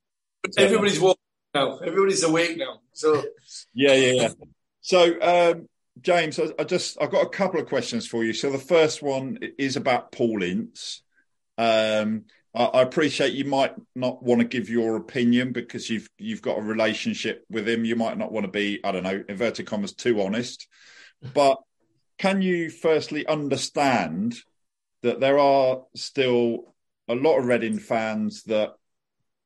everybody's 0.57 1.01
walking 1.01 1.23
now. 1.55 1.79
Everybody's 1.79 2.23
awake 2.23 2.59
now. 2.59 2.81
So 2.93 3.23
yeah 3.75 3.95
yeah 3.95 4.13
yeah. 4.13 4.29
So 4.81 5.21
um, 5.21 5.69
James, 6.01 6.39
I, 6.39 6.49
I 6.59 6.65
just 6.65 7.01
I've 7.01 7.11
got 7.11 7.25
a 7.25 7.31
couple 7.31 7.61
of 7.61 7.67
questions 7.67 8.07
for 8.07 8.25
you. 8.25 8.33
So 8.33 8.51
the 8.51 8.59
first 8.59 9.03
one 9.03 9.39
is 9.59 9.77
about 9.77 10.13
Paul 10.13 10.43
Ince. 10.43 11.03
Um, 11.59 12.25
I, 12.55 12.65
I 12.65 12.83
appreciate 12.83 13.35
you 13.35 13.45
might 13.45 13.75
not 13.95 14.23
want 14.23 14.41
to 14.41 14.47
give 14.47 14.71
your 14.71 14.97
opinion 14.97 15.53
because 15.53 15.91
you've 15.91 16.09
you've 16.19 16.43
got 16.43 16.59
a 16.59 16.63
relationship 16.63 17.45
with 17.51 17.69
him. 17.69 17.85
You 17.85 17.97
might 17.97 18.17
not 18.17 18.33
want 18.33 18.45
to 18.45 18.53
be, 18.53 18.81
I 18.85 18.93
don't 18.93 19.03
know, 19.03 19.23
inverted 19.29 19.67
commas, 19.67 19.93
too 19.93 20.23
honest. 20.23 20.67
But 21.35 21.59
can 22.19 22.41
you 22.43 22.71
firstly 22.71 23.27
understand 23.27 24.37
that 25.03 25.21
there 25.21 25.39
are 25.39 25.83
still 25.95 26.75
a 27.09 27.15
lot 27.15 27.39
of 27.39 27.47
Reading 27.47 27.79
fans 27.79 28.45
that 28.45 28.71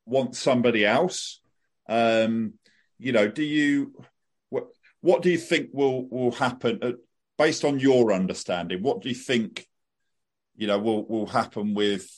want 0.06 0.36
somebody 0.36 0.84
else? 0.84 1.40
Um, 1.88 2.54
you 2.98 3.12
know, 3.12 3.28
do 3.28 3.42
you 3.42 3.94
what 4.50 4.68
what 5.00 5.22
do 5.22 5.30
you 5.30 5.38
think 5.38 5.70
will 5.72 6.08
will 6.08 6.32
happen 6.32 6.78
uh, 6.82 6.92
based 7.38 7.64
on 7.64 7.80
your 7.80 8.12
understanding? 8.12 8.82
What 8.82 9.00
do 9.00 9.08
you 9.08 9.14
think 9.14 9.66
you 10.56 10.66
know 10.66 10.78
will 10.78 11.04
will 11.06 11.26
happen 11.26 11.74
with 11.74 12.08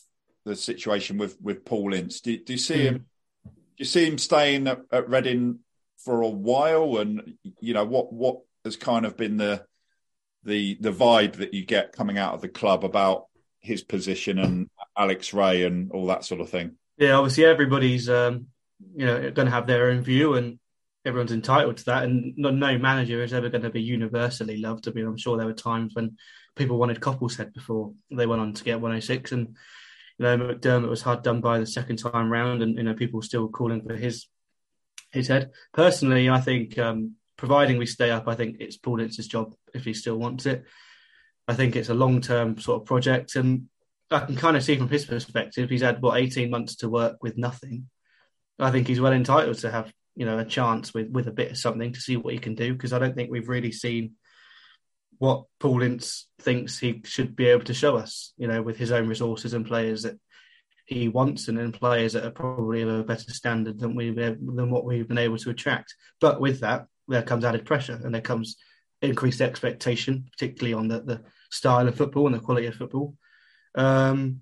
the 0.45 0.57
situation 0.57 1.18
with 1.18 1.41
with 1.41 1.64
Paul 1.64 1.95
Ince? 1.95 2.20
Do, 2.20 2.37
do 2.37 2.53
you 2.53 2.59
see 2.59 2.82
him? 2.85 3.07
Do 3.45 3.51
you 3.78 3.85
see 3.85 4.07
him 4.07 4.18
staying 4.18 4.66
at, 4.68 4.80
at 4.93 5.09
Reading 5.09 5.61
for 5.99 6.22
a 6.22 6.28
while? 6.28 6.99
And 6.99 7.35
you 7.61 7.74
know 7.74 7.85
what 7.85 8.12
what 8.12 8.41
has 8.64 8.76
kind 8.76 9.07
of 9.07 9.16
been 9.16 9.37
the 9.37 9.64
the 10.45 10.76
the 10.80 10.93
vibe 10.93 11.35
that 11.37 11.55
you 11.55 11.64
get 11.64 11.93
coming 11.93 12.18
out 12.18 12.35
of 12.35 12.41
the 12.41 12.49
club 12.49 12.85
about 12.85 13.26
his 13.61 13.82
position 13.82 14.39
and 14.39 14.68
Alex 14.97 15.32
Rae 15.32 15.64
and 15.64 15.91
all 15.93 16.07
that 16.07 16.24
sort 16.24 16.41
of 16.41 16.51
thing. 16.51 16.76
yeah. 16.99 17.12
Obviously, 17.12 17.47
everybody's 17.47 18.09
um, 18.09 18.49
you 18.95 19.07
know 19.07 19.30
going 19.30 19.47
to 19.47 19.55
have 19.55 19.66
their 19.66 19.91
own 19.91 20.03
view, 20.03 20.35
and 20.35 20.59
everyone's 21.05 21.32
entitled 21.32 21.78
to 21.78 21.85
that. 21.87 22.05
And 22.05 22.35
no, 22.37 22.51
no 22.51 22.78
manager 22.78 23.22
is 23.22 23.32
ever 23.32 23.49
going 23.49 23.62
to 23.62 23.70
be 23.70 23.82
universally 23.82 24.59
loved. 24.59 24.87
I 24.87 24.93
mean, 24.93 25.07
I'm 25.07 25.16
sure 25.16 25.37
there 25.37 25.47
were 25.47 25.55
times 25.55 25.95
when 25.95 26.16
people 26.57 26.78
wanted 26.78 27.00
Coppell's 27.00 27.36
head 27.36 27.52
before 27.52 27.92
they 28.11 28.26
went 28.26 28.40
on 28.40 28.52
to 28.55 28.64
get 28.64 28.80
106, 28.80 29.32
and 29.32 29.57
you 30.18 30.24
know 30.24 30.38
McDermott 30.38 30.88
was 30.88 31.02
hard 31.02 31.22
done 31.22 31.40
by 31.40 31.59
the 31.59 31.66
second 31.66 31.96
time 31.96 32.30
round, 32.30 32.62
and 32.62 32.76
you 32.76 32.84
know 32.84 32.94
people 32.94 33.22
still 33.22 33.48
calling 33.48 33.82
for 33.82 33.94
his 33.94 34.26
his 35.12 35.28
head. 35.28 35.50
Personally, 35.72 36.28
I 36.28 36.40
think 36.40 36.78
um, 36.78 37.14
providing 37.36 37.78
we 37.78 37.86
stay 37.86 38.11
up, 38.11 38.28
I 38.28 38.34
think 38.34 38.57
it's 38.61 38.76
Paul 38.76 39.00
Ince's 39.00 39.28
job 39.28 39.55
if 39.72 39.84
he 39.84 39.94
still 39.94 40.16
wants 40.16 40.46
it. 40.46 40.64
I 41.46 41.55
think 41.55 41.76
it's 41.76 41.88
a 41.88 41.94
long 41.94 42.20
term 42.20 42.59
sort 42.59 42.82
of 42.82 42.86
project, 42.86 43.36
and 43.36 43.68
I 44.11 44.20
can 44.20 44.36
kind 44.36 44.57
of 44.57 44.64
see 44.64 44.76
from 44.76 44.88
his 44.88 45.05
perspective, 45.05 45.70
he's 45.70 45.82
had 45.82 46.00
what 46.00 46.18
18 46.18 46.50
months 46.50 46.76
to 46.76 46.88
work 46.88 47.22
with 47.22 47.36
nothing. 47.36 47.88
I 48.59 48.70
think 48.70 48.86
he's 48.86 49.00
well 49.00 49.12
entitled 49.12 49.59
to 49.59 49.70
have 49.70 49.92
you 50.16 50.26
know 50.26 50.38
a 50.38 50.44
chance 50.44 50.94
with 50.94 51.11
with 51.11 51.26
a 51.26 51.32
bit 51.32 51.50
of 51.50 51.59
something 51.59 51.92
to 51.92 52.00
see 52.00 52.16
what 52.16 52.32
he 52.32 52.38
can 52.38 52.55
do 52.55 52.72
because 52.72 52.92
I 52.92 52.98
don't 52.98 53.14
think 53.14 53.30
we've 53.30 53.48
really 53.48 53.72
seen 53.72 54.12
what 55.18 55.44
Paul 55.60 55.82
Ince 55.82 56.28
thinks 56.40 56.78
he 56.78 57.02
should 57.04 57.34
be 57.36 57.46
able 57.46 57.64
to 57.64 57.74
show 57.74 57.96
us. 57.96 58.32
You 58.36 58.48
know, 58.48 58.62
with 58.62 58.76
his 58.76 58.92
own 58.92 59.08
resources 59.08 59.54
and 59.54 59.66
players 59.66 60.02
that 60.02 60.18
he 60.86 61.08
wants, 61.08 61.48
and 61.48 61.56
then 61.56 61.72
players 61.72 62.12
that 62.12 62.24
are 62.24 62.30
probably 62.30 62.82
of 62.82 62.88
a 62.88 63.04
better 63.04 63.32
standard 63.32 63.78
than 63.78 63.94
we 63.94 64.10
than 64.10 64.70
what 64.70 64.84
we've 64.84 65.08
been 65.08 65.18
able 65.18 65.38
to 65.38 65.50
attract. 65.50 65.94
But 66.20 66.40
with 66.40 66.60
that, 66.60 66.86
there 67.08 67.22
comes 67.22 67.44
added 67.44 67.64
pressure, 67.64 68.00
and 68.02 68.14
there 68.14 68.22
comes 68.22 68.56
increased 69.02 69.40
expectation, 69.40 70.28
particularly 70.30 70.74
on 70.74 70.88
the, 70.88 71.00
the 71.00 71.22
style 71.50 71.88
of 71.88 71.96
football 71.96 72.26
and 72.26 72.34
the 72.34 72.40
quality 72.40 72.66
of 72.66 72.74
football. 72.74 73.16
Um, 73.74 74.40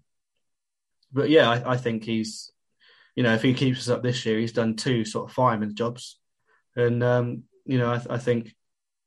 but 1.12 1.30
yeah, 1.30 1.50
I, 1.50 1.72
I 1.72 1.76
think 1.76 2.04
he's, 2.04 2.52
you 3.14 3.22
know, 3.22 3.34
if 3.34 3.42
he 3.42 3.54
keeps 3.54 3.80
us 3.80 3.88
up 3.88 4.02
this 4.02 4.24
year, 4.24 4.38
he's 4.38 4.52
done 4.52 4.76
two 4.76 5.04
sort 5.04 5.28
of 5.28 5.34
fireman 5.34 5.74
jobs, 5.74 6.18
and 6.76 7.02
um, 7.02 7.44
you 7.66 7.78
know, 7.78 7.92
I, 7.92 8.14
I 8.14 8.18
think 8.18 8.54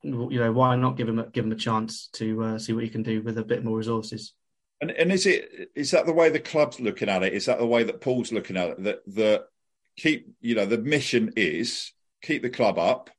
you 0.06 0.40
know, 0.40 0.52
why 0.52 0.76
not 0.76 0.98
give 0.98 1.10
him 1.10 1.20
a, 1.20 1.28
give 1.28 1.46
him 1.46 1.52
a 1.52 1.56
chance 1.56 2.08
to 2.14 2.44
uh, 2.44 2.60
see 2.60 2.74
what 2.74 2.84
he 2.84 2.90
can 2.90 3.04
do 3.04 3.22
with 3.22 3.38
a 3.38 3.44
bit 3.44 3.64
more 3.64 3.78
resources? 3.78 4.34
And, 4.82 4.92
and 4.92 5.12
is 5.12 5.26
it 5.26 5.72
is 5.76 5.92
that 5.92 6.06
the 6.06 6.14
way 6.14 6.30
the 6.30 6.40
club's 6.40 6.80
looking 6.80 7.10
at 7.10 7.24
it? 7.24 7.34
Is 7.34 7.46
that 7.46 7.60
the 7.60 7.66
way 7.66 7.84
that 7.84 8.02
Paul's 8.02 8.32
looking 8.32 8.58
at 8.58 8.70
it? 8.70 8.84
That 8.84 9.00
that 9.16 9.46
keep 9.98 10.36
you 10.42 10.56
know 10.56 10.66
the 10.66 10.78
mission 10.78 11.34
is 11.36 11.94
keep 12.22 12.42
the 12.42 12.50
club 12.50 12.78
up 12.78 13.10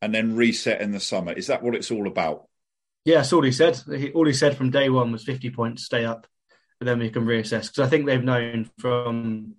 and 0.00 0.14
then 0.14 0.36
reset 0.36 0.80
in 0.80 0.92
the 0.92 1.00
summer. 1.00 1.32
Is 1.32 1.48
that 1.48 1.62
what 1.62 1.74
it's 1.74 1.90
all 1.90 2.06
about? 2.06 2.48
Yeah, 3.04 3.16
that's 3.16 3.32
all 3.32 3.42
he 3.42 3.52
said. 3.52 3.80
He, 3.88 4.12
all 4.12 4.26
he 4.26 4.32
said 4.32 4.56
from 4.56 4.70
day 4.70 4.88
one 4.88 5.12
was 5.12 5.24
50 5.24 5.50
points, 5.50 5.84
stay 5.84 6.04
up, 6.04 6.26
and 6.80 6.88
then 6.88 6.98
we 6.98 7.10
can 7.10 7.26
reassess. 7.26 7.68
Because 7.68 7.80
I 7.80 7.88
think 7.88 8.06
they've 8.06 8.22
known 8.22 8.70
from 8.78 9.56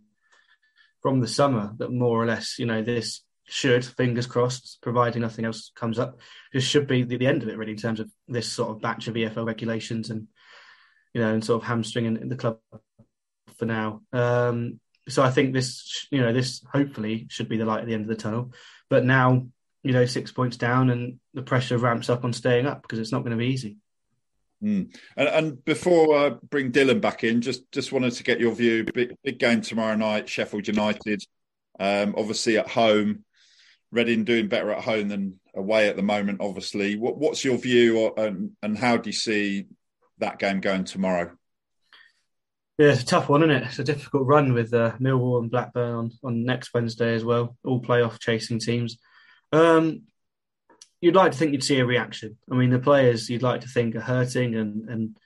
from 1.02 1.20
the 1.20 1.28
summer 1.28 1.74
that 1.78 1.92
more 1.92 2.22
or 2.22 2.26
less, 2.26 2.58
you 2.58 2.66
know, 2.66 2.82
this 2.82 3.22
should, 3.46 3.86
fingers 3.86 4.28
crossed, 4.28 4.80
providing 4.82 5.22
nothing 5.22 5.46
else 5.46 5.72
comes 5.76 6.00
up, 6.00 6.20
this 6.54 6.64
should 6.64 6.88
be 6.88 7.04
the, 7.04 7.18
the 7.18 7.28
end 7.28 7.44
of 7.44 7.50
it, 7.50 7.58
really, 7.58 7.72
in 7.72 7.78
terms 7.78 8.00
of 8.00 8.12
this 8.28 8.52
sort 8.52 8.72
of 8.72 8.82
batch 8.82 9.08
of 9.08 9.16
EFL 9.16 9.46
regulations 9.46 10.10
and, 10.10 10.28
you 11.14 11.22
know, 11.22 11.34
and 11.34 11.44
sort 11.44 11.62
of 11.62 11.68
hamstringing 11.68 12.28
the 12.28 12.36
club 12.36 12.60
for 13.58 13.66
now. 13.66 14.02
Um, 14.12 14.80
so 15.08 15.24
I 15.24 15.30
think 15.30 15.54
this, 15.54 16.08
you 16.12 16.22
know, 16.22 16.34
this 16.34 16.64
hopefully 16.72 17.28
should 17.30 17.48
be 17.48 17.58
the 17.58 17.66
light 17.66 17.82
at 17.82 17.88
the 17.88 17.94
end 17.94 18.04
of 18.04 18.10
the 18.10 18.16
tunnel. 18.16 18.52
But 18.90 19.06
now, 19.06 19.48
you 19.84 19.94
know, 19.94 20.06
six 20.06 20.32
points 20.32 20.58
down 20.58 20.90
and 20.90 21.20
the 21.34 21.44
pressure 21.44 21.78
ramps 21.78 22.10
up 22.10 22.26
on 22.26 22.34
staying 22.34 22.66
up 22.66 22.82
because 22.82 23.00
it's 23.00 23.12
not 23.12 23.20
going 23.20 23.32
to 23.32 23.38
be 23.38 23.48
easy. 23.48 23.78
Mm. 24.64 24.96
And, 25.16 25.28
and, 25.28 25.66
before 25.66 26.18
I 26.18 26.30
bring 26.30 26.72
Dylan 26.72 27.02
back 27.02 27.24
in, 27.24 27.42
just 27.42 27.70
just 27.72 27.92
wanted 27.92 28.14
to 28.14 28.24
get 28.24 28.40
your 28.40 28.56
view. 28.56 28.86
Big, 28.86 29.16
big 29.24 29.38
game 29.38 29.62
tomorrow 29.62 29.96
night, 29.96 30.30
Sheffield 30.30 30.68
United. 30.68 31.22
Um, 31.80 32.16
obviously 32.18 32.58
at 32.58 32.70
home, 32.70 33.26
Reading 33.96 34.26
doing 34.26 34.50
better 34.50 34.72
at 34.72 34.84
home 34.84 35.08
than 35.08 35.40
away 35.56 35.88
at 35.88 35.96
the 35.96 36.04
moment. 36.04 36.42
Obviously, 36.42 36.98
what, 36.98 37.18
what's 37.18 37.46
your 37.46 37.58
view 37.58 38.14
and 38.18 38.52
and 38.62 38.78
how 38.78 38.98
do 38.98 39.10
you 39.10 39.14
see 39.14 39.68
that 40.18 40.38
game 40.38 40.60
going 40.60 40.84
tomorrow? 40.84 41.32
Yeah, 42.78 42.90
it's 42.90 43.04
a 43.04 43.06
tough 43.06 43.30
one, 43.30 43.42
isn't 43.42 43.56
it? 43.56 43.64
It's 43.64 43.80
a 43.80 43.86
difficult 43.86 44.28
run 44.28 44.54
with 44.54 44.74
uh, 44.74 44.98
Millwall 45.00 45.40
and 45.40 45.50
Blackburn 45.50 45.96
on, 45.96 46.12
on 46.26 46.44
next 46.44 46.74
Wednesday 46.74 47.16
as 47.16 47.24
well. 47.24 47.56
All 47.64 47.82
playoff 47.82 48.20
chasing 48.20 48.60
teams. 48.60 48.98
Um, 49.54 50.02
you'd 51.00 51.16
like 51.16 51.32
to 51.32 51.38
think 51.38 51.54
you'd 51.54 51.64
see 51.64 51.80
a 51.80 51.86
reaction. 51.86 52.38
I 52.52 52.56
mean, 52.56 52.72
the 52.72 52.80
players 52.80 53.30
you'd 53.30 53.44
like 53.44 53.62
to 53.62 53.70
think 53.70 53.96
are 53.96 54.02
hurting 54.02 54.56
and 54.56 54.90
and 54.90 55.18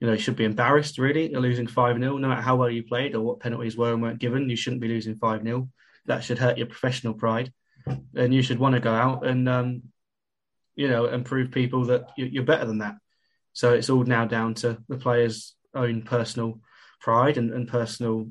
you 0.00 0.06
know 0.06 0.16
should 0.16 0.36
be 0.36 0.44
embarrassed. 0.44 0.98
Really, 0.98 1.28
they're 1.28 1.40
losing 1.40 1.66
five 1.66 1.98
0 1.98 2.16
No 2.16 2.28
matter 2.28 2.40
how 2.40 2.56
well 2.56 2.70
you 2.70 2.84
played 2.84 3.14
or 3.14 3.20
what 3.20 3.40
penalties 3.40 3.76
were 3.76 3.92
and 3.92 4.00
weren't 4.00 4.18
given, 4.18 4.48
you 4.48 4.56
shouldn't 4.56 4.82
be 4.82 4.88
losing 4.88 5.16
five 5.16 5.42
0 5.42 5.68
That 6.06 6.24
should 6.24 6.38
hurt 6.38 6.56
your 6.56 6.68
professional 6.68 7.12
pride, 7.12 7.52
and 7.86 8.34
you 8.34 8.42
should 8.42 8.58
want 8.58 8.74
to 8.74 8.80
go 8.80 8.92
out 8.92 9.26
and 9.26 9.48
um, 9.48 9.82
you 10.74 10.88
know 10.88 11.06
and 11.06 11.24
prove 11.24 11.50
people 11.50 11.86
that 11.86 12.10
you're 12.16 12.44
better 12.44 12.64
than 12.64 12.78
that. 12.78 12.96
So 13.52 13.72
it's 13.72 13.90
all 13.90 14.04
now 14.04 14.24
down 14.24 14.54
to 14.54 14.78
the 14.88 14.96
players' 14.96 15.54
own 15.74 16.02
personal 16.02 16.60
pride 17.00 17.36
and, 17.36 17.52
and 17.52 17.68
personal 17.68 18.28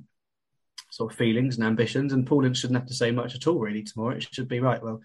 sort 0.90 1.12
of 1.12 1.18
feelings 1.18 1.56
and 1.56 1.66
ambitions. 1.66 2.12
And 2.12 2.28
Paul 2.28 2.52
shouldn't 2.54 2.80
have 2.80 2.88
to 2.88 2.94
say 2.94 3.12
much 3.12 3.36
at 3.36 3.48
all 3.48 3.60
really 3.60 3.84
tomorrow. 3.84 4.16
It 4.16 4.28
should 4.32 4.48
be 4.48 4.60
right. 4.60 4.84
Well, 4.84 5.02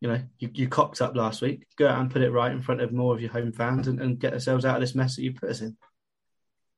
you 0.00 0.08
know, 0.08 0.20
you, 0.38 0.50
you 0.52 0.68
cocked 0.68 1.00
up 1.00 1.14
last 1.14 1.42
week. 1.42 1.66
Go 1.76 1.86
out 1.86 2.00
and 2.00 2.10
put 2.10 2.22
it 2.22 2.32
right 2.32 2.50
in 2.50 2.60
front 2.60 2.80
of 2.80 2.92
more 2.92 3.14
of 3.14 3.20
your 3.20 3.30
home 3.30 3.52
fans 3.52 3.86
and, 3.86 4.00
and 4.00 4.18
get 4.18 4.32
ourselves 4.32 4.64
out 4.64 4.74
of 4.74 4.80
this 4.80 4.96
mess 4.96 5.14
that 5.14 5.22
you 5.22 5.32
put 5.32 5.50
us 5.50 5.60
in. 5.60 5.76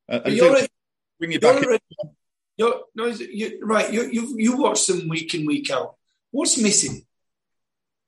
Uh, 0.07 0.21
you're, 0.25 0.61
bring 1.17 1.31
you 1.31 1.39
back. 1.39 1.63
You're, 1.63 1.79
you're, 2.57 2.81
no, 2.93 3.05
you 3.07 3.59
right. 3.63 3.91
You, 3.91 4.03
you 4.11 4.35
you 4.37 4.57
watch 4.57 4.85
them 4.85 5.09
week 5.09 5.33
in 5.33 5.47
week 5.47 5.71
out. 5.71 5.95
What's 6.29 6.61
missing? 6.61 7.04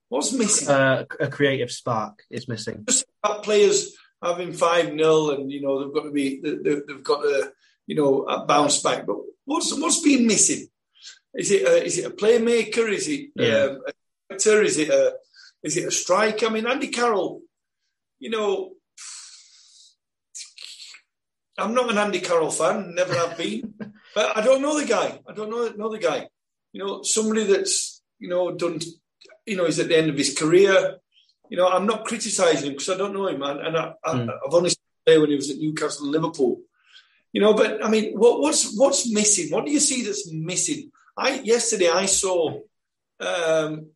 What's 0.09 0.33
missing? 0.33 0.69
Uh, 0.69 1.05
a 1.19 1.27
creative 1.27 1.71
spark 1.71 2.23
is 2.29 2.47
missing. 2.47 2.85
Just 2.87 3.05
players 3.43 3.95
having 4.23 4.53
five 4.53 4.85
0 4.85 5.31
and 5.31 5.51
you 5.51 5.61
know 5.61 5.83
they've 5.83 5.93
got 5.93 6.03
to 6.03 6.11
be 6.11 6.39
they've 6.41 7.03
got 7.03 7.21
to 7.21 7.51
you 7.87 7.95
know, 7.95 8.45
bounce 8.45 8.81
back. 8.83 9.05
But 9.07 9.17
what's 9.45 9.75
what's 9.79 10.01
been 10.01 10.27
missing? 10.27 10.67
Is 11.33 11.51
it 11.51 11.63
a, 11.63 11.83
is 11.83 11.97
it 11.97 12.05
a 12.05 12.15
playmaker? 12.15 12.91
Is 12.91 13.07
it 13.07 13.29
yeah. 13.35 13.63
um, 13.63 13.81
a 13.87 14.33
actor? 14.33 14.61
Is 14.61 14.77
it 14.77 14.89
a 14.89 15.15
is 15.63 15.77
it 15.77 15.87
a 15.87 15.91
strike? 15.91 16.43
I 16.43 16.49
mean, 16.49 16.67
Andy 16.67 16.89
Carroll. 16.89 17.41
You 18.19 18.31
know, 18.31 18.73
I'm 21.57 21.73
not 21.73 21.89
an 21.89 21.97
Andy 21.97 22.19
Carroll 22.19 22.51
fan. 22.51 22.93
Never 22.93 23.13
have 23.13 23.37
been. 23.37 23.73
but 24.15 24.37
I 24.37 24.41
don't 24.41 24.61
know 24.61 24.79
the 24.79 24.85
guy. 24.85 25.19
I 25.27 25.33
don't 25.33 25.49
know 25.49 25.69
know 25.69 25.89
the 25.89 25.99
guy. 25.99 26.27
You 26.73 26.83
know, 26.83 27.03
somebody 27.03 27.45
that's 27.45 28.03
you 28.19 28.29
know 28.29 28.53
done. 28.55 28.79
You 29.47 29.57
know, 29.57 29.65
he's 29.65 29.79
at 29.79 29.87
the 29.87 29.97
end 29.97 30.09
of 30.09 30.17
his 30.17 30.37
career. 30.37 30.97
You 31.49 31.57
know, 31.57 31.67
I'm 31.67 31.85
not 31.85 32.05
criticising 32.05 32.67
him 32.67 32.73
because 32.73 32.89
I 32.89 32.97
don't 32.97 33.13
know 33.13 33.27
him, 33.27 33.39
man. 33.39 33.59
And 33.59 33.77
I, 33.77 33.93
mm. 34.05 34.29
I, 34.29 34.33
have 34.43 34.53
only 34.53 34.69
seen 34.69 34.77
him 35.05 35.21
when 35.21 35.29
he 35.29 35.35
was 35.35 35.49
at 35.49 35.57
Newcastle 35.57 36.05
and 36.05 36.11
Liverpool. 36.11 36.59
You 37.33 37.41
know, 37.41 37.53
but 37.53 37.83
I 37.83 37.89
mean, 37.89 38.13
what, 38.13 38.41
what's 38.41 38.77
what's 38.77 39.11
missing? 39.11 39.51
What 39.51 39.65
do 39.65 39.71
you 39.71 39.79
see 39.79 40.03
that's 40.03 40.31
missing? 40.31 40.91
I 41.17 41.39
yesterday 41.39 41.89
I 41.89 42.05
saw 42.05 42.59
um, 43.19 43.87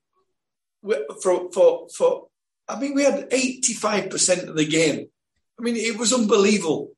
for 1.22 1.52
for 1.52 1.88
for. 1.96 2.28
I 2.68 2.80
mean, 2.80 2.94
we 2.94 3.04
had 3.04 3.28
eighty 3.32 3.74
five 3.74 4.10
percent 4.10 4.48
of 4.48 4.56
the 4.56 4.66
game. 4.66 5.08
I 5.60 5.64
mean, 5.64 5.76
it 5.76 5.98
was 5.98 6.14
unbelievable. 6.14 6.92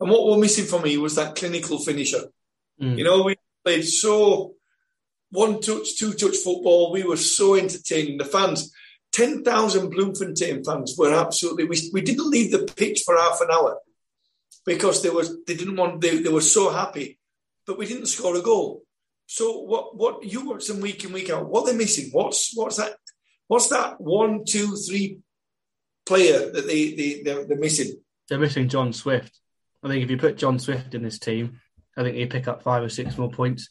And 0.00 0.10
what 0.10 0.26
were 0.26 0.38
missing 0.38 0.66
for 0.66 0.80
me 0.80 0.96
was 0.98 1.14
that 1.14 1.36
clinical 1.36 1.78
finisher. 1.78 2.24
Mm. 2.80 2.98
You 2.98 3.04
know, 3.04 3.22
we 3.22 3.36
played 3.64 3.84
so 3.84 4.55
one 5.30 5.60
touch, 5.60 5.96
two 5.98 6.12
touch 6.12 6.36
football. 6.36 6.92
We 6.92 7.02
were 7.02 7.16
so 7.16 7.54
entertaining. 7.54 8.18
The 8.18 8.24
fans, 8.24 8.72
10,000 9.12 9.90
Bloemfontein 9.90 10.64
fans 10.64 10.94
were 10.96 11.14
absolutely, 11.14 11.64
we, 11.64 11.78
we 11.92 12.00
didn't 12.00 12.30
leave 12.30 12.52
the 12.52 12.70
pitch 12.76 13.02
for 13.04 13.16
half 13.16 13.40
an 13.40 13.48
hour 13.50 13.78
because 14.66 15.02
they 15.02 15.10
was 15.10 15.44
they 15.46 15.54
didn't 15.54 15.76
want 15.76 16.00
they, 16.00 16.18
they 16.18 16.28
were 16.28 16.40
so 16.40 16.70
happy, 16.70 17.18
but 17.66 17.78
we 17.78 17.86
didn't 17.86 18.06
score 18.06 18.36
a 18.36 18.42
goal. 18.42 18.82
So 19.26 19.60
what 19.60 19.96
what 19.96 20.24
you 20.24 20.46
watch 20.46 20.66
them 20.66 20.80
week 20.80 21.04
in 21.04 21.12
week 21.12 21.30
out? 21.30 21.48
What 21.48 21.64
they're 21.64 21.74
missing? 21.74 22.10
What's 22.12 22.54
what's 22.54 22.76
that? 22.76 22.96
What's 23.48 23.68
that 23.68 24.00
one, 24.00 24.44
two, 24.44 24.74
three 24.74 25.20
player 26.04 26.50
that 26.50 26.66
they, 26.66 26.94
they 26.94 27.22
they're, 27.22 27.44
they're 27.44 27.58
missing? 27.58 27.96
They're 28.28 28.38
missing 28.38 28.68
John 28.68 28.92
Swift. 28.92 29.38
I 29.82 29.88
think 29.88 30.02
if 30.02 30.10
you 30.10 30.16
put 30.16 30.36
John 30.36 30.58
Swift 30.58 30.94
in 30.94 31.02
this 31.02 31.20
team, 31.20 31.60
I 31.96 32.02
think 32.02 32.16
he'd 32.16 32.30
pick 32.30 32.48
up 32.48 32.62
five 32.62 32.82
or 32.82 32.88
six 32.88 33.16
more 33.16 33.30
points 33.30 33.68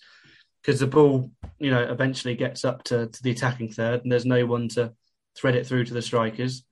because 0.66 0.80
the 0.80 0.88
ball, 0.88 1.30
you 1.60 1.70
know, 1.70 1.82
eventually 1.82 2.36
gets 2.36 2.66
up 2.66 2.84
to, 2.86 3.08
to 3.08 3.24
the 3.24 3.32
attacking 3.32 3.70
third, 3.70 4.02
and 4.02 4.12
there's 4.12 4.26
no 4.26 4.46
one 4.48 4.68
to 4.70 4.94
thread 5.38 5.56
it 5.56 5.68
through 5.68 5.86
to 5.86 5.94
the 5.94 6.02
strikers. 6.02 6.64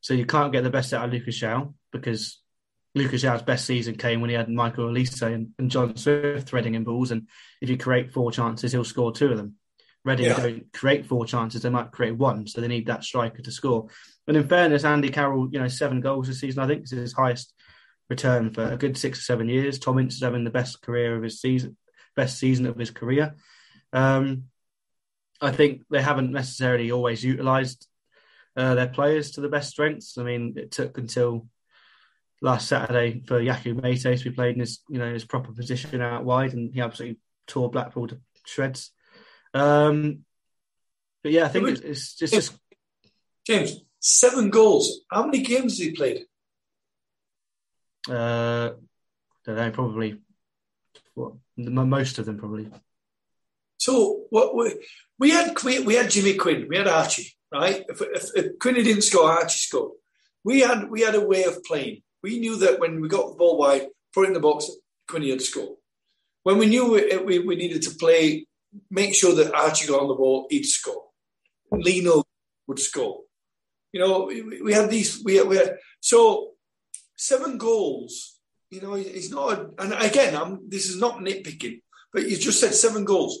So 0.00 0.14
you 0.14 0.24
can't 0.24 0.52
get 0.52 0.64
the 0.64 0.70
best 0.70 0.94
out 0.94 1.04
of 1.04 1.12
Lucas 1.12 1.38
João 1.38 1.74
because 1.92 2.40
Lucas 2.94 3.22
João's 3.22 3.42
best 3.42 3.66
season 3.66 3.96
came 3.96 4.20
when 4.20 4.30
he 4.30 4.36
had 4.36 4.48
Michael 4.48 4.86
Olise 4.86 5.20
and, 5.22 5.50
and, 5.58 5.70
John 5.70 5.96
Swift 5.96 6.48
threading 6.48 6.74
in 6.74 6.84
balls. 6.84 7.10
And 7.10 7.28
if 7.60 7.68
you 7.68 7.76
create 7.76 8.12
four 8.12 8.32
chances, 8.32 8.72
he'll 8.72 8.84
score 8.84 9.12
two 9.12 9.30
of 9.30 9.36
them. 9.36 9.56
Reading 10.04 10.26
yeah. 10.26 10.36
don't 10.36 10.72
create 10.72 11.06
four 11.06 11.26
chances, 11.26 11.62
they 11.62 11.70
might 11.70 11.92
create 11.92 12.16
one. 12.16 12.46
So 12.46 12.60
they 12.60 12.68
need 12.68 12.86
that 12.86 13.04
striker 13.04 13.42
to 13.42 13.52
score. 13.52 13.88
And 14.26 14.36
in 14.36 14.48
fairness, 14.48 14.84
Andy 14.84 15.10
Carroll, 15.10 15.48
you 15.52 15.60
know, 15.60 15.68
seven 15.68 16.00
goals 16.00 16.26
this 16.26 16.40
season, 16.40 16.62
I 16.62 16.66
think 16.66 16.84
is 16.84 16.90
his 16.90 17.12
highest 17.12 17.54
return 18.08 18.52
for 18.52 18.64
a 18.64 18.76
good 18.76 18.96
six 18.96 19.20
or 19.20 19.22
seven 19.22 19.48
years. 19.48 19.78
Tom 19.78 19.98
Ince 19.98 20.16
is 20.16 20.22
having 20.22 20.44
the 20.44 20.50
best 20.50 20.82
career 20.82 21.14
of 21.14 21.22
his 21.22 21.40
season, 21.40 21.76
best 22.16 22.38
season 22.38 22.66
of 22.66 22.76
his 22.76 22.90
career. 22.90 23.34
Um, 23.92 24.44
I 25.40 25.50
think 25.50 25.82
they 25.90 26.02
haven't 26.02 26.32
necessarily 26.32 26.92
always 26.92 27.24
utilised 27.24 27.88
uh, 28.56 28.74
their 28.74 28.88
players 28.88 29.32
to 29.32 29.40
the 29.40 29.48
best 29.48 29.70
strengths. 29.70 30.18
I 30.18 30.22
mean, 30.22 30.54
it 30.56 30.70
took 30.70 30.98
until 30.98 31.46
last 32.40 32.68
Saturday 32.68 33.22
for 33.26 33.40
Yakou 33.40 33.80
Meite 33.80 34.18
to 34.18 34.24
be 34.24 34.34
played 34.34 34.54
in 34.54 34.60
his 34.60 34.80
you 34.88 34.98
know 34.98 35.12
his 35.12 35.24
proper 35.24 35.52
position 35.52 36.00
out 36.00 36.24
wide, 36.24 36.52
and 36.52 36.74
he 36.74 36.80
absolutely 36.80 37.18
tore 37.46 37.70
Blackpool 37.70 38.08
to 38.08 38.18
shreds. 38.46 38.90
Um, 39.54 40.24
but 41.22 41.32
yeah, 41.32 41.44
I 41.44 41.48
think 41.48 41.68
it's, 41.68 41.80
it's 41.80 42.14
just 42.14 42.54
James 43.46 43.80
seven 44.00 44.50
goals. 44.50 45.00
How 45.10 45.24
many 45.24 45.42
games 45.42 45.78
has 45.78 45.78
he 45.78 45.92
played? 45.92 46.24
Uh, 48.08 48.70
don't 49.44 49.56
know, 49.56 49.70
probably 49.70 50.18
what 51.14 51.34
most 51.56 52.18
of 52.18 52.26
them 52.26 52.38
probably. 52.38 52.68
So 53.78 54.24
what 54.30 54.56
we, 54.56 54.74
we 55.18 55.30
had 55.30 55.56
we 55.62 55.94
had 55.94 56.10
Jimmy 56.10 56.34
Quinn, 56.34 56.66
we 56.68 56.76
had 56.76 56.88
Archie, 56.88 57.34
right? 57.52 57.84
If, 57.88 58.00
if, 58.00 58.30
if 58.34 58.58
Quinn 58.58 58.74
didn't 58.74 59.02
score, 59.02 59.30
Archie 59.30 59.58
scored. 59.58 59.92
We 60.44 60.60
had 60.60 60.90
we 60.90 61.02
had 61.02 61.14
a 61.14 61.20
way 61.20 61.44
of 61.44 61.62
playing 61.64 62.02
we 62.22 62.38
knew 62.38 62.56
that 62.58 62.78
when 62.78 63.00
we 63.00 63.08
got 63.08 63.30
the 63.30 63.34
ball 63.34 63.58
wide, 63.58 63.88
put 64.14 64.26
in 64.26 64.32
the 64.32 64.40
box, 64.40 64.70
Quinny 65.08 65.30
had 65.30 65.42
score. 65.42 65.76
When 66.44 66.58
we 66.58 66.66
knew 66.66 66.92
we, 66.92 67.16
we, 67.18 67.38
we, 67.40 67.56
needed 67.56 67.82
to 67.82 67.90
play, 67.96 68.46
make 68.90 69.14
sure 69.14 69.34
that 69.34 69.54
Archie 69.54 69.88
got 69.88 70.00
on 70.00 70.08
the 70.08 70.14
ball, 70.14 70.46
he'd 70.50 70.64
score. 70.64 71.04
Lino 71.70 72.24
would 72.66 72.78
score. 72.78 73.20
You 73.92 74.00
know, 74.00 74.24
we, 74.24 74.62
we 74.62 74.72
had 74.72 74.90
these, 74.90 75.22
we 75.24 75.36
had, 75.36 75.48
we 75.48 75.56
had, 75.56 75.76
so 76.00 76.52
seven 77.16 77.58
goals, 77.58 78.31
you 78.72 78.80
know, 78.80 78.94
he's 78.94 79.30
not, 79.30 79.52
a, 79.52 79.70
and 79.78 79.92
again, 79.92 80.34
I'm, 80.34 80.68
this 80.68 80.88
is 80.88 80.98
not 80.98 81.18
nitpicking, 81.18 81.82
but 82.10 82.26
you 82.26 82.38
just 82.38 82.58
said 82.58 82.72
seven 82.72 83.04
goals. 83.04 83.40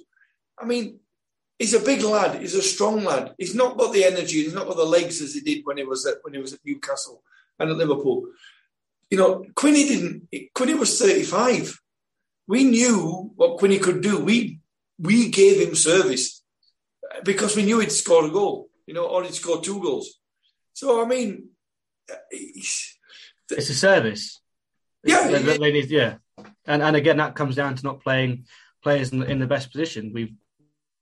I 0.60 0.66
mean, 0.66 1.00
he's 1.58 1.72
a 1.72 1.80
big 1.80 2.02
lad. 2.02 2.38
He's 2.38 2.54
a 2.54 2.60
strong 2.60 3.02
lad. 3.02 3.34
He's 3.38 3.54
not 3.54 3.78
got 3.78 3.94
the 3.94 4.04
energy. 4.04 4.42
He's 4.42 4.52
not 4.52 4.66
got 4.66 4.76
the 4.76 4.84
legs 4.84 5.22
as 5.22 5.32
he 5.32 5.40
did 5.40 5.64
when 5.64 5.78
he 5.78 5.84
was 5.84 6.04
at 6.04 6.16
when 6.22 6.34
he 6.34 6.40
was 6.40 6.52
at 6.52 6.60
Newcastle 6.66 7.22
and 7.58 7.70
at 7.70 7.76
Liverpool. 7.78 8.26
You 9.10 9.16
know, 9.16 9.46
Quinny 9.54 9.88
didn't. 9.88 10.28
Quinny 10.54 10.74
was 10.74 10.98
thirty-five. 11.00 11.80
We 12.46 12.64
knew 12.64 13.32
what 13.34 13.58
Quinny 13.58 13.78
could 13.78 14.02
do. 14.02 14.22
We 14.22 14.60
we 14.98 15.30
gave 15.30 15.66
him 15.66 15.74
service 15.74 16.42
because 17.24 17.56
we 17.56 17.62
knew 17.62 17.80
he'd 17.80 17.90
score 17.90 18.26
a 18.26 18.30
goal. 18.30 18.68
You 18.86 18.92
know, 18.92 19.06
or 19.06 19.22
he'd 19.24 19.34
score 19.34 19.62
two 19.62 19.80
goals. 19.80 20.18
So 20.74 21.02
I 21.02 21.08
mean, 21.08 21.48
uh, 22.10 22.16
it's 22.30 22.98
a 23.48 23.74
service. 23.74 24.41
Yeah, 25.04 25.28
they, 25.28 25.58
they 25.58 25.72
need, 25.72 25.90
yeah, 25.90 26.16
and 26.66 26.82
and 26.82 26.96
again 26.96 27.16
that 27.16 27.34
comes 27.34 27.56
down 27.56 27.74
to 27.74 27.84
not 27.84 28.02
playing 28.02 28.46
players 28.82 29.12
in, 29.12 29.22
in 29.22 29.38
the 29.38 29.46
best 29.46 29.70
position. 29.72 30.12
We've 30.14 30.32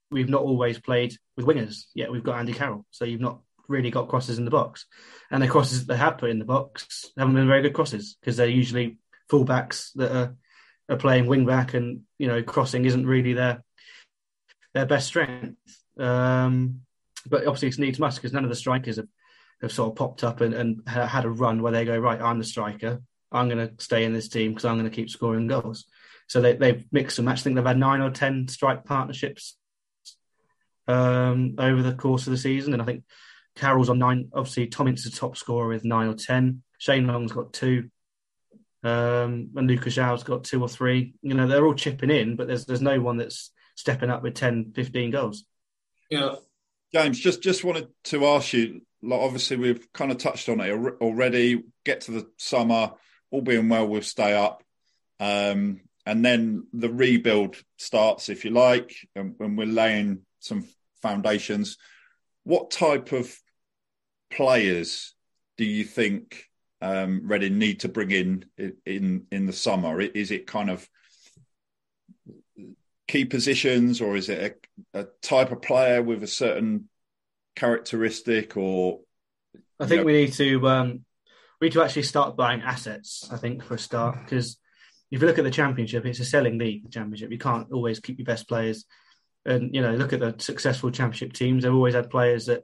we've 0.09 0.29
not 0.29 0.41
always 0.41 0.79
played 0.79 1.15
with 1.37 1.45
wingers. 1.45 1.85
Yet 1.93 2.11
we've 2.11 2.23
got 2.23 2.39
Andy 2.39 2.53
Carroll, 2.53 2.85
so 2.91 3.05
you've 3.05 3.21
not 3.21 3.41
really 3.67 3.89
got 3.89 4.09
crosses 4.09 4.37
in 4.37 4.45
the 4.45 4.51
box. 4.51 4.85
And 5.31 5.41
the 5.41 5.47
crosses 5.47 5.85
they 5.85 5.97
have 5.97 6.17
put 6.17 6.29
in 6.29 6.39
the 6.39 6.45
box 6.45 7.11
haven't 7.17 7.35
been 7.35 7.47
very 7.47 7.61
good 7.61 7.73
crosses 7.73 8.17
because 8.19 8.37
they're 8.37 8.47
usually 8.47 8.97
fullbacks 9.31 9.91
that 9.95 10.15
are, 10.15 10.35
are 10.89 10.97
playing 10.97 11.27
wing 11.27 11.45
back, 11.45 11.73
and 11.73 12.01
you 12.19 12.27
know 12.27 12.43
crossing 12.43 12.85
isn't 12.85 13.07
really 13.07 13.33
their 13.33 13.63
their 14.73 14.85
best 14.85 15.07
strength. 15.07 15.57
Um, 15.97 16.81
but 17.27 17.45
obviously 17.45 17.67
it's 17.67 17.77
needs 17.77 17.99
must 17.99 18.17
because 18.17 18.33
none 18.33 18.43
of 18.43 18.49
the 18.49 18.55
strikers 18.55 18.97
have, 18.97 19.07
have 19.61 19.71
sort 19.71 19.91
of 19.91 19.95
popped 19.95 20.23
up 20.23 20.41
and, 20.41 20.53
and 20.53 20.87
had 20.87 21.25
a 21.25 21.29
run 21.29 21.61
where 21.61 21.71
they 21.71 21.85
go 21.85 21.97
right. 21.97 22.21
I'm 22.21 22.39
the 22.39 22.45
striker. 22.45 23.01
I'm 23.31 23.49
going 23.49 23.67
to 23.67 23.83
stay 23.83 24.03
in 24.03 24.13
this 24.13 24.29
team 24.29 24.51
because 24.51 24.65
I'm 24.65 24.77
going 24.77 24.89
to 24.89 24.95
keep 24.95 25.09
scoring 25.09 25.47
goals. 25.47 25.85
So 26.27 26.41
they, 26.41 26.53
they've 26.53 26.85
mixed 26.91 27.19
and 27.19 27.25
matched. 27.25 27.41
I 27.41 27.43
think 27.43 27.55
they've 27.55 27.65
had 27.65 27.77
nine 27.77 28.01
or 28.01 28.09
ten 28.09 28.47
strike 28.47 28.85
partnerships 28.85 29.57
um, 30.87 31.55
over 31.57 31.81
the 31.81 31.93
course 31.93 32.27
of 32.27 32.31
the 32.31 32.37
season, 32.37 32.73
and 32.73 32.81
I 32.81 32.85
think 32.85 33.03
Carroll's 33.55 33.89
on 33.89 33.99
nine. 33.99 34.29
Obviously, 34.33 34.67
Tom 34.67 34.87
Ince's 34.87 35.11
the 35.11 35.17
top 35.17 35.37
scorer 35.37 35.67
with 35.67 35.85
nine 35.85 36.07
or 36.07 36.13
ten. 36.13 36.63
Shane 36.77 37.07
Long's 37.07 37.31
got 37.31 37.53
two, 37.53 37.89
um, 38.83 39.49
and 39.55 39.67
Lucas 39.67 39.95
João's 39.95 40.23
got 40.23 40.43
two 40.43 40.61
or 40.61 40.69
three. 40.69 41.13
You 41.21 41.33
know, 41.33 41.47
they're 41.47 41.65
all 41.65 41.73
chipping 41.73 42.09
in, 42.09 42.35
but 42.35 42.47
there's 42.47 42.65
there's 42.65 42.81
no 42.81 42.99
one 43.01 43.17
that's 43.17 43.51
stepping 43.75 44.09
up 44.09 44.21
with 44.21 44.35
10, 44.35 44.73
15 44.75 45.11
goals. 45.11 45.43
Yeah, 46.09 46.35
James, 46.93 47.19
just 47.19 47.41
just 47.41 47.63
wanted 47.63 47.87
to 48.05 48.25
ask 48.27 48.53
you. 48.53 48.81
Like, 49.03 49.19
obviously, 49.19 49.57
we've 49.57 49.91
kind 49.93 50.11
of 50.11 50.19
touched 50.19 50.47
on 50.47 50.59
it 50.59 50.71
already. 51.01 51.63
Get 51.83 52.01
to 52.01 52.11
the 52.11 52.29
summer, 52.37 52.91
all 53.31 53.41
being 53.41 53.69
well, 53.69 53.87
we'll 53.87 54.01
stay 54.01 54.33
up. 54.33 54.63
Um, 55.19 55.81
and 56.05 56.23
then 56.25 56.67
the 56.73 56.89
rebuild 56.89 57.55
starts, 57.77 58.29
if 58.29 58.43
you 58.43 58.51
like, 58.51 58.95
and, 59.15 59.35
and 59.39 59.57
we're 59.57 59.65
laying 59.65 60.21
some 60.39 60.65
foundations. 61.01 61.77
What 62.43 62.71
type 62.71 63.11
of 63.11 63.33
players 64.31 65.13
do 65.57 65.65
you 65.65 65.83
think 65.83 66.45
um, 66.81 67.21
Reading 67.25 67.59
need 67.59 67.81
to 67.81 67.89
bring 67.89 68.11
in 68.11 68.45
in 68.85 69.27
in 69.31 69.45
the 69.45 69.53
summer? 69.53 70.01
Is 70.01 70.31
it 70.31 70.47
kind 70.47 70.71
of 70.71 70.87
key 73.07 73.25
positions, 73.25 74.01
or 74.01 74.15
is 74.15 74.29
it 74.29 74.59
a, 74.93 75.01
a 75.01 75.07
type 75.21 75.51
of 75.51 75.61
player 75.61 76.01
with 76.01 76.23
a 76.23 76.27
certain 76.27 76.89
characteristic? 77.55 78.57
Or 78.57 79.01
I 79.79 79.85
think 79.85 80.01
know? 80.01 80.05
we 80.05 80.13
need 80.13 80.33
to 80.33 80.67
um, 80.67 81.05
we 81.61 81.67
need 81.67 81.73
to 81.73 81.83
actually 81.83 82.03
start 82.03 82.35
buying 82.35 82.61
assets. 82.61 83.29
I 83.31 83.37
think 83.37 83.63
for 83.63 83.75
a 83.75 83.79
start, 83.79 84.17
because 84.23 84.57
if 85.11 85.21
you 85.21 85.27
look 85.27 85.37
at 85.37 85.45
the 85.45 85.51
championship, 85.51 86.05
it's 86.05 86.19
a 86.19 86.25
selling 86.25 86.57
league. 86.57 86.83
The 86.83 86.89
championship, 86.89 87.31
you 87.31 87.37
can't 87.37 87.71
always 87.71 87.99
keep 87.99 88.17
your 88.17 88.25
best 88.25 88.47
players 88.47 88.85
and 89.45 89.73
you 89.73 89.81
know, 89.81 89.93
look 89.93 90.13
at 90.13 90.19
the 90.19 90.35
successful 90.37 90.91
championship 90.91 91.33
teams. 91.33 91.63
They've 91.63 91.73
always 91.73 91.95
had 91.95 92.09
players 92.09 92.45
that 92.45 92.63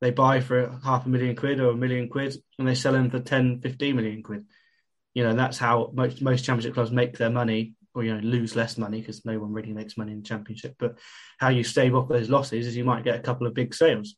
they 0.00 0.10
buy 0.10 0.40
for 0.40 0.78
half 0.84 1.06
a 1.06 1.08
million 1.08 1.36
quid 1.36 1.60
or 1.60 1.70
a 1.70 1.76
million 1.76 2.08
quid, 2.08 2.36
and 2.58 2.66
they 2.66 2.74
sell 2.74 2.92
them 2.92 3.10
for 3.10 3.20
10, 3.20 3.60
15 3.60 3.96
million 3.96 4.22
quid. 4.22 4.44
You 5.14 5.24
know, 5.24 5.34
that's 5.34 5.58
how 5.58 5.90
most 5.94 6.20
most 6.20 6.44
championship 6.44 6.74
clubs 6.74 6.90
make 6.90 7.16
their 7.16 7.30
money, 7.30 7.74
or 7.94 8.04
you 8.04 8.14
know, 8.14 8.20
lose 8.20 8.56
less 8.56 8.76
money 8.76 9.00
because 9.00 9.24
no 9.24 9.38
one 9.38 9.52
really 9.52 9.72
makes 9.72 9.96
money 9.96 10.12
in 10.12 10.18
the 10.18 10.28
championship. 10.28 10.74
But 10.78 10.98
how 11.38 11.48
you 11.48 11.64
stave 11.64 11.94
off 11.94 12.08
those 12.08 12.28
losses 12.28 12.66
is 12.66 12.76
you 12.76 12.84
might 12.84 13.04
get 13.04 13.18
a 13.18 13.22
couple 13.22 13.46
of 13.46 13.54
big 13.54 13.74
sales. 13.74 14.16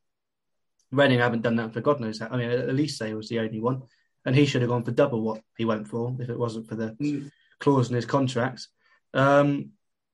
Reading 0.91 1.19
haven't 1.19 1.43
done 1.43 1.57
that 1.57 1.75
for 1.75 1.83
God 1.83 2.01
knows 2.01 2.19
how. 2.19 2.29
I 2.31 2.39
mean, 2.39 2.51
Olise 2.51 3.15
was 3.15 3.29
the 3.29 3.41
only 3.41 3.61
one, 3.61 3.83
and 4.25 4.35
he 4.35 4.47
should 4.47 4.63
have 4.63 4.71
gone 4.71 4.85
for 4.85 4.91
double 4.91 5.23
what 5.23 5.41
he 5.57 5.65
went 5.65 5.89
for 5.89 6.17
if 6.21 6.29
it 6.29 6.39
wasn't 6.39 6.69
for 6.69 6.75
the 6.75 6.97
mm. 7.01 7.31
clause 7.61 7.89
in 7.89 7.97
his 7.97 8.07
contract. 8.07 8.69
Um, 9.15 9.71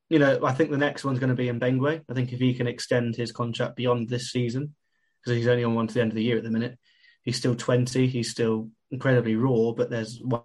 you 0.08 0.18
know, 0.18 0.44
I 0.44 0.52
think 0.52 0.70
the 0.70 0.76
next 0.76 1.04
one's 1.04 1.18
going 1.18 1.30
to 1.30 1.34
be 1.34 1.48
Mbengue. 1.48 2.02
I 2.08 2.14
think 2.14 2.32
if 2.32 2.38
he 2.38 2.54
can 2.54 2.66
extend 2.66 3.16
his 3.16 3.32
contract 3.32 3.76
beyond 3.76 4.08
this 4.08 4.30
season, 4.30 4.74
because 5.20 5.38
he's 5.38 5.48
only 5.48 5.64
on 5.64 5.74
one 5.74 5.86
to 5.86 5.94
the 5.94 6.00
end 6.00 6.12
of 6.12 6.16
the 6.16 6.22
year 6.22 6.36
at 6.36 6.44
the 6.44 6.50
minute, 6.50 6.78
he's 7.22 7.36
still 7.36 7.54
20. 7.54 8.06
He's 8.06 8.30
still 8.30 8.70
incredibly 8.90 9.34
raw, 9.36 9.72
but 9.72 9.90
there's 9.90 10.20
one 10.22 10.42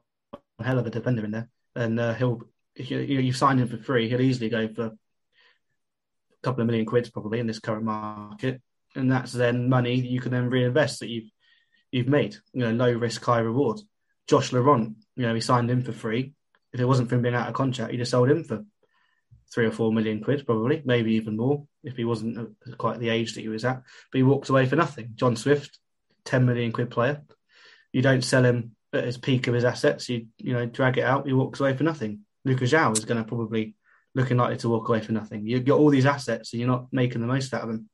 hell 0.59 0.79
of 0.79 0.87
a 0.87 0.89
defender 0.89 1.25
in 1.25 1.31
there. 1.31 1.49
And 1.75 1.99
uh, 1.99 2.13
he'll, 2.13 2.41
if 2.75 2.89
you, 2.89 2.99
you, 2.99 3.33
signed 3.33 3.59
him 3.59 3.67
for 3.67 3.77
free, 3.77 4.09
he'll 4.09 4.21
easily 4.21 4.49
go 4.49 4.67
for 4.69 4.85
a 4.85 4.97
couple 6.41 6.61
of 6.61 6.67
million 6.67 6.85
quids 6.85 7.09
probably 7.09 7.39
in 7.39 7.47
this 7.47 7.59
current 7.59 7.83
market. 7.83 8.61
And 8.95 9.11
that's 9.11 9.31
then 9.31 9.69
money 9.69 9.95
you 9.95 10.19
can 10.19 10.31
then 10.31 10.49
reinvest 10.49 11.01
that 11.01 11.09
you've 11.09 11.29
you've 11.91 12.07
made. 12.07 12.35
You 12.53 12.61
know, 12.61 12.71
low 12.71 12.91
risk, 12.91 13.23
high 13.23 13.39
reward. 13.39 13.79
Josh 14.27 14.53
Laurent, 14.53 14.95
you 15.15 15.25
know, 15.25 15.33
he 15.33 15.41
signed 15.41 15.69
him 15.69 15.81
for 15.81 15.91
free. 15.91 16.33
If 16.71 16.79
it 16.79 16.85
wasn't 16.85 17.09
for 17.09 17.15
him 17.15 17.23
being 17.23 17.35
out 17.35 17.47
of 17.47 17.55
contract, 17.55 17.91
he 17.91 17.97
just 17.97 18.11
sold 18.11 18.29
him 18.29 18.43
for 18.43 18.63
three 19.51 19.65
or 19.65 19.71
four 19.71 19.91
million 19.91 20.23
quid, 20.23 20.45
probably, 20.45 20.81
maybe 20.85 21.13
even 21.13 21.35
more 21.35 21.65
if 21.83 21.97
he 21.97 22.05
wasn't 22.05 22.55
quite 22.77 22.99
the 22.99 23.09
age 23.09 23.33
that 23.33 23.41
he 23.41 23.47
was 23.47 23.65
at. 23.65 23.81
But 24.11 24.17
he 24.17 24.23
walked 24.23 24.49
away 24.49 24.67
for 24.67 24.75
nothing. 24.75 25.13
John 25.15 25.35
Swift, 25.35 25.79
10 26.25 26.45
million 26.45 26.71
quid 26.71 26.91
player. 26.91 27.23
You 27.91 28.03
don't 28.03 28.23
sell 28.23 28.45
him 28.45 28.75
at 28.93 29.05
his 29.05 29.17
peak 29.17 29.47
of 29.47 29.53
his 29.53 29.65
assets. 29.65 30.09
You 30.09 30.27
you 30.37 30.53
know 30.53 30.65
drag 30.65 30.97
it 30.97 31.03
out. 31.03 31.25
He 31.25 31.33
walks 31.33 31.59
away 31.59 31.75
for 31.75 31.83
nothing. 31.83 32.21
Lucas 32.45 32.71
João 32.71 32.97
is 32.97 33.05
going 33.05 33.21
to 33.21 33.27
probably 33.27 33.75
looking 34.15 34.37
likely 34.37 34.57
to 34.57 34.69
walk 34.69 34.89
away 34.89 35.01
for 35.01 35.11
nothing. 35.11 35.45
You've 35.45 35.65
got 35.65 35.79
all 35.79 35.89
these 35.89 36.05
assets 36.05 36.53
and 36.53 36.59
you're 36.59 36.69
not 36.69 36.87
making 36.91 37.21
the 37.21 37.27
most 37.27 37.53
out 37.53 37.63
of 37.63 37.69
them. 37.69 37.89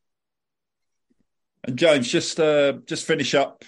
And 1.63 1.77
James, 1.77 2.07
just 2.07 2.39
uh, 2.39 2.73
just 2.85 3.05
finish 3.05 3.33
up. 3.33 3.63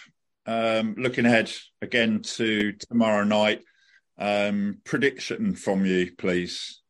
Um, 0.47 0.95
looking 0.97 1.25
ahead 1.25 1.51
again 1.81 2.21
to 2.21 2.71
tomorrow 2.71 3.25
night. 3.25 3.63
Um, 4.17 4.77
prediction 4.85 5.55
from 5.55 5.85
you, 5.85 6.11
please. 6.17 6.81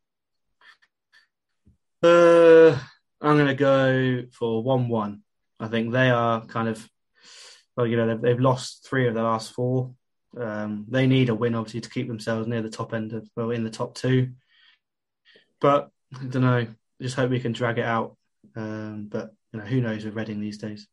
Uh, 2.03 2.77
I'm 3.19 3.37
going 3.37 3.47
to 3.47 3.55
go 3.55 4.23
for 4.31 4.61
one-one. 4.61 5.23
I 5.59 5.67
think 5.67 5.91
they 5.91 6.11
are 6.11 6.45
kind 6.45 6.67
of, 6.67 6.87
well, 7.75 7.87
you 7.87 7.97
know, 7.97 8.07
they've, 8.07 8.21
they've 8.21 8.39
lost 8.39 8.85
three 8.87 9.07
of 9.07 9.15
the 9.15 9.23
last 9.23 9.53
four. 9.53 9.91
Um, 10.39 10.85
they 10.87 11.07
need 11.07 11.29
a 11.29 11.35
win, 11.35 11.55
obviously, 11.55 11.81
to 11.81 11.89
keep 11.89 12.07
themselves 12.07 12.47
near 12.47 12.61
the 12.61 12.69
top 12.69 12.93
end 12.93 13.13
of, 13.13 13.27
well, 13.35 13.49
in 13.49 13.63
the 13.63 13.71
top 13.71 13.95
two. 13.95 14.33
But 15.59 15.89
I 16.13 16.25
don't 16.25 16.43
know. 16.43 16.67
Just 17.01 17.15
hope 17.15 17.31
we 17.31 17.39
can 17.39 17.53
drag 17.53 17.79
it 17.79 17.85
out. 17.85 18.15
Um, 18.55 19.07
but 19.09 19.33
you 19.51 19.59
know, 19.59 19.65
who 19.65 19.81
knows 19.81 20.05
with 20.05 20.15
Reading 20.15 20.39
these 20.39 20.59
days. 20.59 20.87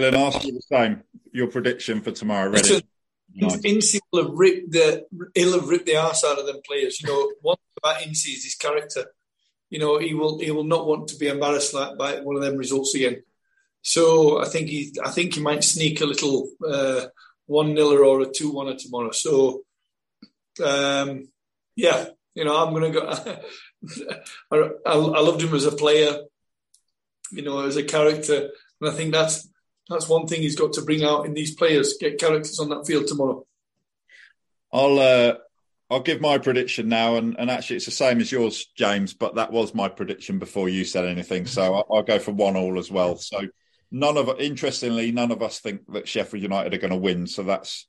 Dylan, 0.00 0.14
ask 0.14 0.44
you 0.44 0.52
the 0.52 0.62
same. 0.62 1.02
Your 1.32 1.48
prediction 1.48 2.00
for 2.00 2.12
tomorrow, 2.12 2.50
Reading. 2.50 2.82
Ince 3.64 3.98
will 4.12 4.24
have 4.24 4.32
ripped 4.32 4.70
the 4.70 5.06
he'll 5.34 5.58
have 5.58 5.68
ripped 5.68 5.86
the 5.86 5.96
arse 5.96 6.24
out 6.24 6.38
of 6.38 6.46
them 6.46 6.60
players. 6.64 7.00
You 7.00 7.08
know, 7.08 7.32
one 7.42 7.56
about 7.76 8.02
Ince 8.02 8.26
is 8.26 8.44
his 8.44 8.54
character 8.54 9.06
you 9.74 9.80
know, 9.80 9.98
he 9.98 10.14
will 10.14 10.38
he 10.38 10.52
will 10.52 10.62
not 10.62 10.86
want 10.86 11.08
to 11.08 11.16
be 11.16 11.26
embarrassed 11.26 11.74
like, 11.74 11.98
by 11.98 12.20
one 12.20 12.36
of 12.36 12.42
them 12.42 12.56
results 12.56 12.94
again. 12.94 13.24
So 13.82 14.40
I 14.40 14.44
think 14.44 14.68
he 14.68 14.94
I 15.04 15.10
think 15.10 15.34
he 15.34 15.40
might 15.40 15.64
sneak 15.64 16.00
a 16.00 16.06
little 16.06 16.48
uh, 16.64 17.06
one 17.46 17.74
niller 17.74 18.04
or 18.04 18.20
a 18.20 18.30
two 18.30 18.52
one 18.52 18.76
tomorrow. 18.76 19.10
So 19.10 19.62
um, 20.64 21.28
yeah, 21.74 22.06
you 22.36 22.44
know, 22.44 22.56
I'm 22.56 22.72
to 22.72 22.90
go. 22.90 23.08
I, 24.52 24.56
I, 24.86 24.92
I 24.92 25.20
loved 25.20 25.42
him 25.42 25.52
as 25.52 25.64
a 25.64 25.72
player, 25.72 26.18
you 27.32 27.42
know, 27.42 27.66
as 27.66 27.76
a 27.76 27.82
character, 27.82 28.50
and 28.80 28.90
I 28.90 28.92
think 28.92 29.12
that's 29.12 29.48
that's 29.88 30.08
one 30.08 30.26
thing 30.26 30.42
he's 30.42 30.56
got 30.56 30.72
to 30.74 30.82
bring 30.82 31.04
out 31.04 31.26
in 31.26 31.34
these 31.34 31.54
players. 31.54 31.96
Get 32.00 32.18
characters 32.18 32.58
on 32.58 32.70
that 32.70 32.86
field 32.86 33.06
tomorrow. 33.06 33.46
I'll 34.72 34.98
uh, 34.98 35.34
I'll 35.90 36.00
give 36.00 36.20
my 36.20 36.38
prediction 36.38 36.88
now, 36.88 37.16
and, 37.16 37.36
and 37.38 37.50
actually 37.50 37.76
it's 37.76 37.84
the 37.84 37.92
same 37.92 38.20
as 38.20 38.32
yours, 38.32 38.66
James. 38.76 39.14
But 39.14 39.36
that 39.36 39.52
was 39.52 39.74
my 39.74 39.88
prediction 39.88 40.38
before 40.38 40.68
you 40.68 40.84
said 40.84 41.04
anything, 41.04 41.46
so 41.46 41.74
I'll, 41.74 41.86
I'll 41.90 42.02
go 42.02 42.18
for 42.18 42.32
one 42.32 42.56
all 42.56 42.78
as 42.78 42.90
well. 42.90 43.16
So 43.16 43.48
none 43.90 44.16
of 44.16 44.40
interestingly, 44.40 45.12
none 45.12 45.30
of 45.30 45.42
us 45.42 45.60
think 45.60 45.82
that 45.92 46.08
Sheffield 46.08 46.42
United 46.42 46.74
are 46.74 46.78
going 46.78 46.90
to 46.90 46.96
win. 46.96 47.26
So 47.26 47.42
that's 47.42 47.86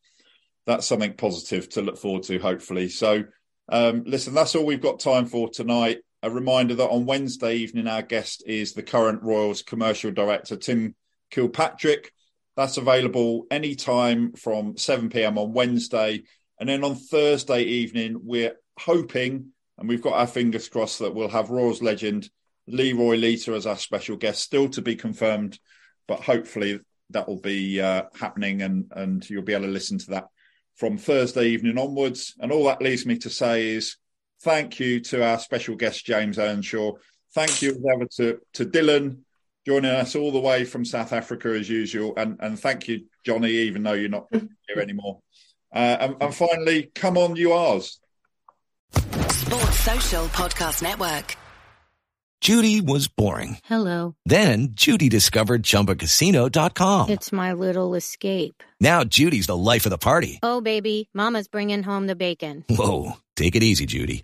that's 0.65 0.85
something 0.85 1.13
positive 1.13 1.69
to 1.69 1.81
look 1.81 1.97
forward 1.97 2.23
to, 2.23 2.39
hopefully. 2.39 2.89
So 2.89 3.23
um, 3.69 4.03
listen, 4.05 4.33
that's 4.33 4.55
all 4.55 4.65
we've 4.65 4.81
got 4.81 4.99
time 4.99 5.25
for 5.25 5.49
tonight. 5.49 5.99
A 6.21 6.29
reminder 6.29 6.75
that 6.75 6.89
on 6.89 7.05
Wednesday 7.05 7.55
evening, 7.55 7.87
our 7.87 8.01
guest 8.01 8.43
is 8.45 8.73
the 8.73 8.83
current 8.83 9.23
Royals 9.23 9.61
commercial 9.61 10.11
director, 10.11 10.57
Tim 10.57 10.95
Kilpatrick. 11.31 12.11
That's 12.55 12.77
available 12.77 13.47
anytime 13.51 14.33
from 14.33 14.77
7 14.77 15.09
p.m. 15.09 15.37
on 15.37 15.53
Wednesday. 15.53 16.23
And 16.59 16.69
then 16.69 16.83
on 16.83 16.95
Thursday 16.95 17.63
evening, 17.63 18.17
we're 18.23 18.55
hoping, 18.79 19.51
and 19.77 19.89
we've 19.89 20.01
got 20.01 20.13
our 20.13 20.27
fingers 20.27 20.69
crossed, 20.69 20.99
that 20.99 21.13
we'll 21.13 21.27
have 21.27 21.49
Royals 21.49 21.81
legend 21.81 22.29
Leroy 22.67 23.15
Lita 23.15 23.53
as 23.53 23.65
our 23.65 23.77
special 23.77 24.15
guest, 24.15 24.41
still 24.41 24.69
to 24.69 24.81
be 24.81 24.95
confirmed, 24.95 25.59
but 26.07 26.21
hopefully 26.21 26.79
that 27.11 27.27
will 27.27 27.39
be 27.39 27.79
uh, 27.79 28.03
happening 28.15 28.61
and, 28.61 28.91
and 28.91 29.29
you'll 29.29 29.43
be 29.43 29.53
able 29.53 29.65
to 29.65 29.71
listen 29.71 29.97
to 29.99 30.11
that 30.11 30.27
from 30.75 30.97
Thursday 30.97 31.49
evening 31.49 31.77
onwards. 31.77 32.33
And 32.39 32.51
all 32.51 32.65
that 32.65 32.81
leaves 32.81 33.05
me 33.05 33.17
to 33.19 33.29
say 33.29 33.69
is 33.69 33.97
thank 34.41 34.79
you 34.79 34.99
to 35.01 35.23
our 35.23 35.39
special 35.39 35.75
guest, 35.75 36.05
James 36.05 36.39
Earnshaw. 36.39 36.93
Thank 37.33 37.61
you 37.61 37.71
as 37.71 37.83
ever 37.93 38.05
to, 38.17 38.39
to 38.53 38.65
Dylan 38.65 39.19
joining 39.65 39.91
us 39.91 40.15
all 40.15 40.31
the 40.31 40.39
way 40.39 40.63
from 40.65 40.85
South 40.85 41.13
Africa 41.13 41.49
as 41.49 41.69
usual. 41.69 42.13
And, 42.17 42.37
and 42.39 42.59
thank 42.59 42.87
you, 42.87 43.05
Johnny, 43.25 43.49
even 43.49 43.83
though 43.83 43.93
you're 43.93 44.09
not 44.09 44.27
here 44.31 44.79
anymore. 44.81 45.19
Uh, 45.73 45.97
and, 45.99 46.15
and 46.21 46.35
finally, 46.35 46.91
come 46.95 47.17
on, 47.17 47.35
you 47.35 47.53
Rs. 47.53 47.99
Sports 48.93 49.79
Social 49.79 50.25
Podcast 50.27 50.81
Network. 50.81 51.35
Judy 52.41 52.79
was 52.79 53.07
boring. 53.07 53.57
Hello. 53.65 54.15
Then 54.25 54.69
Judy 54.73 55.09
discovered 55.09 55.63
ChumbaCasino.com. 55.63 57.09
It's 57.09 57.31
my 57.31 57.53
little 57.53 57.95
escape. 57.95 58.61
Now 58.79 59.03
Judy's 59.03 59.47
the 59.47 59.57
life 59.57 59.87
of 59.87 59.89
the 59.89 59.97
party. 59.97 60.39
Oh, 60.43 60.61
baby, 60.61 61.09
Mama's 61.13 61.47
bringing 61.47 61.81
home 61.81 62.05
the 62.05 62.15
bacon. 62.15 62.63
Whoa, 62.69 63.13
take 63.35 63.55
it 63.55 63.63
easy, 63.63 63.87
Judy. 63.87 64.23